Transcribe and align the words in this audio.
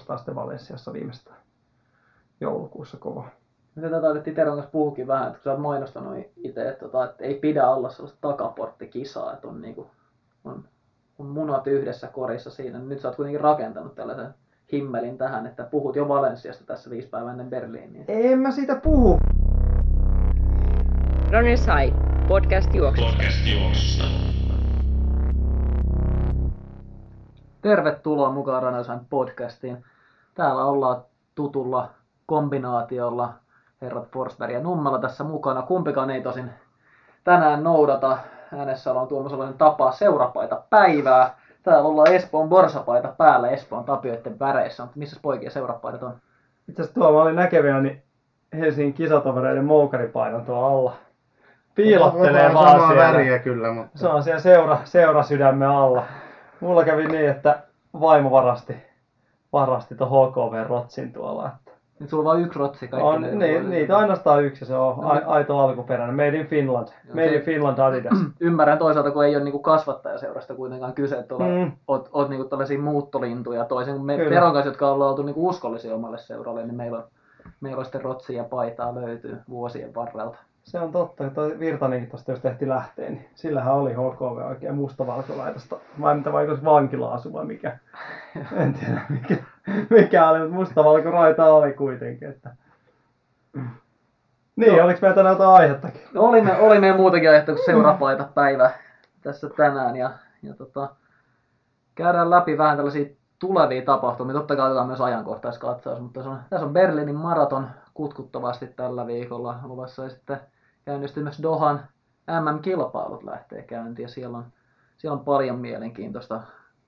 juostaan 0.00 0.18
sitten 0.18 0.34
Valensiassa 0.34 0.92
viimeistään 0.92 1.36
joulukuussa 2.40 2.96
kova. 2.96 3.24
Me 3.74 3.82
tätä 3.82 4.00
taidettiin 4.00 4.36
Teron 4.36 4.54
kanssa 4.54 4.70
puhukin 4.70 5.06
vähän, 5.06 5.26
että 5.26 5.38
kun 5.38 5.44
sä 5.44 5.50
oot 5.50 5.60
mainostanut 5.60 6.26
itse, 6.36 6.68
että, 6.68 6.84
tota, 6.84 7.04
että 7.04 7.24
ei 7.24 7.34
pidä 7.34 7.68
olla 7.68 7.88
sellaista 7.90 8.18
takaporttikisaa, 8.20 9.32
että 9.32 9.48
on, 9.48 9.62
niinku, 9.62 9.90
on, 10.44 10.64
on 11.18 11.26
munat 11.26 11.66
yhdessä 11.66 12.06
korissa 12.06 12.50
siinä. 12.50 12.78
Nyt 12.78 13.00
sä 13.00 13.08
oot 13.08 13.16
kuitenkin 13.16 13.40
rakentanut 13.40 13.94
tällaisen 13.94 14.34
himmelin 14.72 15.18
tähän, 15.18 15.46
että 15.46 15.64
puhut 15.64 15.96
jo 15.96 16.08
Valensiasta 16.08 16.64
tässä 16.64 16.90
viisi 16.90 17.08
päivää 17.08 17.30
ennen 17.30 17.50
Berliiniä. 17.50 18.04
En 18.08 18.38
mä 18.38 18.50
siitä 18.50 18.76
puhu. 18.76 19.18
Runners 21.32 21.66
High, 21.66 21.96
podcast 22.28 22.74
juoksusta. 22.74 23.12
Podcast 23.12 23.46
juoksusta. 23.46 24.04
Tervetuloa 27.62 28.30
mukaan 28.30 28.62
High 28.62 29.06
podcastiin. 29.10 29.84
Täällä 30.40 30.64
ollaan 30.64 31.02
tutulla 31.34 31.88
kombinaatiolla 32.26 33.32
herrat 33.82 34.08
Forsberg 34.12 34.52
ja 34.52 34.60
Nummela 34.60 34.98
tässä 34.98 35.24
mukana. 35.24 35.62
Kumpikaan 35.62 36.10
ei 36.10 36.22
tosin 36.22 36.50
tänään 37.24 37.64
noudata 37.64 38.18
äänessä 38.56 38.92
on 38.92 39.08
Tuomas 39.08 39.32
tapaa 39.58 39.92
seurapaita 39.92 40.62
päivää. 40.70 41.38
Täällä 41.62 41.88
ollaan 41.88 42.12
Espoon 42.12 42.48
borsapaita 42.48 43.14
päällä 43.18 43.48
Espoon 43.48 43.84
tapioiden 43.84 44.38
väreissä, 44.38 44.82
mutta 44.82 44.98
missä 44.98 45.20
poikien 45.22 45.52
seurapaidat 45.52 46.02
on? 46.02 46.14
Itse 46.68 46.82
asiassa 46.82 47.00
tuolla 47.00 47.18
mä 47.18 47.22
olin 47.22 47.36
näkevinä 47.36 47.80
niin 47.80 48.02
Helsingin 48.58 48.94
kisatovereiden 48.94 49.64
moukaripainon 49.64 50.44
tuolla 50.44 50.68
alla. 50.68 50.92
Piilottelee 51.74 52.54
vaan 52.54 52.70
samaa 52.70 52.88
siellä. 52.88 53.12
väriä 53.12 53.38
kyllä, 53.38 53.72
mutta... 53.72 53.98
Se 53.98 54.08
on 54.08 54.22
siellä 54.22 54.40
seura, 54.40 54.78
seurasydämen 54.84 55.68
alla. 55.68 56.04
Mulla 56.60 56.84
kävi 56.84 57.06
niin, 57.06 57.30
että 57.30 57.62
vaimo 58.00 58.30
varasti, 58.30 58.89
varasti 59.52 59.94
tuon 59.94 60.10
HKV 60.10 60.68
Rotsin 60.68 61.12
tuolla. 61.12 61.46
Että 61.46 61.70
Nyt 62.00 62.10
sulla 62.10 62.20
on 62.30 62.34
vain 62.34 62.44
yksi 62.46 62.58
rotsi 62.58 62.88
kaikki. 62.88 63.08
on, 63.08 63.20
ne- 63.20 63.34
niin, 63.34 63.70
niitä 63.70 63.98
ainoastaan 63.98 64.44
yksi 64.44 64.64
se 64.64 64.76
on 64.76 65.04
a, 65.04 65.20
aito 65.26 65.58
alkuperäinen. 65.58 66.16
Made 66.16 66.38
in 66.40 66.46
Finland. 66.46 66.88
Made 67.08 67.26
in 67.26 67.32
se- 67.40 67.44
Finland 67.44 67.78
Adidas. 67.78 68.18
Ymmärrän 68.40 68.78
toisaalta, 68.78 69.10
kun 69.10 69.24
ei 69.24 69.36
ole 69.36 69.44
niinku 69.44 69.58
kasvattajaseurasta 69.58 70.54
kuitenkaan 70.54 70.92
kyse, 70.92 71.16
että 71.18 71.34
mm. 71.34 71.72
Oot, 71.88 72.08
oot 72.12 72.28
niinku 72.28 72.48
tällaisia 72.48 72.78
muuttolintuja. 72.78 73.64
Toisin 73.64 73.94
kuin 73.94 74.06
me 74.06 74.16
Kyllä. 74.16 74.30
Teron 74.30 74.52
kanssa, 74.52 74.68
jotka 74.68 74.90
ollaan 74.90 75.10
oltu 75.10 75.22
niinku 75.22 75.48
uskollisia 75.48 75.94
omalle 75.94 76.18
seuralle, 76.18 76.62
niin 76.66 76.76
meillä 76.76 76.98
on, 76.98 77.04
meillä 77.60 77.78
on 77.78 77.84
sitten 77.84 78.02
rotsia 78.02 78.36
ja 78.36 78.44
paitaa 78.44 78.94
löytyy 78.94 79.38
vuosien 79.48 79.94
varrelta. 79.94 80.38
Se 80.70 80.80
on 80.80 80.92
totta, 80.92 81.24
että 81.24 81.34
toi 81.34 81.58
Virtanenkin 81.58 82.10
tosta 82.10 82.30
jos 82.30 82.40
tehti 82.40 82.68
lähtee, 82.68 83.10
niin 83.10 83.28
sillähän 83.34 83.74
oli 83.74 83.92
HKV 83.92 84.48
oikein 84.48 84.74
mustavalkolaitasta. 84.74 85.76
Vai 86.00 86.14
mitä 86.14 86.32
vai 86.32 86.42
oliko 86.42 86.56
se 86.56 86.64
vankila-asu 86.64 87.32
vai 87.32 87.44
mikä? 87.44 87.78
En 88.62 88.74
tiedä 88.74 89.00
mikä, 89.08 89.36
mikä 89.90 90.28
oli, 90.28 90.38
mutta 90.38 90.54
mustavalkoraita 90.54 91.54
oli 91.54 91.72
kuitenkin. 91.72 92.28
Että... 92.28 92.50
Niin, 94.56 94.76
Joo. 94.76 94.84
oliko 94.84 94.98
meillä 95.02 95.14
tänään 95.14 95.32
jotain 95.32 95.50
aihettakin? 95.50 96.00
No 96.14 96.22
oli, 96.22 96.40
me, 96.40 96.56
oli 96.56 96.80
meidän 96.80 96.96
muutakin 96.96 97.30
ajattelu 97.30 97.56
kuin 97.56 97.66
seurapaita 97.66 98.28
päivä 98.34 98.70
tässä 99.22 99.50
tänään 99.56 99.96
ja, 99.96 100.10
ja 100.42 100.54
tota, 100.54 100.88
käydään 101.94 102.30
läpi 102.30 102.58
vähän 102.58 102.76
tällaisia 102.76 103.06
tulevia 103.38 103.82
tapahtumia. 103.82 104.34
Totta 104.34 104.56
kai 104.56 104.66
otetaan 104.66 104.86
myös 104.86 105.00
ajankohtaiskatsaus, 105.00 106.00
mutta 106.00 106.20
tässä 106.20 106.30
on, 106.30 106.38
tässä 106.50 106.66
on 106.66 106.72
Berliinin 106.72 107.16
maraton 107.16 107.68
kutkuttavasti 107.94 108.66
tällä 108.66 109.06
viikolla 109.06 109.56
luvassa 109.62 110.04
ja 110.04 110.10
sitten 110.10 110.40
käynnistyy 110.84 111.22
myös 111.22 111.42
Dohan 111.42 111.88
MM-kilpailut 112.30 113.22
lähtee 113.22 113.62
käyntiin 113.62 114.04
ja 114.04 114.08
siellä 114.08 114.38
on, 114.38 114.52
siellä 114.96 115.18
on 115.18 115.24
paljon 115.24 115.58
mielenkiintoista 115.58 116.40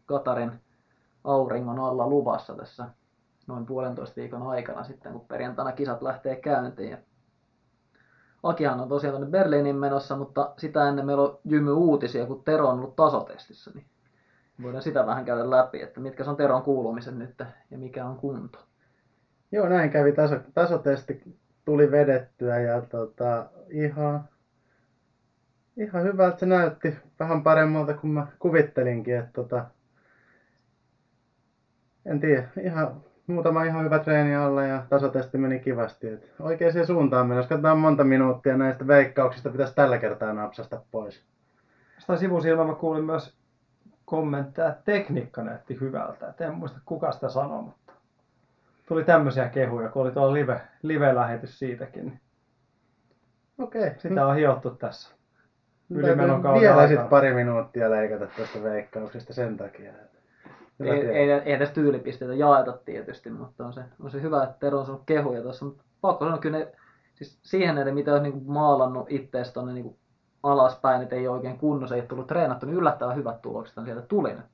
Katarin 0.06 0.52
auringon 1.24 1.78
alla 1.78 2.08
luvassa 2.08 2.54
tässä 2.54 2.88
noin 3.46 3.66
puolentoista 3.66 4.20
viikon 4.20 4.42
aikana 4.42 4.84
sitten, 4.84 5.12
kun 5.12 5.26
perjantaina 5.28 5.72
kisat 5.72 6.02
lähtee 6.02 6.36
käyntiin. 6.36 6.90
Ja 6.90 6.98
Akihan 8.42 8.80
on 8.80 8.88
tosiaan 8.88 9.16
tuonne 9.16 9.30
Berliinin 9.30 9.76
menossa, 9.76 10.16
mutta 10.16 10.54
sitä 10.56 10.88
ennen 10.88 11.06
meillä 11.06 11.22
on 11.22 11.38
jymy 11.44 11.72
uutisia, 11.72 12.26
kun 12.26 12.44
Tero 12.44 12.68
on 12.68 12.78
ollut 12.78 12.96
tasotestissä, 12.96 13.70
niin 13.74 13.86
voidaan 14.62 14.82
sitä 14.82 15.06
vähän 15.06 15.24
käydä 15.24 15.50
läpi, 15.50 15.82
että 15.82 16.00
mitkä 16.00 16.24
on 16.26 16.36
Teron 16.36 16.62
kuulumiset 16.62 17.16
nyt 17.16 17.42
ja 17.70 17.78
mikä 17.78 18.06
on 18.06 18.16
kunto. 18.16 18.58
Joo, 19.52 19.68
näin 19.68 19.90
kävi. 19.90 20.12
Taso, 20.12 20.36
tasotesti 20.54 21.36
tuli 21.64 21.90
vedettyä 21.90 22.60
ja 22.60 22.80
tota, 22.80 23.46
ihan, 23.70 24.28
ihan 25.76 26.02
hyvältä 26.02 26.38
se 26.38 26.46
näytti. 26.46 26.96
Vähän 27.20 27.42
paremmalta 27.42 27.94
kuin 27.94 28.10
mä 28.10 28.26
kuvittelinkin. 28.38 29.16
Että, 29.16 29.32
tota, 29.32 29.64
en 32.06 32.20
tiedä, 32.20 32.48
ihan, 32.62 33.02
muutama 33.26 33.64
ihan 33.64 33.84
hyvä 33.84 33.98
treeni 33.98 34.36
alla 34.36 34.62
ja 34.62 34.86
tasotesti 34.88 35.38
meni 35.38 35.60
kivasti. 35.60 36.08
Et 36.08 36.32
oikeaan 36.40 36.86
suuntaan 36.86 37.26
mennessä. 37.26 37.48
Katsotaan 37.48 37.78
monta 37.78 38.04
minuuttia 38.04 38.56
näistä 38.56 38.86
veikkauksista 38.86 39.50
pitäisi 39.50 39.74
tällä 39.74 39.98
kertaa 39.98 40.32
napsasta 40.32 40.82
pois. 40.90 41.24
Jostain 41.94 42.18
sivusilmä 42.18 42.64
mä 42.64 42.74
kuulin 42.74 43.04
myös 43.04 43.36
kommentteja, 44.04 44.68
että 44.68 44.82
tekniikka 44.84 45.42
näytti 45.42 45.80
hyvältä. 45.80 46.28
Et 46.28 46.40
en 46.40 46.54
muista 46.54 46.80
kuka 46.84 47.12
sitä 47.12 47.28
sanoi, 47.28 47.64
tuli 48.88 49.04
tämmöisiä 49.04 49.48
kehuja, 49.48 49.88
kun 49.88 50.02
oli 50.02 50.10
tuo 50.10 50.32
live, 50.32 50.60
live-lähetys 50.82 51.58
siitäkin. 51.58 52.06
Niin 52.06 52.20
Okei. 53.58 53.90
sitä 53.98 54.26
on 54.26 54.36
hiottu 54.36 54.70
tässä. 54.70 55.14
Täytyy 55.88 56.10
ylimenon 56.10 56.42
kauden 56.42 56.60
Vielä 56.60 56.88
sitten 56.88 57.08
pari 57.08 57.34
minuuttia 57.34 57.90
leikata 57.90 58.26
tuosta 58.36 58.62
veikkauksesta 58.62 59.32
sen 59.32 59.56
takia. 59.56 59.92
Hyvä 60.78 60.94
Ei, 60.94 61.06
ei, 61.06 61.30
ei 61.30 61.52
edes 61.52 61.70
tyylipisteitä 61.70 62.34
jaeta 62.34 62.72
tietysti, 62.72 63.30
mutta 63.30 63.66
on 63.66 63.72
se, 63.72 63.84
on 64.00 64.10
se 64.10 64.22
hyvä, 64.22 64.42
että 64.42 64.56
Tero 64.60 64.78
on 64.78 64.86
saanut 64.86 65.02
kehuja 65.06 65.42
tuossa. 65.42 65.64
Mutta 65.64 65.84
pakko 66.00 66.24
sanoa, 66.24 66.38
kyllä 66.38 66.58
ne, 66.58 66.72
siis 67.14 67.38
siihen 67.42 67.74
nähden, 67.74 67.94
mitä 67.94 68.12
olisi 68.12 68.30
niin 68.30 68.42
maalannut 68.46 69.06
itseäsi 69.10 69.52
tuonne 69.52 69.72
niin 69.72 69.96
alaspäin, 70.42 71.02
että 71.02 71.16
ei 71.16 71.28
ole 71.28 71.36
oikein 71.36 71.58
kunnossa, 71.58 71.94
ei 71.94 72.00
ole 72.00 72.08
tullut 72.08 72.26
treenattu, 72.26 72.66
niin 72.66 72.76
yllättävän 72.76 73.16
hyvät 73.16 73.42
tulokset 73.42 73.78
on 73.78 73.84
sieltä 73.84 74.02
tuli 74.02 74.34
nyt 74.34 74.46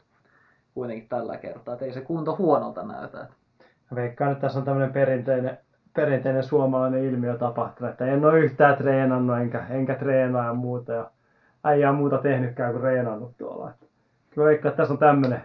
kuitenkin 0.74 1.08
tällä 1.08 1.36
kertaa. 1.36 1.74
Että 1.74 1.84
ei 1.84 1.92
se 1.92 2.00
kunto 2.00 2.36
huonolta 2.36 2.82
näytä. 2.82 3.20
Että 3.20 3.34
veikkaan, 3.94 4.32
että 4.32 4.42
tässä 4.42 4.58
on 4.58 4.64
tämmöinen 4.64 4.92
perinteinen, 4.92 5.58
perinteinen 5.94 6.42
suomalainen 6.42 7.04
ilmiö 7.04 7.38
tapahtunut, 7.38 7.92
että 7.92 8.06
en 8.06 8.24
ole 8.24 8.40
yhtään 8.40 8.76
treenannut 8.76 9.38
enkä, 9.38 9.66
enkä 9.70 9.94
treenaa 9.94 10.46
ja 10.46 10.54
muuta. 10.54 10.92
Ja 10.92 11.10
äijä 11.64 11.90
on 11.90 11.96
muuta 11.96 12.18
tehnytkään 12.18 12.72
kuin 12.72 12.80
treenannut 12.80 13.36
tuolla. 13.36 13.70
Että 13.70 13.86
Kyllä 14.30 14.46
veikkaan, 14.48 14.70
että 14.70 14.82
tässä 14.82 14.92
on 14.92 14.98
tämmöinen, 14.98 15.42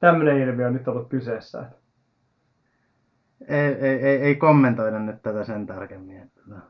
tämmöinen 0.00 0.38
ilmiö 0.38 0.70
nyt 0.70 0.88
ollut 0.88 1.08
kyseessä. 1.08 1.64
Ei, 3.48 3.74
ei, 3.74 4.06
ei, 4.06 4.16
ei 4.16 4.36
kommentoida 4.36 4.98
nyt 4.98 5.22
tätä 5.22 5.44
sen 5.44 5.66
tarkemmin. 5.66 6.16
Että, 6.16 6.40
tota. 6.48 6.60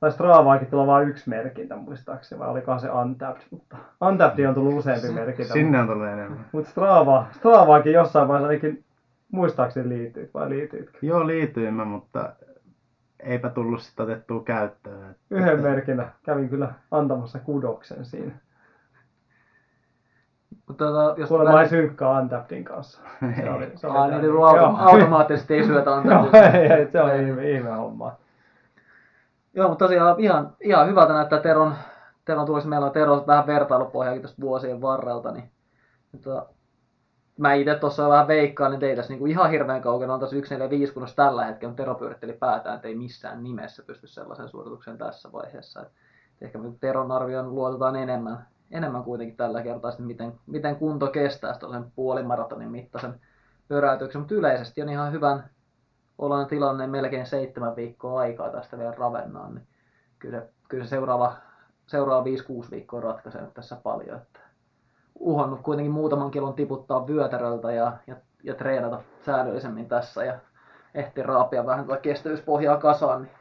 Tai 0.00 0.12
Stravaakin 0.12 0.68
tulla 0.70 0.86
vain 0.86 1.08
yksi 1.08 1.30
merkintä 1.30 1.76
muistaakseni, 1.76 2.38
vai 2.38 2.48
olikohan 2.48 2.80
se 2.80 2.90
Untapped, 2.90 3.42
mutta 3.50 3.76
Untapped 4.00 4.44
on 4.44 4.54
tullut 4.54 4.74
useampi 4.74 5.08
merkintä. 5.08 5.52
Sinne 5.52 5.80
on 5.80 5.86
tullut 5.86 6.06
enemmän. 6.06 6.46
Mutta 6.52 6.70
Strava, 6.70 7.26
Stravaakin 7.32 7.92
jossain 7.92 8.28
vaiheessa 8.28 8.48
ainakin 8.48 8.84
muistaakseni 9.34 9.88
liittyy, 9.88 10.30
vai 10.34 10.48
liityitkö? 10.50 10.98
Joo, 11.02 11.26
liityin 11.26 11.74
mä, 11.74 11.84
mutta 11.84 12.32
eipä 13.20 13.48
tullut 13.50 13.80
sitä 13.82 14.02
otettua 14.02 14.42
käyttöön. 14.42 15.10
Että- 15.10 15.22
Yhden 15.30 15.60
merkinnä 15.62 16.08
kävin 16.22 16.48
kyllä 16.48 16.72
antamassa 16.90 17.38
kudoksen 17.38 18.04
siinä. 18.04 18.32
mutta 20.68 20.84
tota, 20.84 21.20
jos 21.20 21.28
Kuulemma 21.28 21.62
ei 21.62 21.68
synkkaa 21.68 22.20
Untappedin 22.20 22.64
kanssa. 22.64 23.00
Se 23.42 23.50
oli, 23.50 23.70
se 23.74 23.86
oli 23.86 23.98
Ai, 23.98 24.10
niin, 24.10 24.20
niin 24.22 24.34
automaattisesti 24.76 25.54
ei 25.54 25.64
syötä 25.64 25.90
ei, 26.54 26.90
se 26.92 27.00
on 27.00 27.16
ihme, 27.20 27.50
ihme 27.50 27.70
homma. 27.70 28.16
Joo, 29.54 29.68
mutta 29.68 29.84
tosiaan 29.84 30.20
ihan, 30.20 30.52
ihan 30.60 30.88
hyvältä 30.88 31.12
näyttää 31.12 31.40
Teron, 31.40 31.74
Teron 32.24 32.46
tulisi. 32.46 32.68
Meillä 32.68 32.86
on 32.86 32.92
Teron 32.92 33.26
vähän 33.26 33.46
vertailupohjaakin 33.46 34.22
tästä 34.22 34.42
vuosien 34.42 34.80
varrelta. 34.80 35.32
Niin, 35.32 35.50
tota, 36.24 36.46
mä 37.38 37.52
itse 37.52 37.74
tuossa 37.74 38.08
vähän 38.08 38.28
veikkaan, 38.28 38.70
niin 38.70 38.84
ei 38.84 38.96
tässä 38.96 39.12
niinku 39.12 39.26
ihan 39.26 39.50
hirveän 39.50 39.82
kaukana 39.82 40.14
on 40.14 40.20
tässä 40.20 40.36
145 40.36 40.92
kunnossa 40.92 41.16
tällä 41.16 41.44
hetkellä, 41.44 41.70
mutta 41.70 41.82
Tero 41.82 41.94
pyöritteli 41.94 42.32
päätään, 42.32 42.76
että 42.76 42.88
ei 42.88 42.94
missään 42.94 43.42
nimessä 43.42 43.82
pysty 43.86 44.06
sellaisen 44.06 44.48
suoritukseen 44.48 44.98
tässä 44.98 45.32
vaiheessa. 45.32 45.80
Et 45.80 45.88
ehkä 46.40 46.58
me 46.58 46.72
Teron 46.80 47.12
arvioon 47.12 47.54
luotetaan 47.54 47.96
enemmän, 47.96 48.46
enemmän 48.70 49.04
kuitenkin 49.04 49.36
tällä 49.36 49.62
kertaa, 49.62 49.90
sitten 49.90 50.06
miten, 50.06 50.32
miten 50.46 50.76
kunto 50.76 51.06
kestää 51.06 51.58
tuollaisen 51.58 51.92
puolimaratonin 51.96 52.70
mittaisen 52.70 53.20
pyöräytyksen, 53.68 54.20
mutta 54.20 54.34
yleisesti 54.34 54.82
on 54.82 54.88
ihan 54.88 55.12
hyvän 55.12 55.50
ollaan 56.18 56.46
tilanne 56.46 56.86
melkein 56.86 57.26
seitsemän 57.26 57.76
viikkoa 57.76 58.20
aikaa 58.20 58.50
tästä 58.50 58.78
vielä 58.78 58.94
ravennaan, 58.98 59.54
niin 59.54 59.66
kyllä, 60.18 60.42
kyllä 60.68 60.84
se 60.84 60.90
seuraava, 60.90 61.36
seuraava 61.86 62.24
5-6 62.66 62.70
viikkoa 62.70 63.00
ratkaisee 63.00 63.46
tässä 63.54 63.76
paljon. 63.76 64.16
Että 64.16 64.40
uhannut 65.18 65.60
kuitenkin 65.62 65.92
muutaman 65.92 66.30
kilon 66.30 66.54
tiputtaa 66.54 67.06
vyötäröltä 67.06 67.72
ja, 67.72 67.92
ja, 68.06 68.16
ja 68.42 68.54
treenata 68.54 69.00
säännöllisemmin 69.22 69.88
tässä 69.88 70.24
ja 70.24 70.38
ehti 70.94 71.22
raapia 71.22 71.66
vähän 71.66 71.84
tuota 71.84 72.00
kestävyyspohjaa 72.00 72.76
kasaan, 72.76 73.22
niin 73.22 73.32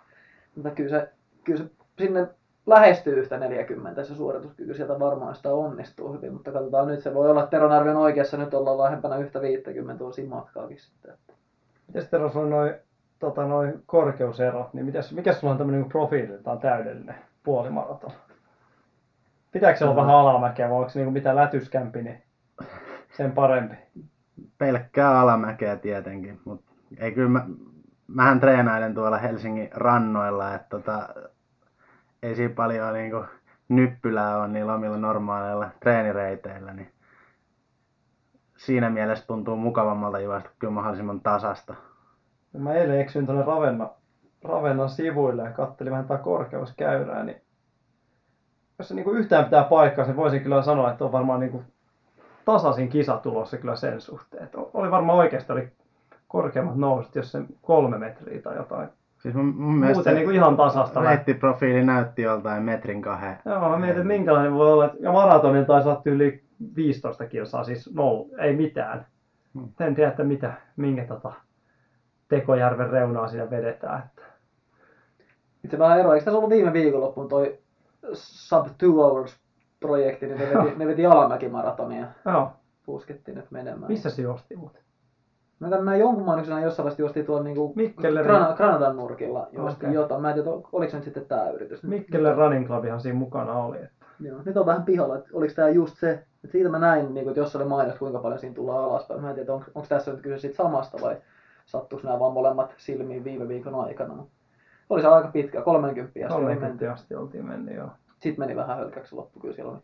mutta 0.55 0.71
kyllä 0.71 0.89
se, 0.89 1.09
kyllä 1.43 1.63
se 1.63 1.69
sinne 1.97 2.27
lähestyy 2.65 3.19
yhtä 3.19 3.37
40 3.37 4.03
se 4.03 4.15
suorituskyky, 4.15 4.73
sieltä 4.73 4.99
varmaan 4.99 5.35
sitä 5.35 5.53
onnistuu 5.53 6.13
hyvin, 6.13 6.33
mutta 6.33 6.51
katsotaan 6.51 6.87
nyt, 6.87 7.03
se 7.03 7.13
voi 7.13 7.29
olla, 7.29 7.43
että 7.43 7.51
Teron 7.51 7.71
arvio 7.71 7.91
on 7.91 7.97
oikeassa, 7.97 8.37
nyt 8.37 8.53
ollaan 8.53 8.77
lähempänä 8.77 9.17
yhtä 9.17 9.41
50 9.41 10.03
on 10.03 10.13
matkaakin 10.27 10.79
sitten. 10.79 11.17
Miten 11.87 12.07
Tero 12.11 12.29
sulla 12.29 12.45
on 12.45 12.49
noin 12.49 12.73
tota, 13.19 13.45
noi 13.45 13.73
korkeuserot, 13.85 14.73
niin 14.73 14.85
mitäs, 14.85 15.11
mikä 15.11 15.33
sulla 15.33 15.51
on 15.51 15.57
tämmöinen 15.57 15.81
niin 15.81 15.89
profiililtaan 15.89 16.59
täydellinen 16.59 17.15
puolimaraton? 17.43 18.11
Pitääkö 19.53 19.77
se 19.79 19.85
olla 19.85 19.95
vähän 19.95 20.15
alamäkeä 20.15 20.69
vai 20.69 20.77
onko 20.77 20.89
se 20.89 20.99
niin 20.99 21.13
mitä 21.13 21.35
lätyskämpi, 21.35 22.01
niin 22.01 22.23
sen 23.17 23.31
parempi? 23.31 23.75
pelkkää 24.57 25.19
alamäkeä 25.19 25.75
tietenkin, 25.75 26.41
mutta 26.45 26.71
ei 26.97 27.11
kyllä 27.11 27.29
mä, 27.29 27.45
mähän 28.07 28.39
treenailen 28.39 28.93
tuolla 28.93 29.17
Helsingin 29.17 29.69
rannoilla, 29.73 30.55
että 30.55 30.69
tota, 30.69 31.09
ei 32.23 32.35
siinä 32.35 32.53
paljon 32.53 32.93
niinku 32.93 33.25
nyppylää 33.69 34.37
on 34.37 34.53
niillä 34.53 34.73
omilla 34.73 34.97
normaaleilla 34.97 35.69
treenireiteillä, 35.79 36.73
niin 36.73 36.91
siinä 38.57 38.89
mielessä 38.89 39.27
tuntuu 39.27 39.55
mukavammalta 39.55 40.19
juosta 40.19 40.49
kyllä 40.59 40.73
mahdollisimman 40.73 41.21
tasasta. 41.21 41.75
Mä 42.57 42.73
eilen 42.73 42.99
eksyin 42.99 43.25
tuonne 43.25 43.45
Ravenna, 43.45 43.89
Ravennan 44.43 44.89
sivuille 44.89 45.43
ja 45.43 45.51
kattelin 45.51 45.91
vähän 45.91 46.07
tätä 46.07 46.23
korkeuskäyrää, 46.23 47.23
niin 47.23 47.41
jos 48.83 48.87
se 48.87 48.95
niin 48.95 49.17
yhtään 49.17 49.43
pitää 49.43 49.63
paikkaa, 49.63 50.05
niin 50.05 50.15
voisin 50.15 50.41
kyllä 50.41 50.61
sanoa, 50.61 50.91
että 50.91 51.05
on 51.05 51.11
varmaan 51.11 51.39
niin 51.39 51.63
tasaisin 52.45 52.89
kisa 52.89 53.17
tulossa 53.17 53.57
kyllä 53.57 53.75
sen 53.75 54.01
suhteen. 54.01 54.43
Että 54.43 54.57
oli 54.73 54.91
varmaan 54.91 55.17
oikeasti 55.17 55.53
oli 55.53 55.67
korkeammat 56.27 56.75
nousut, 56.75 57.15
jos 57.15 57.31
se 57.31 57.41
kolme 57.61 57.97
metriä 57.97 58.41
tai 58.41 58.55
jotain. 58.55 58.89
Siis 59.21 59.35
mun, 59.35 59.45
mun 59.45 59.75
mielestä 59.75 59.97
Muuten 59.97 60.15
niin 60.15 60.25
kuin 60.25 60.35
ihan 60.35 60.57
tasasta. 60.57 61.01
reittiprofiili 61.01 61.83
näytti 61.83 62.21
joltain 62.21 62.63
metrin 62.63 63.01
kahden. 63.01 63.37
Joo, 63.45 63.69
mä 63.69 63.77
mietin, 63.77 64.01
että 64.01 64.07
minkälainen 64.07 64.53
voi 64.53 64.73
olla. 64.73 64.89
Ja 64.99 65.11
maratonin 65.11 65.65
taisi 65.65 65.89
olla 65.89 66.01
yli 66.05 66.43
15 66.75 67.25
kilsaa, 67.25 67.63
siis 67.63 67.93
noll, 67.93 68.23
ei 68.37 68.55
mitään. 68.55 69.05
Hmm. 69.53 69.67
En 69.79 69.95
tiedä, 69.95 70.09
että 70.09 70.23
mitä, 70.23 70.53
minkä 70.75 71.05
tota 71.05 71.33
Tekojärven 72.27 72.89
reunaa 72.89 73.27
siinä 73.27 73.49
vedetään. 73.49 74.03
Että. 74.05 74.21
Itse 75.63 75.79
vähän 75.79 75.99
ero, 75.99 76.13
eikö 76.13 76.25
tässä 76.25 76.37
ollut 76.37 76.49
viime 76.49 76.73
viikonloppuun 76.73 77.29
toi 77.29 77.62
Sub 78.13 78.65
2 78.67 78.85
Hours 78.85 79.37
projekti, 79.79 80.25
niin 80.27 80.39
ne 80.39 80.45
veti, 80.49 80.77
ne 80.77 80.87
veti 80.87 81.05
Alamäki-maratonia, 81.05 82.05
Joo, 82.25 82.51
puskettiin 82.85 83.37
nyt 83.37 83.51
menemään. 83.51 83.91
missä 83.91 84.09
se 84.09 84.21
juosti 84.21 84.55
muuten? 84.55 84.81
Mä 85.59 85.69
katsoin 85.69 85.85
näin 85.85 85.99
jonkun 85.99 86.25
mainoksen 86.25 86.61
jossain 86.63 86.83
vaiheessa 86.83 87.01
juosti 87.01 87.23
tuolla 87.23 87.43
niinku 87.43 87.73
Gran- 88.01 88.55
Granadan 88.57 88.95
nurkilla 88.95 89.47
juosti 89.51 89.85
Okei. 89.85 89.95
jotain. 89.95 90.21
Mä 90.21 90.29
en 90.29 90.35
tiedä, 90.35 90.49
oliko 90.71 90.91
se 90.91 90.97
nyt 90.97 91.03
sitten 91.03 91.25
tää 91.25 91.49
yritys. 91.49 91.83
Mikkelle 91.83 92.33
Running 92.35 92.67
Clubihan 92.67 93.01
siinä 93.01 93.19
mukana 93.19 93.53
oli. 93.63 93.77
Että. 93.77 94.05
Joo. 94.19 94.39
Nyt 94.45 94.57
on 94.57 94.65
vähän 94.65 94.83
pihalla, 94.83 95.15
että 95.17 95.29
oliko 95.33 95.53
tää 95.55 95.69
just 95.69 95.97
se, 95.97 96.11
että 96.11 96.51
siitä 96.51 96.69
mä 96.69 96.79
näin, 96.79 97.13
niin 97.13 97.27
että 97.27 97.39
jos 97.39 97.55
oli 97.55 97.65
mainos, 97.65 97.95
kuinka 97.95 98.19
paljon 98.19 98.39
siinä 98.39 98.55
tullaan 98.55 98.83
alaspäin. 98.83 99.21
Mä 99.21 99.29
en 99.29 99.35
tiedä, 99.35 99.53
onko, 99.53 99.65
onko 99.75 99.87
tässä 99.89 100.11
nyt 100.11 100.21
kyse 100.21 100.37
siitä 100.37 100.55
samasta 100.55 100.97
vai 101.01 101.17
sattuiko 101.65 102.07
nämä 102.07 102.19
vaan 102.19 102.33
molemmat 102.33 102.73
silmiin 102.77 103.23
viime 103.23 103.47
viikon 103.47 103.75
aikana. 103.75 104.25
Oli 104.89 105.01
se 105.01 105.07
aika 105.07 105.27
pitkä, 105.27 105.61
30 105.61 106.11
asti 106.25 106.35
oli 106.35 106.45
menty. 106.45 106.59
30 106.59 106.93
asti 106.93 107.15
oltiin 107.15 107.45
mennyt 107.45 107.75
joo. 107.75 107.89
Sitten 108.19 108.45
meni 108.45 108.55
vähän 108.55 108.77
hölkäksi 108.77 109.15
loppu, 109.15 109.39
kyllä 109.39 109.55
siellä 109.55 109.71
oli 109.71 109.81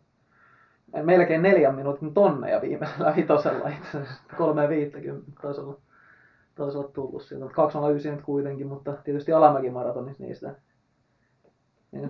melkein 1.02 1.42
neljän 1.42 1.74
minuutin 1.74 2.14
tonneja 2.14 2.60
viimeisellä 2.60 3.12
vitosella 3.16 3.68
itse 3.68 3.98
asiassa. 3.98 4.22
350 4.36 5.32
taisi 5.42 5.60
olla, 5.60 5.76
taisi 6.54 6.78
olla 6.78 6.88
tullut 6.88 7.22
sieltä. 7.22 7.54
209 7.54 8.12
nyt 8.12 8.24
kuitenkin, 8.24 8.66
mutta 8.66 8.92
tietysti 9.04 9.32
alamäkimaratonissa 9.32 10.24
niistä. 10.24 10.54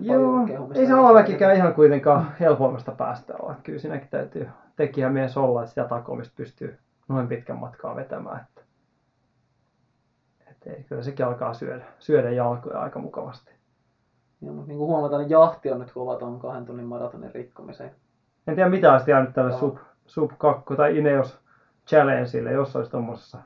Joo, 0.01 0.47
ei 0.75 0.87
se 0.87 0.93
alamäkikään 0.93 1.55
ihan 1.55 1.73
kuitenkaan 1.73 2.33
helpoimmasta 2.39 2.91
päästä 2.91 3.33
olla. 3.39 3.55
Kyllä 3.63 3.79
siinäkin 3.79 4.09
täytyy 4.09 4.49
tekijä 4.75 5.09
mies 5.09 5.37
olla, 5.37 5.61
että 5.61 5.69
sitä 5.69 5.83
takomista 5.83 6.33
pystyy 6.37 6.77
noin 7.07 7.27
pitkän 7.27 7.57
matkaa 7.57 7.95
vetämään. 7.95 8.47
Ei, 10.65 10.83
kyllä 10.83 11.03
sekin 11.03 11.25
alkaa 11.25 11.53
syödä, 11.53 11.85
syödä 11.99 12.29
jalkoja 12.31 12.79
aika 12.79 12.99
mukavasti. 12.99 13.51
Joo, 14.41 14.53
mutta 14.53 14.67
niin 14.67 14.77
kuin 14.77 14.87
huomataan, 14.87 15.21
niin 15.21 15.29
jahti 15.29 15.71
on 15.71 15.79
nyt 15.79 15.91
kova 15.91 16.15
tuon 16.15 16.39
kahden 16.39 16.65
tunnin 16.65 16.85
maratonin 16.85 17.31
rikkomiseen. 17.35 17.91
En 18.47 18.55
tiedä 18.55 18.69
mitä 18.69 18.91
olisi 18.91 19.11
jäänyt 19.11 19.33
tälle 19.33 19.51
sub, 19.51 19.77
sub 20.05 20.31
2 20.37 20.75
tai 20.75 20.97
Ineos 20.97 21.39
Challengeille, 21.87 22.51
jos 22.51 22.75
olisi 22.75 22.91
tuommoisessa 22.91 23.37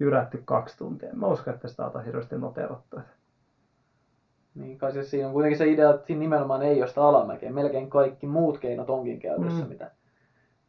jyrätty 0.00 0.42
kaksi 0.44 0.78
tuntia. 0.78 1.08
Mä 1.14 1.26
uskon, 1.26 1.54
että 1.54 1.68
sitä 1.68 1.86
on 1.86 2.04
hirveästi 2.04 2.38
noterattu. 2.38 2.98
että- 2.98 3.20
Niin 4.54 4.78
kai 4.78 4.92
se 4.92 5.02
siinä 5.02 5.26
on 5.26 5.32
kuitenkin 5.32 5.58
se 5.58 5.68
idea, 5.68 5.90
että 5.90 6.06
siinä 6.06 6.20
nimenomaan 6.20 6.62
ei 6.62 6.80
ole 6.82 6.88
sitä 6.88 7.02
alamäkeä. 7.04 7.52
Melkein 7.52 7.90
kaikki 7.90 8.26
muut 8.26 8.58
keinot 8.58 8.90
onkin 8.90 9.20
käytössä, 9.20 9.62
Mm. 9.64 9.68
mitä, 9.68 9.90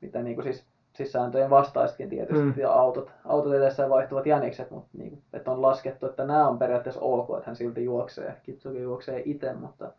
mitä 0.02 0.22
niin 0.22 0.36
kuin 0.36 0.44
siis, 0.44 0.66
siis 0.94 1.12
sääntöjen 1.12 1.50
vastaisetkin 1.50 2.10
tietysti. 2.10 2.44
Mm. 2.44 2.54
Ja 2.58 2.72
autot, 2.72 3.12
autot 3.26 3.54
edessä 3.54 3.90
vaihtuvat 3.90 4.26
jänikset, 4.26 4.72
mutta 4.72 4.90
niin 4.98 5.22
että 5.34 5.52
on 5.52 5.62
laskettu, 5.62 6.06
että 6.06 6.26
nämä 6.26 6.48
on 6.48 6.60
periaatteessa 6.60 7.02
ok, 7.02 7.30
että 7.38 7.44
hän 7.46 7.56
silti 7.56 7.84
juoksee. 7.84 8.36
Kitsuki 8.44 8.82
juoksee 8.82 9.22
itse, 9.26 9.54
mutta 9.54 9.92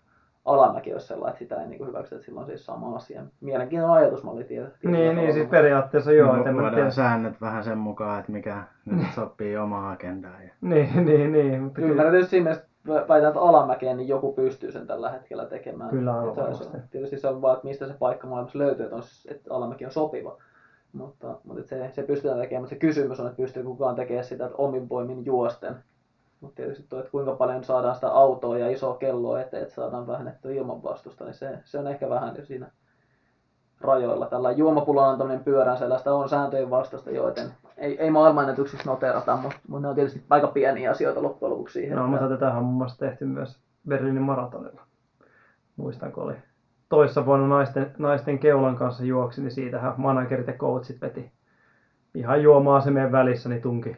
alamäki 0.44 0.92
olisi 0.92 1.06
sellainen, 1.06 1.32
että 1.32 1.38
sitä 1.38 1.62
ei 1.62 1.68
niin 1.68 1.78
kuin 1.78 1.88
hyväksytä, 1.88 2.16
että 2.16 2.26
silloin 2.26 2.46
siis 2.46 2.66
sama 2.66 2.96
asia. 2.96 3.22
Mielenkiintoinen 3.40 3.96
ajatusmalli 3.96 4.44
tietysti. 4.44 4.88
Niin, 4.88 5.16
niin 5.16 5.32
siis 5.32 5.48
periaatteessa 5.48 6.12
joo. 6.12 6.36
että 6.36 6.48
en 6.48 6.56
mä 6.56 6.60
tiedä. 6.60 6.74
Luodaan 6.74 6.92
säännöt 6.92 7.40
vähän 7.40 7.64
sen 7.64 7.78
mukaan, 7.78 8.20
että 8.20 8.32
mikä 8.32 8.62
nyt 8.84 9.06
sopii 9.14 9.56
omaan 9.56 9.92
agendaan. 9.92 10.42
Ja... 10.42 10.50
Niin, 10.70 11.04
niin, 11.04 11.32
niin. 11.32 11.62
Mutta 11.62 11.80
kyllä, 11.80 12.02
tietysti 12.02 12.30
siinä 12.30 12.44
mielessä, 12.44 12.66
väitän, 13.08 13.28
että 13.28 13.40
alamäkeen 13.40 13.96
niin 13.96 14.08
joku 14.08 14.32
pystyy 14.32 14.72
sen 14.72 14.86
tällä 14.86 15.10
hetkellä 15.10 15.44
tekemään. 15.44 15.90
Kyllä, 15.90 16.14
on- 16.14 16.36
varmasti. 16.36 16.78
Tietysti 16.90 17.18
se 17.18 17.28
on 17.28 17.42
vaan, 17.42 17.54
että 17.54 17.66
mistä 17.66 17.86
se 17.86 17.94
paikka 17.98 18.26
maailmassa 18.26 18.58
löytyy, 18.58 18.84
että, 18.84 18.96
on, 18.96 19.02
että 19.28 19.54
alamäki 19.54 19.84
on 19.84 19.90
sopiva. 19.90 20.36
Mutta, 20.92 21.38
mutta 21.44 21.68
se, 21.68 21.90
se 21.94 22.02
pystytään 22.02 22.40
tekemään, 22.40 22.62
mutta 22.62 22.74
se 22.74 22.78
kysymys 22.78 23.20
on, 23.20 23.26
että 23.26 23.42
pystyy 23.42 23.62
kukaan 23.62 23.94
tekemään 23.94 24.24
sitä 24.24 24.44
että 24.44 24.56
omin 24.58 24.88
voimin 24.88 25.24
juosten. 25.24 25.76
Mutta 26.40 26.56
tietysti 26.56 26.86
tuo, 26.88 26.98
että 26.98 27.10
kuinka 27.10 27.34
paljon 27.34 27.64
saadaan 27.64 27.94
sitä 27.94 28.08
autoa 28.08 28.58
ja 28.58 28.70
isoa 28.70 28.96
kelloa 28.96 29.40
eteen, 29.40 29.62
että 29.62 29.74
saadaan 29.74 30.06
vähennettyä 30.06 30.52
ilmanvastusta, 30.52 31.24
niin 31.24 31.34
se, 31.34 31.58
se 31.64 31.78
on 31.78 31.86
ehkä 31.86 32.08
vähän 32.08 32.36
jo 32.36 32.44
siinä 32.44 32.70
rajoilla. 33.80 34.26
Tällä 34.26 34.52
juomapullon 34.52 35.08
antaminen 35.08 35.44
pyörään 35.44 35.78
sellaista 35.78 36.14
on 36.14 36.28
sääntöjen 36.28 36.70
vastasta, 36.70 37.10
joten 37.10 37.52
ei, 37.76 37.98
ei 38.00 38.10
maailmanennätyksiksi 38.10 38.86
noterata, 38.86 39.36
mutta, 39.36 39.58
mutta 39.68 39.82
ne 39.82 39.88
on 39.88 39.94
tietysti 39.94 40.24
aika 40.30 40.46
pieniä 40.46 40.90
asioita 40.90 41.22
loppujen 41.22 41.52
lopuksi 41.52 41.72
siihen. 41.72 41.96
No, 41.96 42.06
mutta 42.06 42.28
tätä 42.28 42.50
on 42.50 42.64
muun 42.64 42.76
muassa 42.76 42.98
tehty 42.98 43.24
myös 43.24 43.58
Berliinin 43.88 44.22
maratonilla. 44.22 44.82
Muistan, 45.76 46.12
kun 46.12 46.22
oli 46.22 46.34
toissa 46.92 47.26
vuonna 47.26 47.48
naisten, 47.48 47.90
naisten 47.98 48.38
keulan 48.38 48.76
kanssa 48.76 49.04
juoksi, 49.04 49.40
niin 49.40 49.50
siitähän 49.50 49.94
managerit 49.96 50.46
ja 50.46 50.52
coachit 50.52 51.00
veti 51.00 51.32
ihan 52.14 52.42
juoma-asemien 52.42 53.12
välissä, 53.12 53.48
niin 53.48 53.62
tunki, 53.62 53.96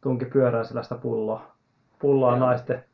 tunki 0.00 0.24
pyörään 0.24 0.64
sellaista 0.64 0.94
pulloa, 0.94 1.42
pulloa 1.98 2.36
Joo. 2.36 2.46
naisten 2.46 2.84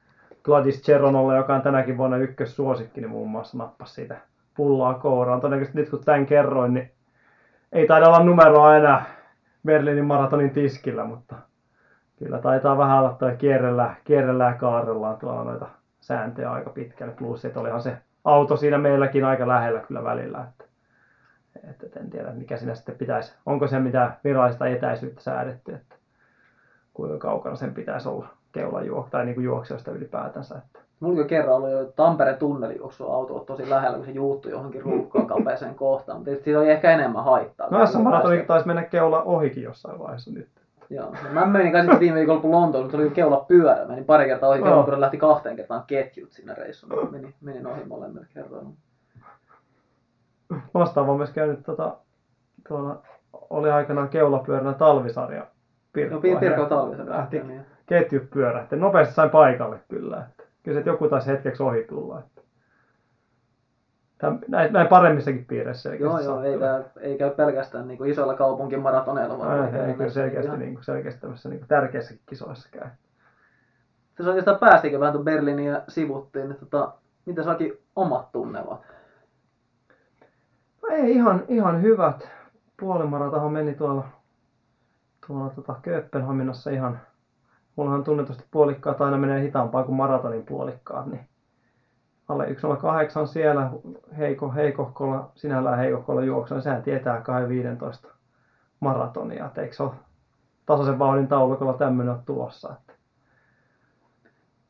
Gladys 0.42 0.82
Cheronolle, 0.82 1.36
joka 1.36 1.54
on 1.54 1.62
tänäkin 1.62 1.96
vuonna 1.96 2.16
ykkössuosikki, 2.16 3.00
niin 3.00 3.10
muun 3.10 3.30
muassa 3.30 3.58
nappasi 3.58 3.94
siitä 3.94 4.16
pulloa 4.56 4.94
kouraan. 4.94 5.40
Todennäköisesti 5.40 5.78
nyt 5.78 5.90
kun 5.90 6.04
tämän 6.04 6.26
kerroin, 6.26 6.74
niin 6.74 6.90
ei 7.72 7.86
taida 7.86 8.08
olla 8.08 8.24
numeroa 8.24 8.76
enää 8.76 9.04
Berliinin 9.66 10.04
maratonin 10.04 10.50
tiskillä, 10.50 11.04
mutta 11.04 11.36
Kyllä 12.18 12.38
taitaa 12.38 12.78
vähän 12.78 12.98
olla 12.98 13.12
toi 13.12 13.36
kierrellä, 13.36 13.94
kierrellä 14.04 14.44
ja 14.44 14.52
kaarellaan 14.52 15.16
tuolla 15.16 15.44
noita 15.44 15.66
sääntöjä 16.00 16.52
aika 16.52 16.70
pitkälle. 16.70 17.14
Plus, 17.14 17.44
että 17.44 17.60
olihan 17.60 17.82
se 17.82 17.96
auto 18.24 18.56
siinä 18.56 18.78
meilläkin 18.78 19.24
aika 19.24 19.48
lähellä 19.48 19.80
kyllä 19.80 20.04
välillä. 20.04 20.46
Että, 20.48 20.64
että 21.70 21.86
et 21.86 21.96
en 21.96 22.10
tiedä, 22.10 22.32
mikä 22.32 22.56
siinä 22.56 22.74
sitten 22.74 22.94
pitäisi. 22.94 23.32
Onko 23.46 23.66
se 23.66 23.78
mitään 23.78 24.16
virallista 24.24 24.66
etäisyyttä 24.66 25.20
säädetty, 25.20 25.74
että 25.74 25.94
kuinka 26.94 27.18
kaukana 27.18 27.56
sen 27.56 27.74
pitäisi 27.74 28.08
olla 28.08 28.28
keulan 28.52 28.86
juok 28.86 29.10
tai 29.10 29.24
niin 29.24 29.42
juoksijoista 29.42 29.90
ylipäätänsä. 29.90 30.54
Että. 30.54 30.78
Mulla 31.00 31.24
kerran 31.24 31.56
ollut 31.56 31.70
jo 31.70 31.84
Tampereen 31.84 32.38
tunneli, 32.38 32.74
kun 32.74 32.92
se 32.92 33.04
auto 33.04 33.34
oli 33.34 33.44
tosi 33.44 33.70
lähellä, 33.70 33.96
kun 33.96 34.06
se 34.06 34.12
juuttui 34.12 34.52
johonkin 34.52 34.82
ruuhkaan 34.82 35.26
kapeeseen 35.26 35.74
kohtaan. 35.74 36.18
Mutta 36.18 36.44
siitä 36.44 36.58
oli 36.58 36.70
ehkä 36.70 36.90
enemmän 36.90 37.24
haittaa. 37.24 37.70
No 37.70 37.86
S 37.86 37.94
maratoni 37.94 38.44
taisi 38.46 38.66
mennä 38.66 38.82
keula 38.82 39.22
ohikin 39.22 39.62
jossain 39.62 39.98
vaiheessa 39.98 40.30
nyt. 40.30 40.48
Joo. 40.94 41.14
No, 41.24 41.30
mä 41.32 41.46
menin 41.46 41.76
sitten 41.76 42.00
viime 42.00 42.18
viikolla 42.18 42.50
Lontoon, 42.50 42.90
oli 42.94 43.10
keula 43.10 43.44
pyörä. 43.48 43.84
Menin 43.84 44.04
pari 44.04 44.26
kertaa 44.26 44.48
ohi 44.48 44.62
keula 44.62 44.82
pyörä, 44.82 45.00
lähti 45.00 45.18
kahteen 45.18 45.56
kertaan 45.56 45.84
ketjut 45.86 46.32
siinä 46.32 46.54
reissulla. 46.54 47.10
Menin, 47.10 47.34
menin 47.40 47.66
ohi 47.66 47.84
molemmilla 47.84 48.26
kerroilla. 48.34 48.70
Vastaava 50.74 51.16
myös 51.16 51.30
käynyt 51.30 51.62
tota, 51.62 51.96
tuolla, 52.68 53.02
oli 53.50 53.70
aikanaan 53.70 54.08
keulapyöränä 54.08 54.72
talvisarja. 54.72 55.46
No 56.10 56.20
Pirkko 56.20 56.64
Talvi 56.68 56.96
se 56.96 57.06
lähti. 57.06 57.40
Niin. 57.40 57.66
ketjut 57.86 58.30
pyörähti. 58.30 58.76
Nopeasti 58.76 59.14
sain 59.14 59.30
paikalle 59.30 59.80
kyllä. 59.88 60.26
Kyllä 60.62 60.74
se 60.74 60.78
että 60.78 60.90
joku 60.90 61.08
taisi 61.08 61.30
hetkeksi 61.30 61.62
ohi 61.62 61.84
tulla. 61.84 62.18
Että. 62.18 62.33
Näin, 64.48 64.72
näin 64.72 64.88
paremmissakin 64.88 65.44
piireissä 65.44 65.94
Joo, 65.94 66.20
joo, 66.20 66.42
ei, 66.42 66.58
tää, 66.58 66.82
ei 67.00 67.18
käy 67.18 67.30
pelkästään 67.30 67.88
niin 67.88 68.06
isoilla 68.06 68.34
kaupunkin 68.34 68.80
maratoneilla, 68.80 69.38
vaan 69.38 69.70
käydä 69.70 69.86
ei, 69.86 69.94
kyllä 69.94 70.10
selkeästi, 70.10 70.46
ihan- 70.46 70.58
niin 70.58 70.74
kuin, 70.74 70.84
selkeästi 70.84 71.20
tämmöisissä 71.20 71.48
niin 71.48 71.58
kuin 71.58 71.68
tärkeissä 71.68 72.14
kisoissa 72.26 72.68
käy. 72.72 72.88
Tässä 74.14 74.30
oikeastaan 74.30 74.58
päästiinkin 74.58 75.00
vähän 75.00 75.12
tuon 75.12 75.24
Berliiniin 75.24 75.68
ja 75.68 75.82
sivuttiin. 75.88 76.48
Niin 76.48 76.58
tota, 76.58 76.92
Miten 77.26 77.44
saakin 77.44 77.78
omat 77.96 78.32
tunnevat? 78.32 78.80
No 80.82 80.88
ei 80.90 81.12
ihan, 81.12 81.44
ihan 81.48 81.82
hyvät. 81.82 82.28
Puolimaratahan 82.80 83.52
meni 83.52 83.74
tuolla, 83.74 84.08
tuolla 85.26 85.50
tota 85.50 85.74
Kööpenhaminassa 85.82 86.70
ihan, 86.70 87.00
mullahan 87.76 88.04
tunnetusti 88.04 88.44
puolikkaat 88.50 89.00
aina 89.00 89.18
menee 89.18 89.42
hitaampaa 89.42 89.84
kuin 89.84 89.96
maratonin 89.96 90.46
puolikkaat, 90.46 91.06
niin 91.06 91.28
alle 92.28 92.46
1.08 92.46 93.26
siellä 93.26 93.70
heiko, 94.18 94.52
heikohkolla, 94.52 95.30
sinällään 95.34 95.78
heikohkolla 95.78 96.22
juoksu, 96.22 96.54
niin 96.54 96.62
sehän 96.62 96.82
tietää 96.82 97.22
2.15 98.02 98.10
maratonia, 98.80 99.46
että 99.46 99.62
eikö 99.62 99.74
se 99.74 99.82
ole 99.82 99.92
tasaisen 100.66 100.98
vauhdin 100.98 101.28
taulukolla 101.28 101.72
tämmöinen 101.72 102.14
ole 102.14 102.22
tulossa. 102.26 102.74
Että 102.80 102.94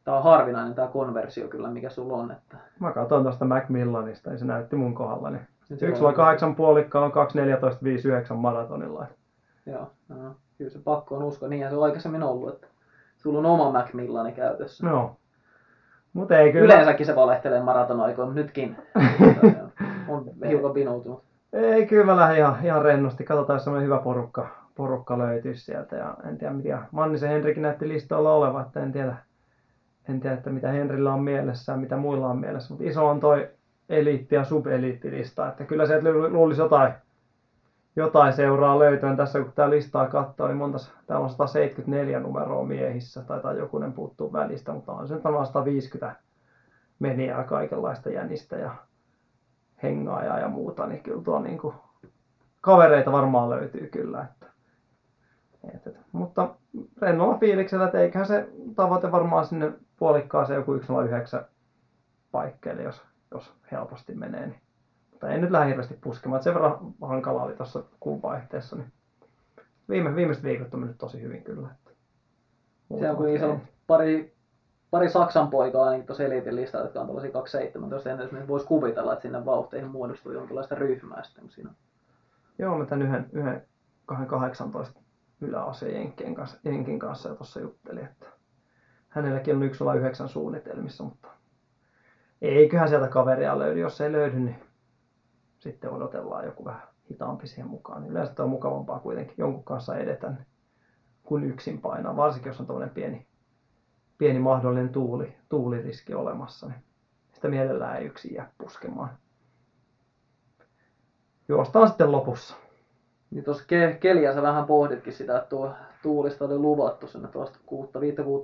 Tämä 0.05 0.17
on 0.17 0.23
harvinainen 0.23 0.75
tämä 0.75 0.89
konversio 0.89 1.49
kyllä, 1.49 1.71
mikä 1.71 1.91
sulla 1.91 2.17
on. 2.17 2.31
Että 2.31 2.57
mä 2.81 2.93
katsoin 2.93 3.23
tuosta 3.23 3.45
Macmillanista, 3.45 4.31
niin 4.31 4.39
se 4.39 4.45
näytti 4.45 4.77
mun 4.77 4.95
kohdalla, 4.95 5.31
niin 5.31 5.47
se 5.65 5.91
1.08 5.91 6.55
puolikka 6.57 7.05
on 7.05 7.13
2.14.59 8.31 8.35
maratonilla. 8.35 9.07
Joo, 9.67 9.91
no, 10.09 10.37
kyllä 10.59 10.71
se 10.71 10.79
pakko 10.79 11.17
on 11.17 11.23
uskoa. 11.23 11.49
Niinhän 11.49 11.71
se 11.71 11.77
on 11.77 11.85
aikaisemmin 11.85 12.23
ollut, 12.23 12.55
että 12.55 12.67
sulla 13.17 13.39
on 13.39 13.47
oma 13.47 13.73
Macmillani 13.73 14.33
käytössä. 14.33 14.87
No. 14.87 15.17
Mutta 16.15 16.39
ei 16.39 16.53
kyllä. 16.53 16.65
Yleensäkin 16.65 17.07
se 17.07 17.17
valehtelee 17.17 17.63
maratonaikoina, 17.63 18.27
mutta 18.27 18.41
nytkin 18.41 18.77
on 20.09 20.25
hiukan 20.49 20.75
vinoutunut. 20.75 21.23
Ei, 21.53 21.87
kyllä 21.87 22.05
mä 22.05 22.17
lähden 22.17 22.39
ihan, 22.39 22.57
ihan 22.63 22.83
rennosti. 22.83 23.25
Katsotaan, 23.25 23.57
jos 23.57 23.65
semmoinen 23.65 23.87
hyvä 23.87 23.99
porukka, 23.99 24.49
porukka 24.75 25.19
löytyisi 25.19 25.65
sieltä. 25.65 25.97
Ja 25.97 26.15
en 26.29 26.39
tiedä, 26.39 26.53
mitä 26.55 26.79
Mannisen 26.91 27.31
Henrikin 27.31 27.63
näytti 27.63 27.89
listoilla 27.89 28.33
oleva, 28.33 28.61
että 28.63 28.83
en 28.83 28.93
tiedä, 28.93 29.17
en 30.09 30.21
tiedä, 30.21 30.37
että 30.37 30.51
mitä 30.51 30.69
Henrillä 30.69 31.13
on 31.13 31.23
mielessä 31.23 31.73
ja 31.73 31.79
mitä 31.79 31.97
muilla 31.97 32.29
on 32.29 32.39
mielessä. 32.39 32.75
Mutta 32.75 32.89
iso 32.89 33.09
on 33.09 33.21
toi 33.21 33.49
eliitti- 33.89 34.35
ja 34.35 34.45
subeliittilista. 34.45 35.49
Että 35.49 35.65
kyllä 35.65 35.87
sieltä 35.87 36.13
lu- 36.13 36.33
luulisi 36.33 36.61
jotain, 36.61 36.93
jotain 37.97 38.33
seuraa 38.33 38.79
löytyä. 38.79 39.17
Tässä 39.17 39.41
kun 39.41 39.53
tämä 39.53 39.71
listaa 39.71 40.09
katsoo, 40.09 40.47
niin 40.49 40.57
monta, 40.57 40.79
täällä 41.07 41.25
on 41.25 41.31
174 41.31 42.21
numeroa 42.21 42.65
miehissä. 42.65 43.23
Taitaa 43.23 43.53
jokunen 43.53 43.93
puuttuu 43.93 44.33
välistä, 44.33 44.73
mutta 44.73 44.93
on 44.93 45.09
se 45.09 45.15
nyt 45.15 45.25
varmaan 45.25 45.47
150 45.47 46.17
menijää 46.99 47.45
kaikenlaista 47.45 48.11
jänistä 48.11 48.57
ja 48.57 48.75
hengaajaa 49.83 50.39
ja 50.39 50.49
muuta, 50.49 50.87
niin 50.87 51.03
kyllä 51.03 51.23
tuo 51.23 51.39
niin 51.39 51.59
kuin, 51.59 51.75
kavereita 52.61 53.13
varmaan 53.13 53.51
löytyy 53.51 53.89
kyllä. 53.93 54.23
Että, 54.31 54.47
et, 55.75 55.87
et, 55.87 55.97
mutta 56.13 56.55
rennolla 57.03 57.39
fiiliksellä, 57.39 57.85
että 57.85 58.01
eiköhän 58.01 58.27
se 58.27 58.49
tavoite 58.77 59.13
varmaan 59.13 59.47
sinne 59.47 59.73
puolikkaaseen 59.97 60.57
joku 60.57 60.81
109 60.87 61.45
paikkeille, 62.33 62.83
jos, 62.83 63.03
jos 63.31 63.55
helposti 63.73 64.15
menee. 64.15 64.47
Niin. 64.47 64.64
Mutta 65.25 65.35
ei 65.35 65.41
nyt 65.41 65.51
lähde 65.51 65.69
hirveästi 65.69 65.99
puskemaan, 66.01 66.39
että 66.39 66.45
sen 66.45 66.55
verran 66.55 66.79
hankala 67.03 67.43
oli 67.43 67.57
tuossa 67.57 67.83
kuun 68.01 68.23
vaihteessa. 68.23 68.77
Niin 68.77 68.93
viime, 69.89 70.17
viimeiset 70.17 70.45
viikot 70.45 70.75
on 70.75 70.81
mennyt 70.81 70.99
tosi 70.99 71.23
hyvin 71.23 71.45
kyllä. 71.45 71.69
Että 71.71 71.91
Se 72.99 73.11
on 73.11 73.17
kuin 73.17 73.37
iso 73.37 73.59
pari, 73.87 74.35
pari 74.91 75.11
Saksan 75.11 75.51
poikaa 75.51 75.85
ainakin 75.85 76.07
tuossa 76.07 76.25
eliitin 76.25 76.57
listalla, 76.57 76.87
jotka 76.87 77.01
on 77.01 77.07
tällaisia 77.07 77.31
217. 77.31 78.11
En 78.11 78.21
esimerkiksi 78.21 78.49
voisi 78.49 78.67
kuvitella, 78.67 79.13
että 79.13 79.23
sinne 79.23 79.45
vauhteihin 79.45 79.91
muodostuu 79.91 80.33
jonkinlaista 80.33 80.75
ryhmää 80.75 81.23
sitten, 81.23 81.43
kun 81.43 81.51
siinä 81.51 81.71
on. 81.71 81.77
Joo, 82.59 82.79
mä 82.79 82.85
tämän 82.85 83.07
yhden, 83.07 83.27
yhden 83.33 83.63
218 84.07 85.01
yläaseen 85.41 85.95
Jenkin 85.95 86.35
kanssa, 86.35 86.59
Jenkin 86.65 86.99
kanssa 86.99 87.29
jo 87.29 87.35
tuossa 87.35 87.61
juttelin, 87.61 88.05
että 88.05 88.27
hänelläkin 89.09 89.57
on 89.57 89.63
yksi 89.63 89.85
olla 89.85 89.95
yhdeksän 89.95 90.29
suunnitelmissa, 90.29 91.05
mutta 91.05 91.29
eiköhän 92.43 92.89
sieltä 92.89 93.09
kaveria 93.09 93.59
löydy. 93.59 93.81
Jos 93.81 94.01
ei 94.01 94.13
löydy, 94.13 94.41
niin 94.41 94.74
sitten 95.65 95.91
odotellaan 95.91 96.45
joku 96.45 96.65
vähän 96.65 96.89
hitaampi 97.11 97.47
siihen 97.47 97.71
mukaan. 97.71 98.03
Niin 98.03 98.11
Yleensä 98.11 98.43
on 98.43 98.51
mukavampaa 98.51 99.01
kuitenkin 99.01 99.35
jonkun 99.39 99.65
kanssa 99.65 99.97
edetä 99.97 100.33
kuin 101.23 101.45
yksin 101.45 101.81
painaa, 101.81 102.17
varsinkin 102.17 102.51
jos 102.51 102.61
on 102.61 102.67
tämmöinen 102.67 102.95
pieni, 102.95 103.27
pieni 104.19 104.39
mahdollinen 104.39 104.89
tuuli, 104.89 105.37
tuuliriski 105.49 106.15
olemassa, 106.15 106.67
niin 106.67 106.85
sitä 107.33 107.49
mielellään 107.49 107.97
ei 107.97 108.07
yksin 108.07 108.35
jää 108.35 108.53
puskemaan. 108.59 109.11
Juostaan 111.49 111.89
sitten 111.89 112.13
lopussa. 112.13 112.57
Niin 113.31 113.45
tuossa 113.45 113.65
ke- 113.65 113.99
keliä 113.99 114.35
sä 114.35 114.43
vähän 114.43 114.65
pohditkin 114.65 115.13
sitä, 115.13 115.37
että 115.37 115.49
tuo 115.49 115.75
tuulista 116.03 116.45
oli 116.45 116.59
luvattu 116.59 117.07
sinne 117.07 117.29
tuosta 117.29 117.59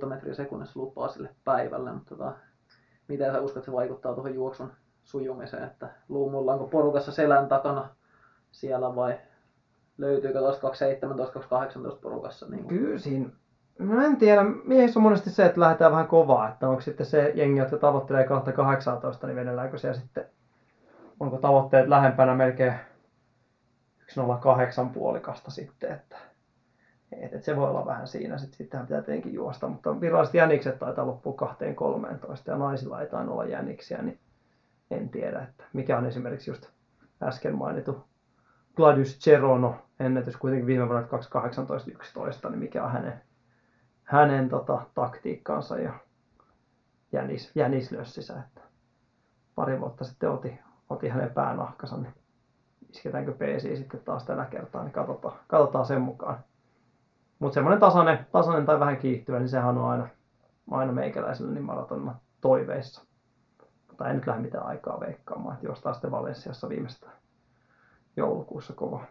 6-5 0.03 0.05
metriä 0.05 0.33
sekunnissa 0.33 0.79
lupaa 0.79 1.07
sille 1.07 1.35
päivälle, 1.43 1.93
mutta 1.93 2.15
tota, 2.15 2.33
miten 3.07 3.31
sä 3.31 3.41
uskot, 3.41 3.57
että 3.57 3.65
se 3.65 3.71
vaikuttaa 3.71 4.13
tuohon 4.13 4.35
juoksun 4.35 4.71
sujumiseen, 5.11 5.63
että 5.63 5.89
luumullaanko 6.09 6.67
porukassa 6.67 7.11
selän 7.11 7.47
takana 7.47 7.89
siellä 8.51 8.95
vai 8.95 9.19
löytyykö 9.97 10.39
tuosta 10.39 10.61
217, 10.61 11.33
218 11.33 12.01
porukassa? 12.01 12.45
Niin 12.49 12.67
Kyllä 12.67 12.99
siinä, 12.99 13.29
no 13.79 14.05
en 14.05 14.17
tiedä, 14.17 14.43
miehissä 14.43 14.99
on 14.99 15.03
monesti 15.03 15.29
se, 15.29 15.45
että 15.45 15.59
lähdetään 15.59 15.91
vähän 15.91 16.07
kovaa, 16.07 16.49
että 16.49 16.69
onko 16.69 16.81
sitten 16.81 17.05
se 17.05 17.31
jengi, 17.35 17.59
jotka 17.59 17.77
tavoittelee 17.77 18.23
218, 18.23 19.27
niin 19.27 19.35
vedelläänkö 19.35 19.77
siellä 19.77 19.99
sitten, 19.99 20.25
onko 21.19 21.37
tavoitteet 21.37 21.87
lähempänä 21.87 22.35
melkein 22.35 22.73
108 24.07 24.89
puolikasta 24.89 25.51
sitten, 25.51 25.91
että 25.91 26.17
et, 27.11 27.33
et 27.33 27.43
se 27.43 27.55
voi 27.55 27.69
olla 27.69 27.85
vähän 27.85 28.07
siinä, 28.07 28.37
sitten 28.37 28.57
sittenhän 28.57 28.87
pitää 28.87 29.01
tietenkin 29.01 29.33
juosta, 29.33 29.67
mutta 29.67 30.01
viralliset 30.01 30.35
jänikset 30.35 30.79
taitaa 30.79 31.07
loppua 31.07 31.35
2.13 31.41 32.41
ja 32.47 32.57
naisilla 32.57 33.01
ei 33.01 33.07
tainnut 33.07 33.33
olla 33.33 33.45
jäniksiä, 33.45 34.01
niin 34.01 34.19
en 34.91 35.09
tiedä, 35.09 35.41
että 35.41 35.63
mikä 35.73 35.97
on 35.97 36.05
esimerkiksi 36.05 36.51
just 36.51 36.69
äsken 37.23 37.55
mainittu 37.55 38.03
Gladius 38.75 39.19
Cherono 39.19 39.75
ennätys 39.99 40.37
kuitenkin 40.37 40.67
viime 40.67 40.89
vuonna 40.89 41.07
2.18.11, 41.07 42.49
niin 42.49 42.59
mikä 42.59 42.83
on 42.83 42.91
hänen, 42.91 43.21
hänen 44.03 44.49
tota, 44.49 44.81
taktiikkaansa 44.93 45.79
ja 45.79 45.93
jänis, 47.11 47.51
jänislössissä, 47.55 48.39
että 48.39 48.61
pari 49.55 49.79
vuotta 49.79 50.03
sitten 50.03 50.29
oti, 50.29 50.59
oti 50.89 51.07
hänen 51.07 51.33
päänahkansa, 51.33 51.97
niin 51.97 52.13
isketäänkö 52.89 53.31
PC 53.31 53.77
sitten 53.77 53.99
taas 53.99 54.23
tällä 54.23 54.45
kertaa, 54.45 54.83
niin 54.83 54.91
katsotaan, 54.91 55.39
katsotaan 55.47 55.85
sen 55.85 56.01
mukaan. 56.01 56.39
Mutta 57.39 57.53
semmoinen 57.53 57.79
tasainen, 57.79 58.27
tasainen 58.31 58.65
tai 58.65 58.79
vähän 58.79 58.97
kiihtyvä, 58.97 59.39
niin 59.39 59.49
sehän 59.49 59.77
on 59.77 59.89
aina, 59.89 60.07
aina 60.71 60.91
meikäläisellä 60.91 61.51
niin 61.51 61.63
maratonina 61.63 62.15
toiveissa. 62.41 63.10
Mutta 64.01 64.09
ei 64.09 64.15
nyt 64.15 64.27
lähde 64.27 64.41
mitään 64.41 64.65
aikaa 64.65 64.99
veikkaamaan, 64.99 65.53
että 65.53 65.65
jostain 65.65 65.95
sitten 65.95 66.11
Valensiassa 66.11 66.69
viimeistään 66.69 67.13
joulukuussa 68.17 68.73
kova. 68.73 69.01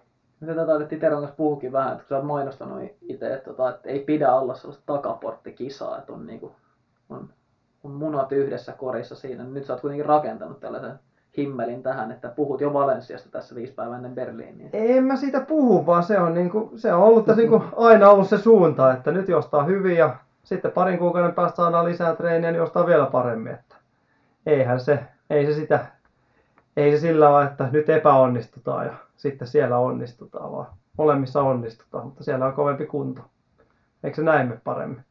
Tätä 0.46 0.66
taidettiin 0.66 1.00
Teron 1.00 1.20
kanssa 1.20 1.36
puhukin 1.36 1.72
vähän, 1.72 1.92
että 1.92 2.02
kun 2.02 2.08
sä 2.08 2.16
oot 2.16 2.26
mainostanut 2.26 2.82
itse, 3.00 3.34
että, 3.34 3.50
tota, 3.50 3.68
että 3.70 3.88
ei 3.88 3.98
pidä 3.98 4.32
olla 4.32 4.54
sellaista 4.54 4.82
takaporttikisaa, 4.86 5.98
että 5.98 6.12
on, 6.12 6.26
niinku, 6.26 6.52
on, 7.08 7.28
on 7.84 7.90
munat 7.90 8.32
yhdessä 8.32 8.72
korissa 8.72 9.14
siinä. 9.14 9.44
Nyt 9.44 9.64
sä 9.64 9.72
oot 9.72 9.80
kuitenkin 9.80 10.06
rakentanut 10.06 10.60
tällaisen 10.60 10.98
himmelin 11.36 11.82
tähän, 11.82 12.10
että 12.10 12.28
puhut 12.28 12.60
jo 12.60 12.72
Valensiasta 12.72 13.28
tässä 13.30 13.54
viisi 13.54 13.72
päivää 13.72 13.96
ennen 13.96 14.14
Berliiniä. 14.14 14.68
En 14.72 15.04
mä 15.04 15.16
siitä 15.16 15.40
puhu, 15.40 15.86
vaan 15.86 16.02
se 16.02 16.18
on, 16.20 16.34
niinku, 16.34 16.72
se 16.76 16.92
on 16.92 17.02
ollut 17.02 17.26
tässä 17.26 17.42
niinku 17.42 17.64
aina 17.76 18.10
ollut 18.10 18.28
se 18.28 18.38
suunta, 18.38 18.92
että 18.92 19.12
nyt 19.12 19.28
jostaa 19.28 19.64
hyvin 19.64 19.96
ja 19.96 20.16
sitten 20.44 20.70
parin 20.70 20.98
kuukauden 20.98 21.34
päästä 21.34 21.56
saadaan 21.56 21.84
lisää 21.84 22.16
treeniä, 22.16 22.50
niin 22.50 22.58
jostaa 22.58 22.86
vielä 22.86 23.06
paremmin. 23.06 23.58
Eihän 24.46 24.80
se, 24.80 24.98
ei 25.30 25.46
se 25.46 25.52
sitä, 25.52 25.86
ei 26.76 26.92
se 26.92 27.00
sillä 27.00 27.28
ole, 27.28 27.44
että 27.44 27.68
nyt 27.72 27.88
epäonnistutaan 27.88 28.86
ja 28.86 28.92
sitten 29.16 29.48
siellä 29.48 29.78
onnistutaan, 29.78 30.52
vaan 30.52 30.66
molemmissa 30.98 31.42
onnistutaan, 31.42 32.04
mutta 32.04 32.24
siellä 32.24 32.46
on 32.46 32.52
kovempi 32.52 32.86
kunto. 32.86 33.22
Eikö 34.04 34.16
se 34.16 34.22
näin 34.22 34.48
mene 34.48 34.60
paremmin? 34.64 35.04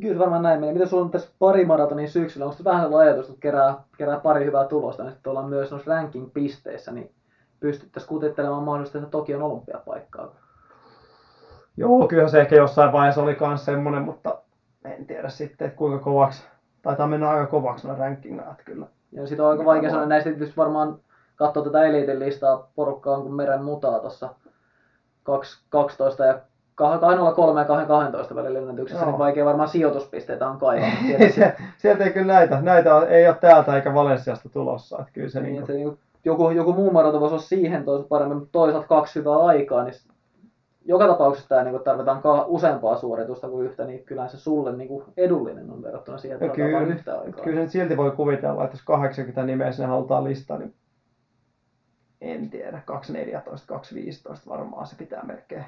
Kyllä 0.00 0.18
varmaan 0.18 0.42
näin 0.42 0.60
menee. 0.60 0.72
Mitä 0.72 0.86
sulla 0.86 1.04
on 1.04 1.10
tässä 1.10 1.30
pari 1.38 1.64
maratonin 1.64 2.08
syksyllä? 2.08 2.46
Onko 2.46 2.56
vähän 2.64 2.82
sellainen 2.82 3.12
ajatus, 3.12 3.28
että 3.28 3.40
kerää, 3.40 3.74
kerää 3.98 4.20
pari 4.20 4.44
hyvää 4.44 4.64
tulosta, 4.64 5.02
niin 5.02 5.12
sitten 5.12 5.30
ollaan 5.30 5.48
myös 5.48 5.70
noissa 5.70 5.90
ranking-pisteissä, 5.90 6.92
niin 6.92 7.10
pystyttäisiin 7.60 8.08
kutittelemaan 8.08 8.62
mahdollisesti 8.62 8.98
sitä 8.98 9.10
Tokion 9.10 9.42
olympiapaikkaa? 9.42 10.34
Joo, 11.76 12.08
kyllä 12.08 12.28
se 12.28 12.40
ehkä 12.40 12.56
jossain 12.56 12.92
vaiheessa 12.92 13.22
oli 13.22 13.36
myös 13.40 13.64
semmoinen, 13.64 14.02
mutta 14.02 14.38
en 14.84 15.06
tiedä 15.06 15.28
sitten, 15.28 15.66
että 15.66 15.78
kuinka 15.78 15.98
kovaksi, 15.98 16.44
taitaa 16.84 17.06
mennä 17.06 17.30
aika 17.30 17.46
kovaksi 17.46 17.86
nämä 17.86 17.98
rankingat 17.98 18.62
kyllä. 18.64 18.86
Ja 19.12 19.26
sitten 19.26 19.44
on 19.44 19.50
aika 19.50 19.64
vaikea 19.64 19.90
sanoa, 19.90 20.06
näistä 20.06 20.30
tietysti 20.30 20.56
varmaan 20.56 20.98
katsoa 21.36 21.64
tätä 21.64 21.82
eliitin 21.84 22.18
listaa, 22.18 22.68
porukkaa 22.76 23.16
on 23.16 23.22
kuin 23.22 23.34
meren 23.34 23.64
mutaa 23.64 24.00
tuossa 24.00 24.28
12 25.68 26.24
ja 26.24 26.38
203 26.74 27.60
ja 27.60 27.64
212 27.64 28.34
välillä 28.34 28.58
ennätyksessä, 28.58 29.04
Joo. 29.04 29.10
niin 29.10 29.18
vaikea 29.18 29.44
varmaan 29.44 29.68
sijoituspisteitä 29.68 30.48
on 30.48 30.58
kaivaa. 30.58 30.88
Se- 31.34 31.56
Sieltä 31.78 32.04
ei 32.04 32.10
kyllä 32.12 32.32
näitä, 32.32 32.60
näitä 32.60 33.00
ei 33.08 33.28
ole 33.28 33.36
täältä 33.40 33.76
eikä 33.76 33.94
Valensiasta 33.94 34.48
tulossa. 34.48 34.98
Että 35.00 35.12
kyllä 35.12 35.28
se 35.28 35.40
niin, 35.40 35.52
niin 35.52 35.60
että 35.60 35.72
se, 35.72 36.04
joku, 36.24 36.50
joku 36.50 36.72
muu 36.72 36.90
maraton 36.90 37.20
voisi 37.20 37.34
olla 37.34 37.42
siihen 37.42 37.84
toisaalta 37.84 38.08
paremmin, 38.08 38.36
mutta 38.36 38.52
toisaalta 38.52 38.88
kaksi 38.88 39.18
hyvää 39.18 39.38
aikaa, 39.38 39.84
niin 39.84 39.94
joka 40.84 41.06
tapauksessa 41.06 41.48
tämä 41.48 41.62
niin 41.62 41.84
tarvitaan 41.84 42.22
ka- 42.22 42.44
useampaa 42.48 42.96
suoritusta 42.96 43.48
kuin 43.48 43.66
yhtä, 43.66 43.84
niin 43.84 44.04
kyllähän 44.04 44.30
se 44.30 44.38
sulle 44.38 44.76
niin 44.76 44.88
kuin 44.88 45.04
edullinen 45.16 45.70
on 45.70 45.82
verrattuna 45.82 46.18
siihen, 46.18 46.36
että 46.36 46.52
otetaan 46.52 46.72
vain 46.72 46.84
kyllä, 46.84 46.96
yhtä 46.96 47.18
aikaa. 47.18 47.44
kyllä 47.44 47.56
sen 47.60 47.70
silti 47.70 47.96
voi 47.96 48.10
kuvitella, 48.10 48.64
että 48.64 48.76
jos 48.76 48.84
80 48.84 49.44
nimeä 49.44 49.72
sinne 49.72 49.88
halutaan 49.88 50.24
listaa, 50.24 50.58
niin 50.58 50.74
en 52.20 52.50
tiedä, 52.50 52.82
214, 52.86 53.66
215 53.66 54.50
varmaan 54.50 54.86
se 54.86 54.96
pitää 54.96 55.24
melkein 55.24 55.64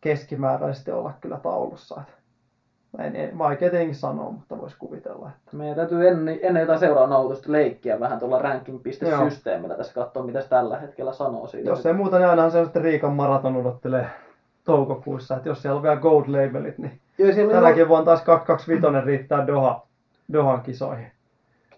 keskimääräisesti 0.00 0.90
olla 0.90 1.12
kyllä 1.20 1.36
taulussa. 1.36 2.00
Että 2.00 2.25
en, 2.98 3.16
en, 3.16 3.38
vaikea 3.38 3.70
tietenkin 3.70 3.94
sanoa, 3.94 4.30
mutta 4.30 4.58
voisi 4.58 4.76
kuvitella. 4.78 5.30
Että. 5.36 5.56
Meidän 5.56 5.76
täytyy 5.76 6.08
ennen, 6.08 6.38
ennen 6.42 6.60
jotain 6.60 6.78
seuraavaa 6.78 7.16
nautusta 7.16 7.52
leikkiä 7.52 8.00
vähän 8.00 8.18
tuolla 8.18 8.38
ranking.systeemillä 8.38 9.74
tässä 9.74 9.94
katsoa, 9.94 10.22
mitä 10.22 10.40
se 10.40 10.48
tällä 10.48 10.78
hetkellä 10.78 11.12
sanoo 11.12 11.46
siitä. 11.46 11.70
Jos 11.70 11.86
ei 11.86 11.92
muuta, 11.92 12.18
niin 12.18 12.28
ainahan 12.28 12.50
se 12.50 12.58
on 12.58 12.64
sitten 12.64 12.82
Riikan 12.82 13.12
maraton 13.12 13.56
odottelee 13.56 14.06
toukokuussa. 14.64 15.36
Että 15.36 15.48
jos 15.48 15.62
siellä 15.62 15.76
on 15.76 15.82
vielä 15.82 15.96
gold 15.96 16.24
labelit, 16.26 16.78
niin 16.78 17.00
Joo, 17.18 17.50
tänäkin 17.50 17.88
vuonna 17.88 18.04
taas 18.04 18.22
225 18.22 19.06
riittää 19.06 19.46
Doha, 19.46 19.86
Dohan 20.32 20.60
kisoihin. 20.60 21.06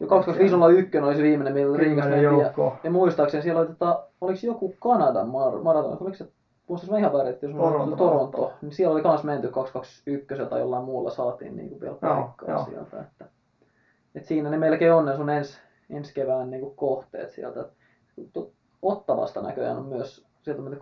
jo 0.01 0.07
225 0.07 0.99
oli 0.99 1.15
se 1.15 1.23
viimeinen, 1.23 1.55
millä 1.55 1.79
Riikassa 1.79 2.11
Kymmenen 2.11 2.35
mentiin. 2.35 2.65
Ja, 2.67 2.73
ja 2.85 2.91
muistaakseni 2.91 3.43
siellä 3.43 3.61
oli, 3.61 3.69
tota, 3.69 4.05
oliko 4.21 4.39
joku 4.43 4.75
Kanadan 4.81 5.27
mar- 5.27 5.63
maraton, 5.63 5.99
oliko 6.01 6.17
se 6.17 6.29
Muistas 6.69 6.91
mä 6.91 6.99
ihan 6.99 7.13
väärin, 7.13 7.33
että 7.33 7.47
jos 7.47 7.55
mä 7.55 7.61
Toronto. 7.61 7.97
Toronto, 7.97 8.37
Toronto, 8.39 8.59
niin 8.63 8.73
siellä 8.73 8.95
oli 8.95 9.03
kans 9.03 9.25
menty 9.25 9.49
221 9.49 10.47
tai 10.51 10.61
jollain 10.61 10.85
muulla 10.85 11.11
saatiin 11.11 11.57
niin 11.57 11.69
kuin 11.69 11.81
vielä 11.81 11.97
Joo, 12.03 12.15
paikkaa 12.15 12.51
joo. 12.51 12.65
sieltä. 12.65 13.01
Että, 13.01 13.25
et 14.15 14.25
siinä 14.25 14.51
ne 14.51 14.59
melkein 14.59 14.93
on 14.93 15.05
ne 15.05 15.17
sun 15.17 15.31
ens, 15.31 15.61
ensi 15.91 16.15
kevään 16.15 16.51
niin 16.51 16.61
kuin 16.61 16.77
kohteet 16.77 17.31
sieltä. 17.31 17.65
Ottavasta 18.83 19.43
näköjään 19.43 19.77
on 19.77 19.87
myös, 19.87 20.27
sieltä 20.43 20.63
on 20.63 20.69
menty 20.69 20.81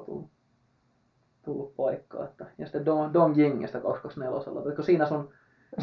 225-225 0.00 0.04
tullut, 0.04 0.30
tullut 1.44 1.76
paikkaa. 1.76 2.24
Että, 2.24 2.46
ja 2.58 2.66
sitten 2.66 2.86
Don, 2.86 3.14
Don 3.14 3.38
Jingistä 3.38 3.80
224. 3.80 4.62
Oliko 4.62 4.82
siinä 4.82 5.06
sun 5.06 5.32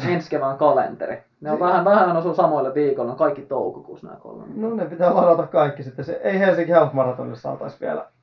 ensi 0.08 0.30
kevään 0.30 0.58
kalenteri? 0.58 1.22
Ne 1.40 1.50
on 1.50 1.60
vähän, 1.60 1.84
vähän 1.84 2.16
osuu 2.16 2.34
samoille 2.34 2.74
viikoilla, 2.74 3.12
on 3.12 3.18
kaikki 3.18 3.42
toukokuussa 3.42 4.06
nämä 4.06 4.20
kolme. 4.20 4.44
No 4.54 4.74
ne 4.74 4.86
pitää 4.86 5.14
ladata 5.14 5.46
kaikki 5.46 5.82
sitten. 5.82 6.04
Se, 6.04 6.12
ei 6.12 6.38
Helsinki 6.38 6.72
Health 6.72 6.94
Marathonissa 6.94 7.42
saataisi 7.42 7.80
vielä 7.80 8.04
No 8.04 8.17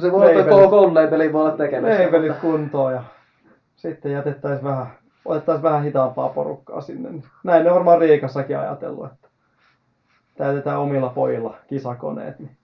se 0.00 0.12
voi 0.12 0.36
olla, 0.36 0.44
koko 0.44 0.94
Labelin 0.94 1.32
voi 1.32 1.42
olla 1.42 1.56
tekemässä. 1.56 1.98
leivelit 1.98 2.36
kuntoon 2.36 2.92
ja 2.92 3.02
sitten 3.76 4.12
jätettäisiin 4.12 4.64
vähän, 4.64 4.86
otettaisiin 5.24 5.62
vähän 5.62 5.82
hitaampaa 5.82 6.28
porukkaa 6.28 6.80
sinne. 6.80 7.22
Näin 7.44 7.64
ne 7.64 7.74
varmaan 7.74 7.98
Riikassakin 7.98 8.58
ajatellut, 8.58 9.12
että 9.12 9.28
täytetään 10.36 10.80
omilla 10.80 11.08
pojilla 11.08 11.56
kisakoneet, 11.66 12.38
niin 12.38 12.56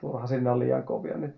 turha 0.00 0.26
sinne 0.26 0.50
on 0.50 0.58
liian 0.58 0.82
kovia 0.82 1.16
nyt. 1.16 1.36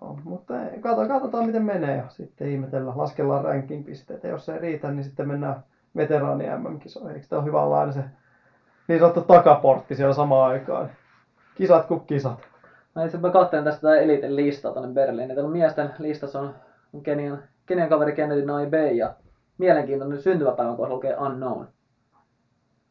Joo, 0.00 0.18
mutta 0.24 0.62
ei, 0.62 0.80
katsotaan, 0.80 1.08
katsotaan 1.08 1.46
miten 1.46 1.64
menee 1.64 1.96
ja 1.96 2.08
sitten 2.08 2.48
ihmetellään, 2.48 2.98
laskellaan 2.98 3.44
ranking 3.44 3.86
pisteitä. 3.86 4.28
Jos 4.28 4.46
se 4.46 4.52
ei 4.52 4.58
riitä, 4.58 4.90
niin 4.90 5.04
sitten 5.04 5.28
mennään 5.28 5.64
veteraani 5.96 6.44
MM-kisoihin. 6.44 7.14
Eikö 7.14 7.26
tämä 7.28 7.40
ole 7.40 7.46
hyvä 7.46 7.62
olla 7.62 7.80
aina 7.80 7.92
se 7.92 8.04
niin 8.88 9.00
sanottu 9.00 9.22
takaportti 9.22 9.94
siellä 9.94 10.14
samaan 10.14 10.50
aikaan? 10.50 10.90
Kisat 11.54 11.86
kuin 11.86 12.00
kisat. 12.00 12.48
Mä 12.96 13.04
itse 13.04 13.18
mä 13.18 13.30
katsoin 13.30 13.64
tästä 13.64 13.96
Eliten 13.96 14.36
listaa 14.36 14.72
tonne 14.72 14.94
Berliiniin. 14.94 15.36
Täällä 15.36 15.52
miesten 15.52 15.90
listassa 15.98 16.40
on, 16.40 16.54
Kenian, 17.02 17.42
Kenian 17.66 17.88
kaveri 17.88 18.12
Kennedy 18.12 18.44
Naibe 18.44 18.92
ja 18.92 19.14
mielenkiintoinen 19.58 20.22
syntymäpäivän 20.22 20.76
kohdalla 20.76 20.96
lukee 20.96 21.16
unknown. 21.16 21.66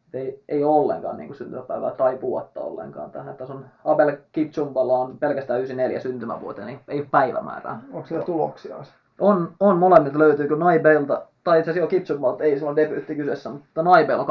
Et 0.08 0.16
ei, 0.16 0.44
ei 0.50 0.64
ollenkaan 0.64 1.18
niin 1.18 1.36
syntymäpäivää 1.36 1.92
tai 1.92 2.22
vuotta 2.22 2.60
ollenkaan 2.60 3.12
tähän. 3.12 3.38
Tässä 3.38 3.54
on 3.54 3.66
Abel 3.86 4.18
Kitchumballa 4.32 4.98
on 4.98 5.18
pelkästään 5.18 5.60
94 5.60 6.00
syntymävuoteen, 6.00 6.68
niin 6.68 6.80
ei 6.88 7.08
päivämäärää. 7.12 7.80
Onko 7.94 8.08
siellä 8.08 8.26
tuloksia? 8.26 8.76
On, 9.20 9.54
on 9.60 9.78
molemmilta 9.78 10.20
löytyykö 10.20 10.56
Naibelta, 10.56 11.22
tai 11.44 11.60
itse 11.60 11.72
asiassa 11.72 11.86
jo 11.86 12.00
Kitsummalta 12.00 12.44
ei 12.44 12.58
sillä 12.58 12.70
on 12.70 12.76
debyytti 12.76 13.16
kyseessä, 13.16 13.50
mutta 13.50 13.84
Naibel 13.84 14.20
on 14.20 14.26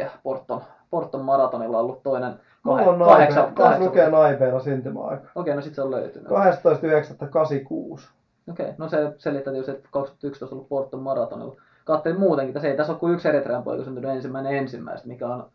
209.54 0.00 0.06
Porton, 0.22 0.62
Porton 0.90 1.24
maratonilla 1.24 1.78
ollut 1.78 2.02
toinen 2.02 2.40
Mulla 2.66 2.82
on. 2.82 2.98
Tässä 2.98 3.52
kahdeksan. 3.52 3.84
lukee 3.84 4.10
Naibeella 4.10 4.60
syntymäaika. 4.60 5.28
Okei, 5.34 5.54
no 5.54 5.60
sit 5.60 5.74
se 5.74 5.82
on 5.82 5.90
löytynyt. 5.90 6.28
12.9.86. 6.28 8.02
Okei, 8.50 8.72
no 8.78 8.88
se 8.88 9.12
selittää 9.18 9.52
tietysti, 9.52 9.72
että 9.72 9.88
2011 9.90 10.54
on 10.54 10.58
ollut 10.58 10.68
Porton 10.68 11.02
maratonilla. 11.02 11.60
Katselin 11.84 12.20
muutenkin, 12.20 12.54
tässä 12.54 12.68
ei 12.68 12.76
tässä 12.76 12.92
ole 12.92 13.00
kuin 13.00 13.14
yksi 13.14 13.28
Eritrean 13.28 13.62
poika 13.62 13.84
syntynyt 13.84 14.10
ensimmäinen 14.10 14.56
ensimmäistä, 14.56 15.08
mikä 15.08 15.26
on 15.26 15.50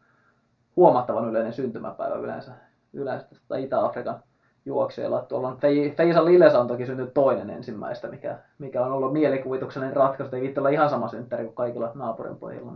huomattavan 0.75 1.29
yleinen 1.29 1.53
syntymäpäivä 1.53 2.15
yleensä, 2.15 2.51
yleensä 2.93 3.27
tästä 3.27 3.57
Itä-Afrikan 3.57 4.23
juoksijoilla. 4.65 5.21
Tuolla 5.21 5.47
on 5.47 5.57
Fei- 5.57 5.95
Feisa 5.97 6.25
Liles 6.25 6.55
on 6.55 6.67
toki 6.67 6.85
syntynyt 6.85 7.13
toinen 7.13 7.49
ensimmäistä, 7.49 8.07
mikä, 8.07 8.37
mikä 8.59 8.85
on 8.85 8.91
ollut 8.91 9.13
mielikuvituksellinen 9.13 9.95
ratkaisu. 9.95 10.35
Ei 10.35 10.53
olla 10.57 10.69
ihan 10.69 10.89
sama 10.89 11.07
synttäri 11.07 11.43
kuin 11.43 11.55
kaikilla 11.55 11.91
naapurin 11.95 12.37
pojilla. 12.37 12.73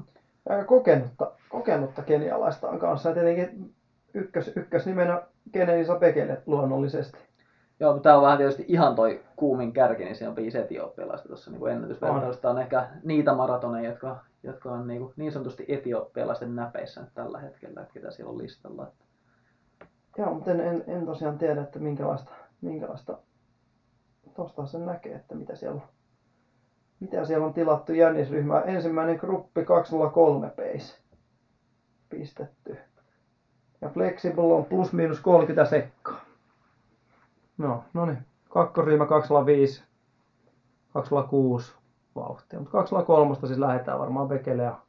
Aika 0.50 0.64
kokenutta, 0.64 1.32
kokenutta 1.50 2.02
kenialaista 2.02 2.70
on 2.70 2.80
kanssa. 2.80 3.10
Ja 3.10 3.16
tietenkin 3.16 3.74
ykkös, 4.14 4.52
ykkösnimenä 4.56 5.22
Kenenisa 5.52 5.96
Bekele 5.96 6.42
luonnollisesti. 6.46 7.18
Joo, 7.80 7.94
mutta 7.94 8.04
tämä 8.04 8.16
on 8.16 8.24
vähän 8.24 8.38
tietysti 8.38 8.66
ihan 8.68 8.96
toi 8.96 9.22
kuumin 9.36 9.74
kärki, 9.74 10.04
niin 10.04 10.16
siinä 10.16 10.30
on 10.30 10.36
viisi 10.36 10.58
etiopialaista 10.58 11.28
tuossa 11.28 11.52
niin 11.52 11.68
ennätysvertailusta. 11.68 12.50
on 12.50 12.60
ehkä 12.60 12.88
niitä 13.04 13.34
maratoneja, 13.34 13.90
jotka, 13.90 14.18
jotka 14.44 14.72
on 14.72 14.88
niin, 14.88 15.00
kuin, 15.00 15.14
niin 15.16 15.32
sanotusti 15.32 15.66
etiopialaisten 15.68 16.56
näpeissä 16.56 17.02
nyt 17.02 17.10
tällä 17.14 17.40
hetkellä, 17.40 17.82
että 17.82 17.94
ketä 17.94 18.12
siellä 18.12 18.32
on 18.32 18.38
listalla. 18.38 18.88
Joo, 20.18 20.34
mutta 20.34 20.52
en, 20.52 20.60
en, 20.60 20.84
en 20.88 21.06
tosiaan 21.06 21.38
tiedä, 21.38 21.62
että 21.62 21.80
minkälaista, 21.80 22.32
minkälaista 22.62 23.18
tuosta 24.36 24.66
sen 24.66 24.86
näkee, 24.86 25.16
että 25.16 25.36
mitä 25.36 25.56
siellä 25.56 25.76
on. 25.76 25.82
Mitä 27.00 27.26
siellä 27.26 27.46
on 27.46 27.54
tilattu 27.54 27.94
jännisryhmää. 27.94 28.62
Ensimmäinen 28.62 29.18
gruppi 29.18 29.66
203 29.66 30.50
pace 30.50 31.02
pistetty. 32.10 32.78
Ja 33.82 33.90
Flexible 33.90 34.54
on 34.54 34.66
plus 34.66 34.94
miinus 34.94 35.20
30 35.20 35.66
sekkaa. 35.66 36.22
No, 37.58 37.84
no 37.94 38.06
niin. 38.06 38.26
Kakkosryhmä 38.50 39.06
205, 39.06 39.84
206 40.94 41.74
vauhtia. 42.16 42.60
Mutta 42.60 42.72
203 42.72 43.36
siis 43.36 43.60
lähdetään 43.60 44.00
varmaan 44.00 44.28
Bekele 44.28 44.64
ja 44.64 44.80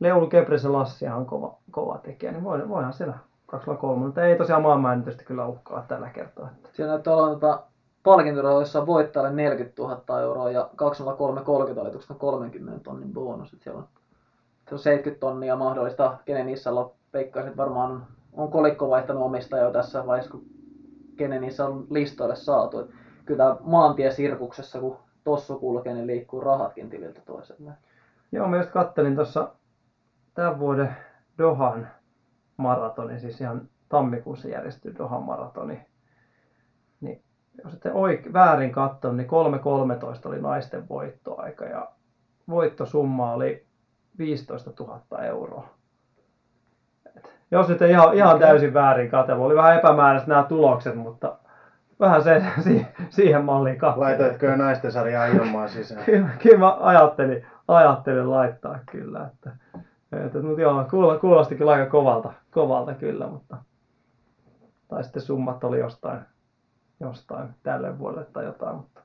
Leulu 0.00 0.26
Kebrese 0.26 0.68
Lassi 0.68 1.08
on 1.08 1.26
kova, 1.26 1.56
kova 1.70 1.98
tekijä, 1.98 2.32
niin 2.32 2.44
voi, 2.44 2.68
voihan 2.68 2.92
siellä 2.92 3.18
203, 3.46 4.04
mutta 4.04 4.24
ei 4.24 4.38
tosiaan 4.38 4.62
maailmanennätystä 4.62 5.24
kyllä 5.24 5.46
uhkaa 5.46 5.84
tällä 5.88 6.10
kertaa. 6.10 6.50
Että 6.56 6.68
Siellä 6.72 6.92
näyttää 6.92 7.14
olevan 7.14 7.40
tota, 7.40 7.62
palkintorahoissa 8.02 8.86
voittajalle 8.86 9.32
40 9.32 9.82
000 9.82 10.20
euroa 10.20 10.50
ja 10.50 10.70
20330 10.76 11.82
oli 11.82 11.90
tuosta 11.90 12.14
30 12.14 12.80
tonnin 12.84 13.12
bonus. 13.12 13.52
että 13.52 13.64
siellä 13.64 13.78
on, 13.78 13.88
se 14.68 14.74
on 14.74 14.78
70 14.78 15.20
tonnia 15.20 15.56
mahdollista, 15.56 16.18
kenen 16.24 16.46
niissä 16.46 16.70
on 16.70 16.90
veikkaisin, 17.12 17.48
että 17.48 17.62
varmaan 17.62 17.90
on, 17.90 18.02
on 18.32 18.50
kolikko 18.50 18.90
vaihtanut 18.90 19.22
omistajaa 19.22 19.66
jo 19.66 19.72
tässä 19.72 20.06
vaiheessa, 20.06 20.32
kun 20.32 20.44
kenen 21.16 21.40
niissä 21.40 21.66
on 21.66 21.86
listoille 21.90 22.36
saatu. 22.36 22.78
Et 22.80 22.90
kyllä 23.24 23.56
maantiesirkuksessa, 23.60 24.80
kun 24.80 24.96
tossu 25.24 25.58
kulkee, 25.58 25.94
niin 25.94 26.06
liikkuu 26.06 26.40
rahatkin 26.40 26.90
tililtä 26.90 27.20
toiselle. 27.26 27.72
Joo, 28.32 28.48
mä 28.48 28.56
just 28.56 28.70
kattelin 28.70 29.14
tuossa 29.14 29.48
tämän 30.34 30.58
vuoden 30.58 30.96
Dohan 31.38 31.88
maratoni, 32.56 33.20
siis 33.20 33.40
ihan 33.40 33.68
tammikuussa 33.88 34.48
järjestyi 34.48 34.94
Dohan 34.98 35.22
maratoni. 35.22 35.80
Niin 37.00 37.22
jos 37.64 37.72
sitten 37.72 37.92
oik- 37.92 38.32
väärin 38.32 38.72
katsonut, 38.72 39.16
niin 39.16 39.28
3.13 39.28 40.28
oli 40.28 40.40
naisten 40.40 40.88
voittoaika 40.88 41.64
ja 41.64 41.88
voittosumma 42.48 43.32
oli 43.32 43.66
15 44.18 44.70
000 44.80 45.22
euroa. 45.22 45.68
Et 47.16 47.34
jos 47.50 47.68
nyt 47.68 47.82
ei 47.82 47.90
ihan, 47.90 48.14
ihan 48.14 48.38
täysin 48.38 48.74
väärin 48.74 49.10
katsellut, 49.10 49.46
oli 49.46 49.54
vähän 49.56 49.78
epämääräiset 49.78 50.28
nämä 50.28 50.42
tulokset, 50.42 50.94
mutta 50.94 51.36
vähän 52.00 52.22
se 52.22 52.42
si- 52.64 52.86
siihen 53.10 53.44
malliin 53.44 53.78
katselin. 53.78 54.08
Laitoitko 54.08 54.46
jo 54.46 54.56
naisten 54.56 54.92
sarjaa 54.92 55.26
ilmaan 55.26 55.68
sisään? 55.68 56.04
Kyllä, 56.06 56.28
kyllä 56.42 56.58
mä 56.58 56.76
ajattelin, 56.80 57.46
ajattelin 57.68 58.30
laittaa 58.30 58.78
kyllä. 58.90 59.30
Että, 59.34 59.50
että, 60.18 60.42
mutta 60.42 60.60
joo, 60.60 60.84
kuulo- 60.90 61.18
kuulosti 61.18 61.56
kyllä 61.56 61.72
aika 61.72 61.90
kovalta, 61.90 62.32
kovalta 62.50 62.94
kyllä, 62.94 63.26
mutta 63.26 63.56
tai 64.88 65.04
sitten 65.04 65.22
summat 65.22 65.64
oli 65.64 65.78
jostain, 65.78 66.20
jostain 67.00 67.48
tälle 67.62 67.98
vuodelle 67.98 68.26
tai 68.32 68.44
jotain, 68.44 68.76
mutta 68.76 69.00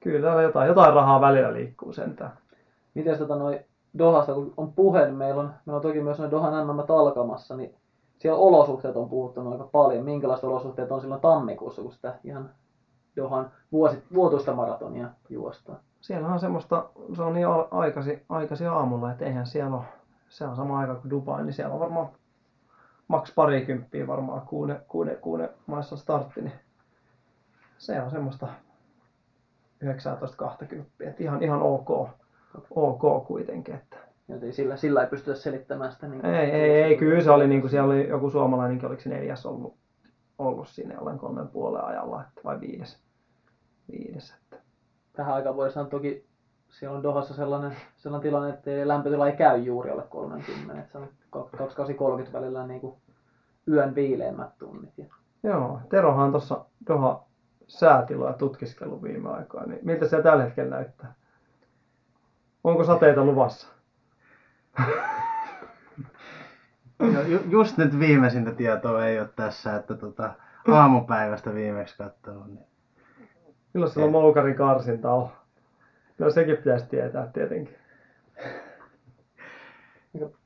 kyllä 0.00 0.42
jotain, 0.42 0.68
jotain 0.68 0.94
rahaa 0.94 1.20
välillä 1.20 1.52
liikkuu 1.52 1.92
sentään. 1.92 2.32
Miten 2.94 3.18
tota 3.18 3.36
noi 3.36 3.60
Dohasta, 3.98 4.34
kun 4.34 4.54
on 4.56 4.72
puhe, 4.72 5.04
niin 5.04 5.14
meillä 5.14 5.40
on, 5.40 5.46
meillä 5.66 5.76
on 5.76 5.82
toki 5.82 6.00
myös 6.00 6.18
noin 6.18 6.30
Dohan 6.30 6.66
MM 6.66 6.78
alkamassa, 6.88 7.56
niin 7.56 7.74
siellä 8.18 8.38
olosuhteet 8.38 8.96
on 8.96 9.08
puhuttanut 9.08 9.52
aika 9.52 9.68
paljon. 9.72 10.04
Minkälaiset 10.04 10.44
olosuhteet 10.44 10.92
on 10.92 11.00
silloin 11.00 11.20
tammikuussa, 11.20 11.82
kun 11.82 11.92
sitä 11.92 12.14
ihan 12.24 12.50
Dohan 13.16 13.50
vuosi, 13.72 14.02
vuotuista 14.14 14.54
maratonia 14.54 15.08
juostaan? 15.28 15.78
Siellä 16.00 16.28
on 16.28 16.40
semmoista, 16.40 16.88
se 17.16 17.22
on 17.22 17.32
niin 17.32 17.46
aikasi, 17.70 18.22
aikasi 18.28 18.66
aamulla, 18.66 19.10
että 19.10 19.24
eihän 19.24 19.46
siellä 19.46 19.76
ole, 19.76 19.84
se 20.34 20.44
on 20.44 20.56
sama 20.56 20.78
aika 20.78 20.94
kuin 20.94 21.10
Dubai, 21.10 21.44
niin 21.44 21.52
siellä 21.52 21.74
on 21.74 21.80
varmaan 21.80 22.08
maks 23.08 23.32
parikymppiä 23.34 24.06
varmaan 24.06 24.40
kuune, 24.46 24.80
kuune, 24.88 25.14
kuune 25.14 25.50
maissa 25.66 25.96
startti, 25.96 26.40
niin 26.40 26.52
se 27.78 28.00
on 28.00 28.10
semmoista 28.10 28.48
19-20, 29.84 29.88
että 31.00 31.22
ihan, 31.22 31.42
ihan 31.42 31.62
ok, 31.62 31.90
ok 32.70 33.26
kuitenkin. 33.26 33.74
Että. 33.74 33.96
Joten 34.28 34.52
sillä, 34.52 34.76
sillä 34.76 35.02
ei 35.02 35.08
pystytä 35.08 35.36
selittämään 35.36 35.92
sitä. 35.92 36.08
Niin 36.08 36.26
ei, 36.26 36.50
ei, 36.50 36.82
ei, 36.82 36.96
kyllä 36.96 37.22
se 37.22 37.30
oli, 37.30 37.48
niin 37.48 37.60
kuin 37.60 37.70
siellä 37.70 37.92
oli 37.92 38.08
joku 38.08 38.30
suomalainenkin, 38.30 38.88
oliko 38.88 39.02
se 39.02 39.08
neljäs 39.08 39.46
ollut, 39.46 39.76
ollut 40.38 40.68
siinä 40.68 40.94
jollain 40.94 41.18
kolmen 41.18 41.48
puolen 41.48 41.84
ajalla, 41.84 42.22
että, 42.22 42.40
vai 42.44 42.60
viides. 42.60 42.98
viides 43.92 44.34
että. 44.42 44.56
Tähän 45.12 45.34
aikaan 45.34 45.56
voisi 45.56 45.74
sanoa 45.74 45.90
toki 45.90 46.26
siellä 46.78 46.96
on 46.96 47.02
Dohassa 47.02 47.34
sellainen, 47.34 47.76
sellainen 47.96 48.22
tilanne, 48.22 48.50
että 48.50 48.70
lämpötila 48.84 49.28
ei 49.28 49.36
käy 49.36 49.58
juuri 49.58 49.90
alle 49.90 50.02
30. 50.02 50.80
Että 50.80 50.92
se 50.92 50.98
on 50.98 51.08
2830 51.30 52.38
välillä 52.38 52.66
niin 52.66 52.80
kuin 52.80 52.96
yön 53.68 53.94
viileimmät 53.94 54.58
tunnit. 54.58 54.94
Joo, 55.42 55.80
Terohan 55.88 56.30
tuossa 56.30 56.64
Doha 56.86 57.24
säätiloja 57.66 58.32
tutkiskellut 58.32 59.02
viime 59.02 59.30
aikoina, 59.30 59.66
niin 59.66 59.80
miltä 59.82 60.08
se 60.08 60.22
tällä 60.22 60.44
hetkellä 60.44 60.76
näyttää? 60.76 61.14
Onko 62.64 62.84
sateita 62.84 63.24
luvassa? 63.24 63.68
No, 66.98 67.20
ju, 67.20 67.38
just 67.50 67.76
nyt 67.76 67.98
viimeisintä 67.98 68.52
tietoa 68.52 69.06
ei 69.06 69.20
ole 69.20 69.28
tässä, 69.36 69.76
että 69.76 69.94
tota, 69.94 70.34
aamupäivästä 70.72 71.54
viimeksi 71.54 71.96
katsonut. 71.96 72.46
Niin... 72.46 72.66
Milloin 73.74 73.92
se 73.92 74.00
on 74.00 74.12
Moukarin 74.12 74.56
karsinta 74.56 75.12
on? 75.12 75.28
No 76.18 76.30
sekin 76.30 76.56
pitäisi 76.56 76.86
tietää 76.86 77.30
tietenkin. 77.32 77.76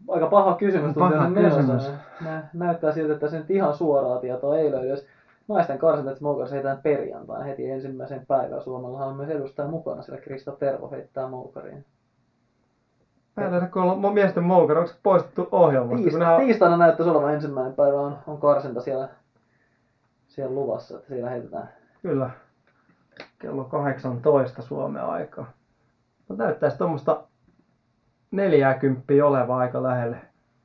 Aika 0.08 0.26
paha 0.26 0.54
kysymys. 0.54 0.94
Paha 0.94 1.30
kysymys. 1.34 1.90
Nä, 2.20 2.48
näyttää 2.52 2.92
siltä, 2.92 3.12
että 3.12 3.28
se 3.28 3.38
nyt 3.38 3.50
ihan 3.50 3.74
suoraa 3.74 4.20
tietoa 4.20 4.56
ei 4.56 4.70
löydy. 4.70 4.88
Jos 4.88 5.06
naisten 5.48 5.78
karsinta, 5.78 6.10
että 6.10 6.24
Moukar 6.24 6.50
heitetään 6.50 6.82
perjantaina 6.82 7.44
heti 7.44 7.70
ensimmäisen 7.70 8.26
päivän. 8.26 8.62
Suomellahan 8.62 9.08
on 9.08 9.16
myös 9.16 9.30
edustaja 9.30 9.68
mukana, 9.68 10.02
sillä 10.02 10.18
Krista 10.18 10.52
Tervo 10.52 10.90
heittää 10.90 11.28
Moukariin. 11.28 11.84
Mä 13.36 13.44
en 13.44 13.70
kun 13.70 13.82
on 13.82 14.14
miesten 14.14 14.44
moukari, 14.44 14.78
onko 14.78 14.92
se 14.92 14.98
poistettu 15.02 15.48
ohjelmasta? 15.52 16.02
Tiista, 16.02 16.18
nämä... 16.18 16.36
Tiistaina 16.36 16.76
näyttäisi 16.76 17.10
olevan 17.10 17.34
ensimmäinen 17.34 17.74
päivä 17.74 18.00
on, 18.00 18.18
on 18.26 18.38
karsinta 18.38 18.80
siellä, 18.80 19.08
siellä 20.28 20.54
luvassa, 20.54 20.96
että 20.96 21.08
siellä 21.08 21.30
heitetään. 21.30 21.68
Kyllä. 22.02 22.30
Kello 23.38 23.64
18 23.64 24.62
Suomen 24.62 25.02
aikaa. 25.02 25.57
No 26.28 26.36
näyttäisi 26.36 26.78
tuommoista 26.78 27.24
40 28.30 29.04
oleva 29.24 29.58
aika 29.58 29.82
lähelle 29.82 30.16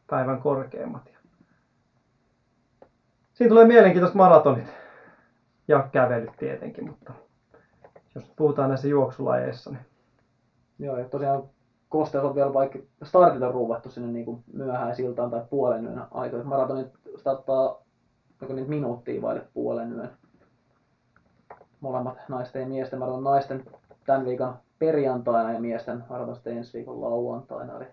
päivän 0.09 0.41
korkeimmat. 0.41 1.13
Siinä 3.33 3.49
tulee 3.49 3.67
mielenkiintoiset 3.67 4.15
maratonit 4.15 4.67
ja 5.67 5.89
kävelyt 5.91 6.31
tietenkin, 6.37 6.87
mutta 6.87 7.13
jos 8.15 8.23
puhutaan 8.35 8.69
näissä 8.69 8.87
juoksulajeissa, 8.87 9.69
niin... 9.69 9.85
Joo, 10.79 10.97
ja 10.97 11.09
tosiaan 11.09 11.43
kosteus 11.89 12.23
on 12.25 12.35
vielä 12.35 12.53
vaikka 12.53 12.79
startit 13.03 13.41
on 13.41 13.53
ruuvattu 13.53 13.89
sinne 13.89 14.11
niin 14.11 14.25
kuin 14.25 14.43
myöhäisiltaan 14.53 15.31
tai 15.31 15.41
puolen 15.49 15.85
yön 15.85 16.01
aikoina. 16.11 16.45
Maratonit 16.45 16.87
starttaa 17.17 17.81
joko 18.41 18.53
niitä 18.53 18.69
minuuttia 18.69 19.21
vaille 19.21 19.47
puolen 19.53 19.93
yön. 19.93 20.09
Molemmat 21.81 22.17
naisten 22.27 22.61
ja 22.61 22.67
miesten 22.67 22.99
maraton 22.99 23.23
naisten 23.23 23.65
tämän 24.05 24.25
viikon 24.25 24.55
perjantaina 24.79 25.53
ja 25.53 25.59
miesten 25.59 26.03
maraton 26.09 26.35
sitten 26.35 26.57
ensi 26.57 26.77
viikon 26.77 27.01
lauantaina. 27.01 27.77
Eli, 27.77 27.85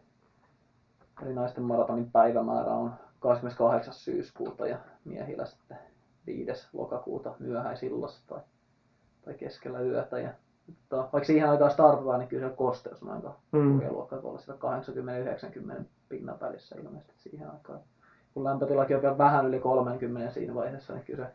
eli 1.22 1.34
naisten 1.34 1.64
maratonin 1.64 2.10
päivämäärä 2.10 2.72
on 2.72 2.92
28. 3.20 3.94
syyskuuta 3.94 4.66
ja 4.66 4.78
miehillä 5.04 5.44
sitten 5.44 5.78
5. 6.26 6.68
lokakuuta 6.72 7.34
myöhäisillassa 7.38 8.26
tai, 8.26 8.40
tai 9.24 9.34
keskellä 9.34 9.80
yötä. 9.80 10.18
Ja, 10.18 10.30
mutta 10.66 10.96
vaikka 10.96 11.24
siihen 11.24 11.50
aikaan 11.50 11.70
startataan, 11.70 12.18
niin 12.18 12.28
kyllä 12.28 12.48
se 12.48 12.56
kosteus 12.56 13.02
on 13.02 13.10
aika 13.10 13.36
mm. 13.52 13.80
luokkaa, 13.90 14.20
olla 14.22 14.38
siellä 14.38 14.60
80-90 15.80 15.84
pinnan 16.08 16.40
välissä 16.40 16.76
ilmeisesti 16.78 17.14
siihen 17.16 17.50
aikaan. 17.50 17.80
Kun 18.34 18.44
lämpötilakin 18.44 18.96
on 18.96 19.02
vielä 19.02 19.18
vähän 19.18 19.46
yli 19.46 19.60
30 19.60 20.30
siinä 20.30 20.54
vaiheessa, 20.54 20.94
niin 20.94 21.04
kyllä 21.04 21.26
se 21.26 21.32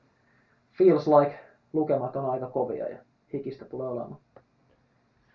feels 0.77 1.07
like 1.07 1.39
lukemat 1.73 2.15
on 2.15 2.29
aika 2.29 2.47
kovia 2.47 2.89
ja 2.89 2.97
hikistä 3.33 3.65
tulee 3.65 3.87
olemaan. 3.87 4.19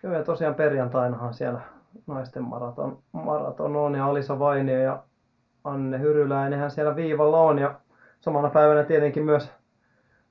Joo, 0.03 0.13
ja 0.13 0.23
tosiaan 0.23 0.55
perjantainahan 0.55 1.33
siellä 1.33 1.61
naisten 2.07 2.43
maraton, 2.43 2.99
maraton 3.11 3.75
on 3.75 3.95
ja 3.95 4.05
Alisa 4.05 4.39
Vainio 4.39 4.81
ja 4.81 5.03
Anne 5.63 5.99
Hyryläinenhän 5.99 6.71
siellä 6.71 6.95
viivalla 6.95 7.39
on 7.39 7.59
ja 7.59 7.79
samana 8.19 8.49
päivänä 8.49 8.83
tietenkin 8.83 9.23
myös, 9.23 9.51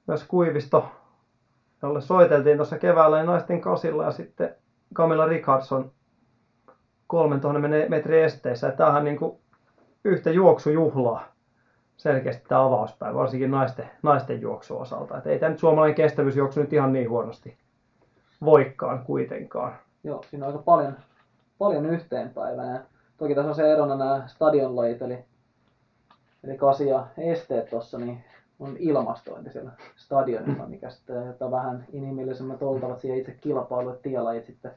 myös 0.06 0.24
Kuivisto, 0.24 0.88
jolle 1.82 2.00
soiteltiin 2.00 2.56
tuossa 2.56 2.78
keväällä 2.78 3.16
niin 3.16 3.26
naisten 3.26 3.60
kasilla 3.60 4.04
ja 4.04 4.10
sitten 4.10 4.54
Camilla 4.94 5.26
Richardson 5.26 5.92
3000 7.06 7.68
metrin 7.88 8.24
esteissä. 8.24 8.70
Tämähän 8.70 8.98
on 8.98 9.04
niin 9.04 9.18
kuin 9.18 9.38
yhtä 10.04 10.30
juoksujuhlaa 10.30 11.24
selkeästi 11.96 12.44
tämä 12.48 12.64
avauspäivä, 12.64 13.14
varsinkin 13.14 13.50
naisten, 13.50 13.90
naisten 14.02 14.40
juoksu 14.40 14.78
osalta. 14.78 15.18
Et 15.18 15.26
ei 15.26 15.38
tämä 15.38 15.50
nyt 15.50 15.58
suomalainen 15.58 15.94
kestävyysjuoksu 15.94 16.60
nyt 16.60 16.72
ihan 16.72 16.92
niin 16.92 17.10
huonosti 17.10 17.58
voikkaan 18.44 19.04
kuitenkaan. 19.04 19.76
Joo, 20.04 20.22
siinä 20.30 20.46
on 20.46 20.52
aika 20.52 20.62
paljon, 20.62 20.96
paljon 21.58 21.86
yhteenpäivänä. 21.86 22.84
Toki 23.16 23.34
tässä 23.34 23.48
on 23.48 23.54
se 23.54 23.72
erona 23.72 23.96
nämä 23.96 24.22
stadionlajit, 24.26 25.02
eli, 25.02 25.24
eli 26.44 26.58
kasi 26.58 26.88
ja 26.88 27.06
esteet 27.18 27.70
tuossa, 27.70 27.98
niin 27.98 28.24
on 28.60 28.76
ilmastointi 28.78 29.50
siellä 29.50 29.70
stadionilla, 29.96 30.66
mikä 30.66 30.90
sitten 30.90 31.26
jota 31.26 31.50
vähän 31.50 31.86
inhimillisemmät 31.92 32.62
oltavat 32.62 33.00
siihen 33.00 33.18
itse 33.18 33.32
kilpailu, 33.32 33.90
että 33.90 34.02
tielajit 34.02 34.44
sitten 34.44 34.72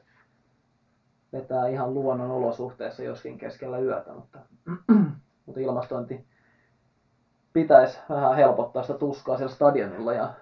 vetää 1.32 1.66
ihan 1.66 1.94
luonnon 1.94 2.30
olosuhteissa 2.30 3.02
joskin 3.02 3.38
keskellä 3.38 3.78
yötä, 3.78 4.12
mutta, 4.12 4.38
mutta 5.46 5.60
ilmastointi 5.60 6.26
pitäisi 7.52 7.98
vähän 8.08 8.36
helpottaa 8.36 8.82
sitä 8.82 8.98
tuskaa 8.98 9.36
siellä 9.36 9.54
stadionilla 9.54 10.12
ja 10.12 10.32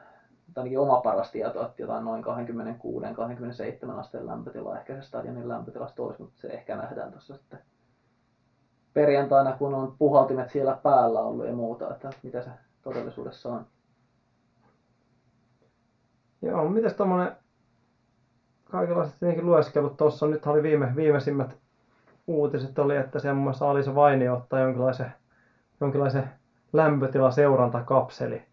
ainakin 0.56 0.78
oma 0.78 1.00
paras 1.00 1.30
tieto, 1.30 1.66
että 1.66 1.82
jotain 1.82 2.04
noin 2.04 2.24
26-27 2.24 3.98
asteen 3.98 4.26
lämpötila, 4.26 4.78
ehkä 4.78 4.94
se 4.94 5.02
stadionin 5.02 5.48
lämpötilasta 5.48 6.02
olisi, 6.02 6.22
mutta 6.22 6.40
se 6.40 6.48
ehkä 6.48 6.76
nähdään 6.76 7.10
tuossa 7.10 7.34
sitten 7.34 7.58
perjantaina, 8.94 9.52
kun 9.52 9.74
on 9.74 9.94
puhaltimet 9.98 10.50
siellä 10.50 10.78
päällä 10.82 11.20
ollut 11.20 11.46
ja 11.46 11.52
muuta, 11.52 11.90
että 11.90 12.10
mitä 12.22 12.42
se 12.42 12.50
todellisuudessa 12.82 13.52
on. 13.52 13.66
Joo, 16.42 16.68
mitäs 16.68 16.94
tommonen 16.94 17.36
kaikenlaiset 18.64 19.18
tietenkin 19.20 19.46
lueskelut 19.46 19.96
tuossa, 19.96 20.26
nyt 20.26 20.46
oli 20.46 20.62
viime, 20.62 20.96
viimeisimmät 20.96 21.56
uutiset 22.26 22.78
oli, 22.78 22.96
että 22.96 23.18
se 23.18 23.32
muun 23.32 23.44
muassa 23.44 23.70
Alisa 23.70 23.94
Vainio 23.94 24.34
ottaa 24.34 24.60
jonkinlaisen, 24.60 25.12
jonkinlaisen 25.80 26.30
lämpötilaseurantakapseli 26.72 28.51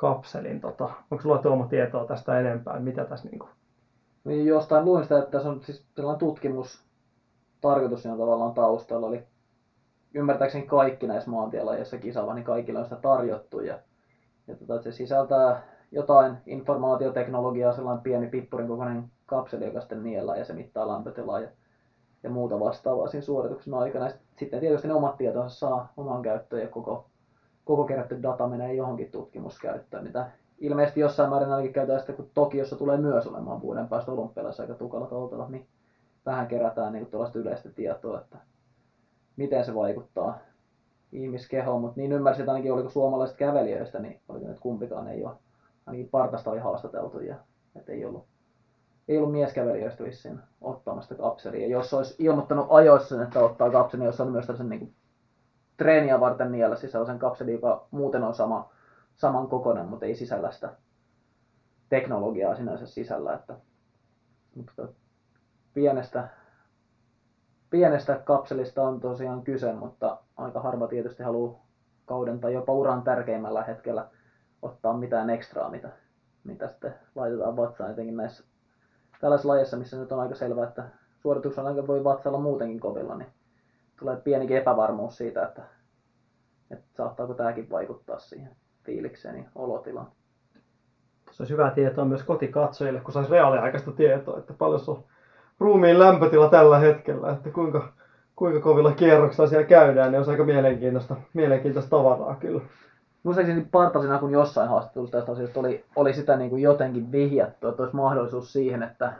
kapselin. 0.00 0.60
Tota, 0.60 0.84
onko 0.84 1.22
sulla 1.22 1.38
Tuomo 1.38 1.66
tietoa 1.66 2.06
tästä 2.06 2.40
enempää, 2.40 2.80
mitä 2.80 3.04
tässä 3.04 3.28
niinku... 3.28 3.48
Niin 4.24 4.46
jostain 4.46 4.84
luin 4.84 5.02
sitä, 5.02 5.18
että 5.18 5.40
se 5.40 5.48
on 5.48 5.62
siis 5.62 5.84
sellainen 5.96 6.18
tutkimus 6.18 6.84
tarkoitus 7.60 8.02
siinä 8.02 8.16
tavallaan 8.16 8.54
taustalla, 8.54 9.08
eli 9.08 9.22
ymmärtääkseni 10.14 10.66
kaikki 10.66 11.06
näissä 11.06 11.30
maantielajeissa 11.30 11.98
kisaava, 11.98 12.34
niin 12.34 12.44
kaikilla 12.44 12.78
on 12.78 12.84
sitä 12.84 12.96
tarjottu 12.96 13.60
ja, 13.60 13.78
ja 14.46 14.56
tota, 14.56 14.82
se 14.82 14.92
sisältää 14.92 15.62
jotain 15.92 16.36
informaatioteknologiaa, 16.46 17.72
sellainen 17.72 18.02
pieni 18.02 18.26
pippurin 18.26 18.68
kokoinen 18.68 19.04
kapseli, 19.26 19.64
joka 19.64 19.80
sitten 19.80 20.02
niellä 20.02 20.36
ja 20.36 20.44
se 20.44 20.52
mittaa 20.52 20.88
lämpötilaa 20.88 21.40
ja, 21.40 21.48
ja 22.22 22.30
muuta 22.30 22.60
vastaavaa 22.60 23.08
siinä 23.08 23.24
suorituksen 23.24 23.74
aikana. 23.74 24.10
Sitten 24.38 24.60
tietysti 24.60 24.88
ne 24.88 24.94
omat 24.94 25.16
tietonsa 25.16 25.58
saa 25.58 25.92
oman 25.96 26.22
käyttöön 26.22 26.62
ja 26.62 26.68
koko 26.68 27.09
koko 27.70 27.84
kerätty 27.84 28.22
data 28.22 28.46
menee 28.46 28.74
johonkin 28.74 29.10
tutkimuskäyttöön, 29.10 30.04
mitä 30.04 30.30
ilmeisesti 30.58 31.00
jossain 31.00 31.30
määrin 31.30 31.50
ainakin 31.50 31.72
käytetään 31.72 32.00
sitä, 32.00 32.12
kun 32.12 32.30
Tokiossa 32.34 32.76
tulee 32.76 32.96
myös 32.96 33.26
olemaan 33.26 33.62
vuoden 33.62 33.88
päästä 33.88 34.12
olympialaisissa 34.12 34.62
aika 34.62 34.74
tukalat 34.74 35.12
oltavat, 35.12 35.48
niin 35.48 35.66
vähän 36.26 36.48
kerätään 36.48 36.92
niin 36.92 37.06
tuollaista 37.06 37.38
yleistä 37.38 37.68
tietoa, 37.68 38.20
että 38.20 38.38
miten 39.36 39.64
se 39.64 39.74
vaikuttaa 39.74 40.38
ihmiskehoon, 41.12 41.80
mutta 41.80 42.00
niin 42.00 42.12
ymmärsin, 42.12 42.42
että 42.42 42.52
ainakin 42.52 42.72
oliko 42.72 42.88
suomalaiset 42.88 43.36
kävelijöistä, 43.36 43.98
niin 43.98 44.20
oliko 44.28 44.46
nyt 44.46 44.60
kumpikaan 44.60 45.08
ei 45.08 45.24
ole, 45.24 45.34
ainakin 45.86 46.08
partasta 46.08 46.50
oli 46.50 46.58
haastateltu 46.58 47.20
ja 47.20 47.36
että 47.76 47.92
ei 47.92 48.04
ollut, 48.04 48.24
ei 49.08 49.16
ollut 49.16 49.32
mieskävelijöistä 49.32 50.04
vissiin 50.04 50.40
ottamasta 50.60 51.14
kapselia. 51.14 51.66
Jos 51.66 51.94
olisi 51.94 52.14
ilmoittanut 52.18 52.66
ajoissa, 52.70 53.22
että 53.22 53.40
ottaa 53.40 53.70
kapselin, 53.70 54.06
jos 54.06 54.20
on 54.20 54.32
myös 54.32 54.46
tällaisen 54.46 54.68
niin 54.68 54.94
treeniä 55.80 56.20
varten 56.20 56.52
niellä 56.52 56.76
siis 56.76 56.92
sellaisen 56.92 57.18
kapselin, 57.18 57.54
joka 57.54 57.86
muuten 57.90 58.22
on 58.22 58.34
sama, 58.34 58.70
saman 59.14 59.48
kokoinen, 59.48 59.86
mutta 59.86 60.06
ei 60.06 60.14
sisällä 60.14 60.50
sitä 60.50 60.72
teknologiaa 61.88 62.54
sinänsä 62.54 62.86
sisällä. 62.86 63.34
Että, 63.34 63.54
mutta 64.54 64.88
pienestä, 65.74 66.28
pienestä 67.70 68.20
kapselista 68.24 68.82
on 68.82 69.00
tosiaan 69.00 69.42
kyse, 69.42 69.72
mutta 69.72 70.20
aika 70.36 70.60
harva 70.60 70.88
tietysti 70.88 71.22
haluaa 71.22 71.66
kauden 72.06 72.40
tai 72.40 72.52
jopa 72.52 72.72
uran 72.72 73.02
tärkeimmällä 73.02 73.62
hetkellä 73.62 74.06
ottaa 74.62 74.96
mitään 74.96 75.30
ekstraa, 75.30 75.70
mitä, 75.70 75.88
mitä 76.44 76.68
sitten 76.68 76.94
laitetaan 77.14 77.56
vatsaan, 77.56 77.90
etenkin 77.90 78.16
näissä 78.16 78.44
tällaisessa 79.20 79.48
lajissa, 79.48 79.76
missä 79.76 79.96
nyt 79.96 80.12
on 80.12 80.20
aika 80.20 80.34
selvää, 80.34 80.68
että 80.68 80.84
suorituksella 81.22 81.86
voi 81.86 82.04
vatsalla 82.04 82.38
muutenkin 82.38 82.80
kovilla, 82.80 83.14
niin 83.14 83.39
tulee 84.00 84.16
pienikin 84.16 84.56
epävarmuus 84.56 85.16
siitä, 85.16 85.42
että, 85.42 85.62
että 86.70 86.86
saattaako 86.96 87.34
tämäkin 87.34 87.70
vaikuttaa 87.70 88.18
siihen 88.18 88.56
fiilikseen 88.84 89.36
ja 89.36 89.44
olotilaan. 89.54 90.06
Se 91.30 91.42
olisi 91.42 91.52
hyvä 91.52 91.70
tietoa 91.70 92.04
myös 92.04 92.22
kotikatsojille, 92.22 93.00
kun 93.00 93.12
saisi 93.12 93.30
reaaliaikaista 93.30 93.92
tietoa, 93.92 94.38
että 94.38 94.52
paljon 94.52 94.80
se 94.80 94.90
on 94.90 95.04
ruumiin 95.60 95.98
lämpötila 95.98 96.48
tällä 96.48 96.78
hetkellä, 96.78 97.30
että 97.30 97.50
kuinka, 97.50 97.92
kuinka 98.36 98.60
kovilla 98.60 98.92
kierroksilla 98.92 99.48
siellä 99.48 99.66
käydään, 99.66 100.10
niin 100.10 100.18
olisi 100.18 100.30
aika 100.30 100.44
mielenkiintoista, 100.44 101.16
mielenkiintoista 101.34 101.90
tavaraa 101.90 102.36
kyllä. 102.36 102.60
Muistaakseni 103.22 103.66
Partasina, 103.70 104.18
kun 104.18 104.30
jossain 104.30 104.68
haastattelussa 104.68 105.18
tästä 105.18 105.32
asiasta 105.32 105.60
oli, 105.60 105.84
oli 105.96 106.14
sitä 106.14 106.36
niin 106.36 106.50
kuin 106.50 106.62
jotenkin 106.62 107.12
vihjattu, 107.12 107.68
että 107.68 107.82
olisi 107.82 107.96
mahdollisuus 107.96 108.52
siihen, 108.52 108.82
että, 108.82 109.12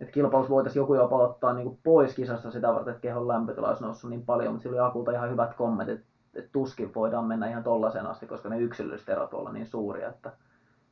että 0.00 0.12
kilpailussa 0.12 0.54
voitaisiin 0.54 0.80
joku 0.80 0.94
jopa 0.94 1.16
ottaa 1.16 1.52
niin 1.52 1.66
kuin 1.66 1.78
pois 1.84 2.14
kisasta 2.14 2.50
sitä 2.50 2.74
varten, 2.74 2.90
että 2.90 3.00
kehon 3.00 3.28
lämpötila 3.28 3.68
olisi 3.68 3.82
noussut 3.82 4.10
niin 4.10 4.26
paljon, 4.26 4.52
mutta 4.52 4.62
sillä 4.62 4.82
oli 4.82 4.88
Akulta 4.88 5.12
ihan 5.12 5.30
hyvät 5.30 5.54
kommentit, 5.54 6.00
että 6.34 6.50
tuskin 6.52 6.94
voidaan 6.94 7.24
mennä 7.24 7.48
ihan 7.48 7.64
tollaiseen 7.64 8.06
asti, 8.06 8.26
koska 8.26 8.48
ne 8.48 8.58
yksilölliset 8.58 9.08
erot 9.08 9.34
olla 9.34 9.52
niin 9.52 9.66
suuria, 9.66 10.08
että, 10.08 10.32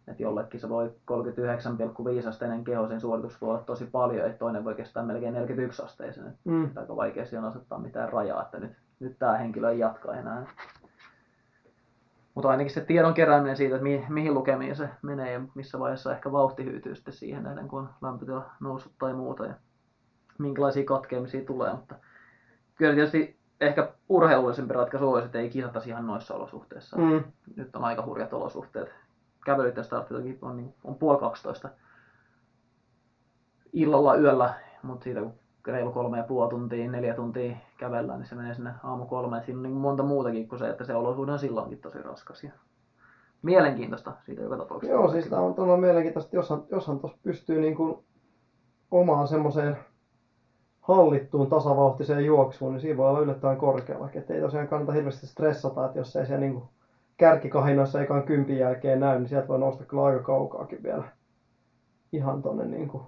että 0.09 0.23
jollekin 0.23 0.61
se 0.61 0.69
voi 0.69 0.92
39,5 2.23 2.29
asteinen 2.29 2.64
keho 2.64 2.88
sen 2.88 3.01
suoritus 3.01 3.40
voi 3.40 3.51
olla 3.51 3.62
tosi 3.62 3.87
paljon, 3.92 4.27
että 4.27 4.38
toinen 4.38 4.64
voi 4.64 4.75
kestää 4.75 5.03
melkein 5.03 5.35
41 5.35 5.83
asteisen. 5.83 6.38
Mm. 6.45 6.71
Aika 6.77 6.97
vaikeasti 6.97 7.37
on 7.37 7.45
asettaa 7.45 7.79
mitään 7.79 8.12
rajaa, 8.12 8.42
että 8.42 8.61
nyt, 8.61 8.73
nyt 9.01 9.19
tämä 9.19 9.37
henkilö 9.37 9.71
ei 9.71 9.79
jatka 9.79 10.14
enää. 10.14 10.47
Mutta 12.37 12.49
ainakin 12.49 12.75
se 12.75 12.81
tiedon 12.81 13.14
kerääminen 13.14 13.57
siitä, 13.57 13.75
että 13.77 13.83
mi- 13.83 14.07
mihin 14.09 14.35
lukemiin 14.35 14.77
se 14.77 14.88
menee 15.03 15.33
ja 15.33 15.40
missä 15.55 15.79
vaiheessa 15.79 16.12
ehkä 16.12 16.33
vauhti 16.33 16.64
hyytyy 16.64 16.94
sitten 16.94 17.14
siihen 17.14 17.42
nähden, 17.42 17.68
kun 17.68 17.81
on 17.81 17.88
lämpötila 18.03 18.51
noussut 18.61 18.92
tai 18.99 19.14
muuta 19.14 19.46
ja 19.46 19.55
minkälaisia 20.38 20.85
katkeamisia 20.85 21.44
tulee. 21.44 21.72
Mutta 21.72 21.94
kyllä 22.75 22.94
tietysti 22.94 23.38
ehkä 23.61 23.92
urheilullisempi 24.09 24.75
ratkaisu 24.75 25.12
olisi, 25.12 25.27
että 25.27 25.38
ei 25.38 25.51
kisattaisi 25.51 25.88
ihan 25.90 26.07
noissa 26.07 26.35
olosuhteissa. 26.35 26.96
Mm. 26.96 27.25
Nyt 27.57 27.77
on 27.77 27.85
aika 27.85 28.05
hurjat 28.07 28.33
olosuhteet. 28.33 28.94
Kävelyt 29.44 29.77
ja 29.77 29.83
startit 29.83 30.42
on, 30.42 30.57
niin, 30.57 30.75
on 30.85 30.94
puoli 30.94 31.20
12 31.20 31.68
illalla 33.72 34.16
yöllä, 34.16 34.55
mutta 34.83 35.05
siitä 35.05 35.20
kun 35.20 35.38
reilu 35.73 35.93
kolme 35.93 36.19
ja 36.19 36.25
puoli 36.25 36.51
tuntia, 36.51 36.91
neljä 36.91 37.15
tuntia 37.15 37.57
kävellään, 37.79 38.19
niin 38.19 38.29
se 38.29 38.35
menee 38.35 38.55
sinne 38.55 38.73
aamu 38.83 39.07
kolmeen. 39.07 39.45
Siinä 39.45 39.59
on 39.59 39.63
niin 39.63 39.73
monta 39.73 40.03
muutakin 40.03 40.49
kuin 40.49 40.59
se, 40.59 40.69
että 40.69 40.85
se 40.85 40.95
olosuhde 40.95 41.33
on 41.33 41.39
silloinkin 41.39 41.79
tosi 41.79 42.03
raskas. 42.03 42.45
Ja 42.45 42.51
mielenkiintoista 43.43 44.13
siitä 44.27 44.43
joka 44.43 44.57
tapauksessa. 44.57 44.95
Joo, 44.95 45.09
siis 45.09 45.27
tämä 45.27 45.43
on 45.43 45.55
todella 45.55 45.77
mielenkiintoista, 45.77 46.37
joshan, 46.37 46.65
joshan 46.71 46.99
tuossa 46.99 47.19
pystyy 47.23 47.61
niin 47.61 47.77
kuin 47.77 48.05
omaan 48.91 49.29
semmoiseen 49.29 49.77
hallittuun 50.81 51.51
tasavauhtiseen 51.51 52.25
juoksuun, 52.25 52.73
niin 52.73 52.81
siinä 52.81 52.97
voi 52.97 53.09
olla 53.09 53.21
yllättävän 53.21 53.57
korkealla. 53.57 54.11
Että 54.15 54.35
ei 54.35 54.41
tosiaan 54.41 54.69
kannata 54.69 54.93
hirveästi 54.93 55.27
stressata, 55.27 55.87
että 55.87 55.99
jos 55.99 56.17
ei 56.17 56.27
siellä 56.27 56.41
niin 56.41 56.63
kärkikahinoissa 57.17 58.03
ekan 58.03 58.23
kympin 58.23 58.59
jälkeen 58.59 59.01
näy, 59.01 59.19
niin 59.19 59.29
sieltä 59.29 59.49
voi 59.49 59.59
nousta 59.59 59.85
kyllä 59.85 60.05
aika 60.05 60.23
kaukaakin 60.23 60.83
vielä 60.83 61.05
ihan 62.13 62.43
tonne 62.43 62.65
niin 62.65 62.89
kuin 62.89 63.03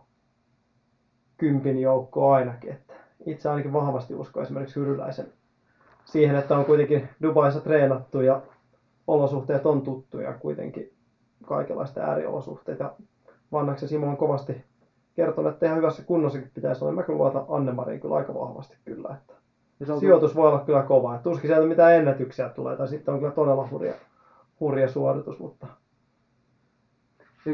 kympin 1.39 1.79
joukko 1.79 2.33
ainakin. 2.33 2.71
Että 2.71 2.95
itse 3.27 3.49
ainakin 3.49 3.73
vahvasti 3.73 4.15
uskon 4.15 4.43
esimerkiksi 4.43 4.81
Hyryläisen 4.81 5.33
siihen, 6.05 6.37
että 6.37 6.57
on 6.57 6.65
kuitenkin 6.65 7.09
Dubaissa 7.23 7.61
treenattu 7.61 8.21
ja 8.21 8.43
olosuhteet 9.07 9.67
on 9.67 9.83
tuttuja 9.83 10.33
kuitenkin 10.33 10.93
kaikenlaista 11.47 12.01
ääriolosuhteita. 12.01 12.85
Ja 12.85 12.95
Vannaksen 13.53 13.89
Simo 13.89 14.07
on 14.07 14.17
kovasti 14.17 14.65
kertonut, 15.15 15.53
että 15.53 15.67
ihan 15.67 15.79
hyvässä 15.79 16.03
kunnossakin 16.03 16.51
pitäisi 16.55 16.85
olla. 16.85 16.95
Mä 16.95 17.03
kyllä 17.03 17.19
luotan 17.19 17.45
Anne-Mariin 17.49 18.01
kyllä 18.01 18.15
aika 18.15 18.35
vahvasti 18.35 18.77
kyllä. 18.85 19.15
Että 19.15 19.35
sijoitus 20.01 20.37
voi 20.37 20.49
olla 20.49 20.59
kyllä 20.59 20.83
kova. 20.83 21.15
Että 21.15 21.23
tuskin 21.23 21.51
sieltä 21.51 21.67
mitään 21.67 21.95
ennätyksiä 21.95 22.49
tulee, 22.49 22.77
tai 22.77 22.89
sitten 22.89 23.15
on 23.15 23.21
kyllä 23.21 23.33
todella 23.33 23.69
hurja, 23.71 23.95
hurja 24.61 24.89
suoritus, 24.89 25.39
mutta 25.39 25.67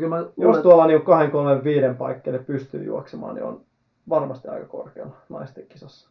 mä 0.08 0.24
jos 0.36 0.58
tuolla 0.58 0.86
niin 0.86 1.02
2, 1.02 1.30
3, 1.30 1.64
5 1.64 1.94
paikkeille 1.98 2.38
pystyy 2.38 2.84
juoksemaan, 2.84 3.34
niin 3.34 3.44
on 3.44 3.60
varmasti 4.08 4.48
aika 4.48 4.66
korkealla 4.66 5.16
naisten 5.28 5.66
kisassa. 5.66 6.10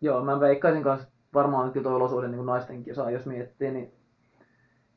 Joo, 0.00 0.24
mä 0.24 0.40
veikkaisin 0.40 0.82
kanssa 0.82 1.08
varmaan 1.34 1.72
kyllä 1.72 1.84
tuo 1.84 1.94
olosuhde 1.94 2.28
niin 2.28 2.46
naisten 2.46 2.82
kisaa, 2.82 3.10
jos 3.10 3.26
miettii, 3.26 3.70
niin 3.70 3.92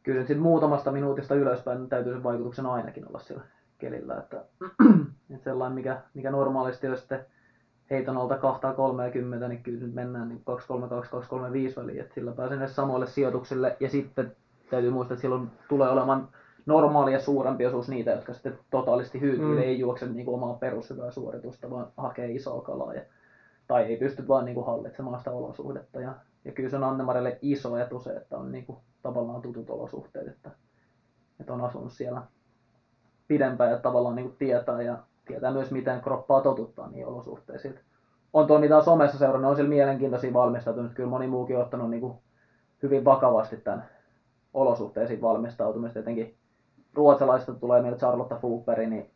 kyllä 0.04 0.24
nyt 0.24 0.39
muutamasta 0.39 0.91
minuutista 0.91 1.36
ylöspäin 1.36 1.80
niin 1.80 1.89
täytyy 1.89 2.13
sen 2.13 2.24
vaikutuksen 2.24 2.65
ainakin 2.65 3.08
olla 3.08 3.20
sillä 3.20 3.41
kelillä. 3.78 4.17
Että, 4.17 4.46
että 5.34 5.44
sellainen, 5.44 5.76
mikä, 5.76 6.02
mikä 6.13 6.32
normaalisti 6.32 6.88
olisi 6.88 7.00
sitten 7.00 7.26
heiton 7.89 8.17
alta 8.17 8.38
230, 8.38 9.48
niin 9.48 9.63
kyllä 9.63 9.80
nyt 9.80 9.94
mennään 9.94 10.30
niin 10.30 10.44
232, 10.46 11.12
235 11.12 11.76
väliin, 11.76 12.02
että 12.02 12.13
sillä 12.13 12.32
pääsee 12.32 12.67
samoille 12.67 13.08
sijoituksille. 13.08 13.78
Ja 13.80 13.89
sitten 13.89 14.36
täytyy 14.70 14.91
muistaa, 14.91 15.13
että 15.15 15.22
silloin 15.22 15.52
tulee 15.70 15.89
olemaan 15.89 16.28
normaali 16.65 17.13
ja 17.13 17.19
suurempi 17.19 17.65
osuus 17.65 17.89
niitä, 17.89 18.12
jotka 18.12 18.34
sitten 18.34 18.60
totaalisti 18.69 19.21
hyytyy, 19.21 19.56
mm. 19.56 19.62
ei 19.62 19.80
juokse 19.80 20.06
niin 20.06 20.26
kuin 20.26 20.36
omaa 20.36 20.54
perushyvää 20.54 21.12
suoritusta, 21.12 21.69
vaan 21.69 21.88
hakee 21.97 22.32
isoa 22.32 22.62
kalaa. 22.62 22.93
Ja, 22.93 23.02
tai 23.67 23.84
ei 23.84 23.97
pysty 23.97 24.28
vaan 24.28 24.45
niin 24.45 24.56
kuin 24.56 24.65
hallitsemaan 24.65 25.19
sitä 25.19 25.32
olosuhdetta. 25.32 26.02
Ja, 26.02 26.13
ja 26.45 26.52
kyllä 26.52 26.69
se 26.69 26.76
on 26.76 26.84
Annemarille 26.84 27.39
iso 27.41 27.78
etu 27.78 28.00
se, 28.00 28.10
että 28.10 28.38
on 28.38 28.52
niin 28.52 28.65
kuin, 28.65 28.78
tavallaan 29.02 29.41
tutut 29.41 29.69
olosuhteet, 29.69 30.28
että, 30.28 30.52
että 31.39 31.54
on 31.54 31.62
asunut 31.62 31.93
siellä 31.93 32.21
pidempään 33.28 33.71
ja 33.71 33.78
tavallaan 33.78 34.15
niin 34.15 34.28
kuin 34.28 34.38
tietää 34.38 34.82
ja 34.82 34.97
tietää 35.26 35.52
myös 35.52 35.71
miten 35.71 36.02
kroppaa 36.02 36.41
totuttaa 36.41 36.89
niin 36.89 37.08
olosuhteisiin. 37.08 37.80
On 38.34 38.47
tuo 38.47 38.60
niitä 38.60 38.82
somessa 38.82 39.17
seurannut, 39.17 39.50
on 39.50 39.56
siellä 39.56 39.69
mielenkiintoisia 39.69 40.34
valmistautunut. 40.34 40.93
Kyllä 40.93 41.10
moni 41.10 41.28
muukin 41.28 41.56
on 41.58 41.62
ottanut 41.62 41.89
niin 41.89 42.02
kuin 42.02 42.13
hyvin 42.84 43.06
vakavasti 43.06 43.58
tämän 43.58 43.86
olosuhteisiin 44.54 45.21
valmistautumista. 45.21 46.00
Etenkin 46.00 46.36
ruotsalaista 46.93 47.54
tulee 47.54 47.82
meille 47.82 47.97
Charlotte 47.97 48.36
Fooperi, 48.36 48.88
niin 48.88 49.12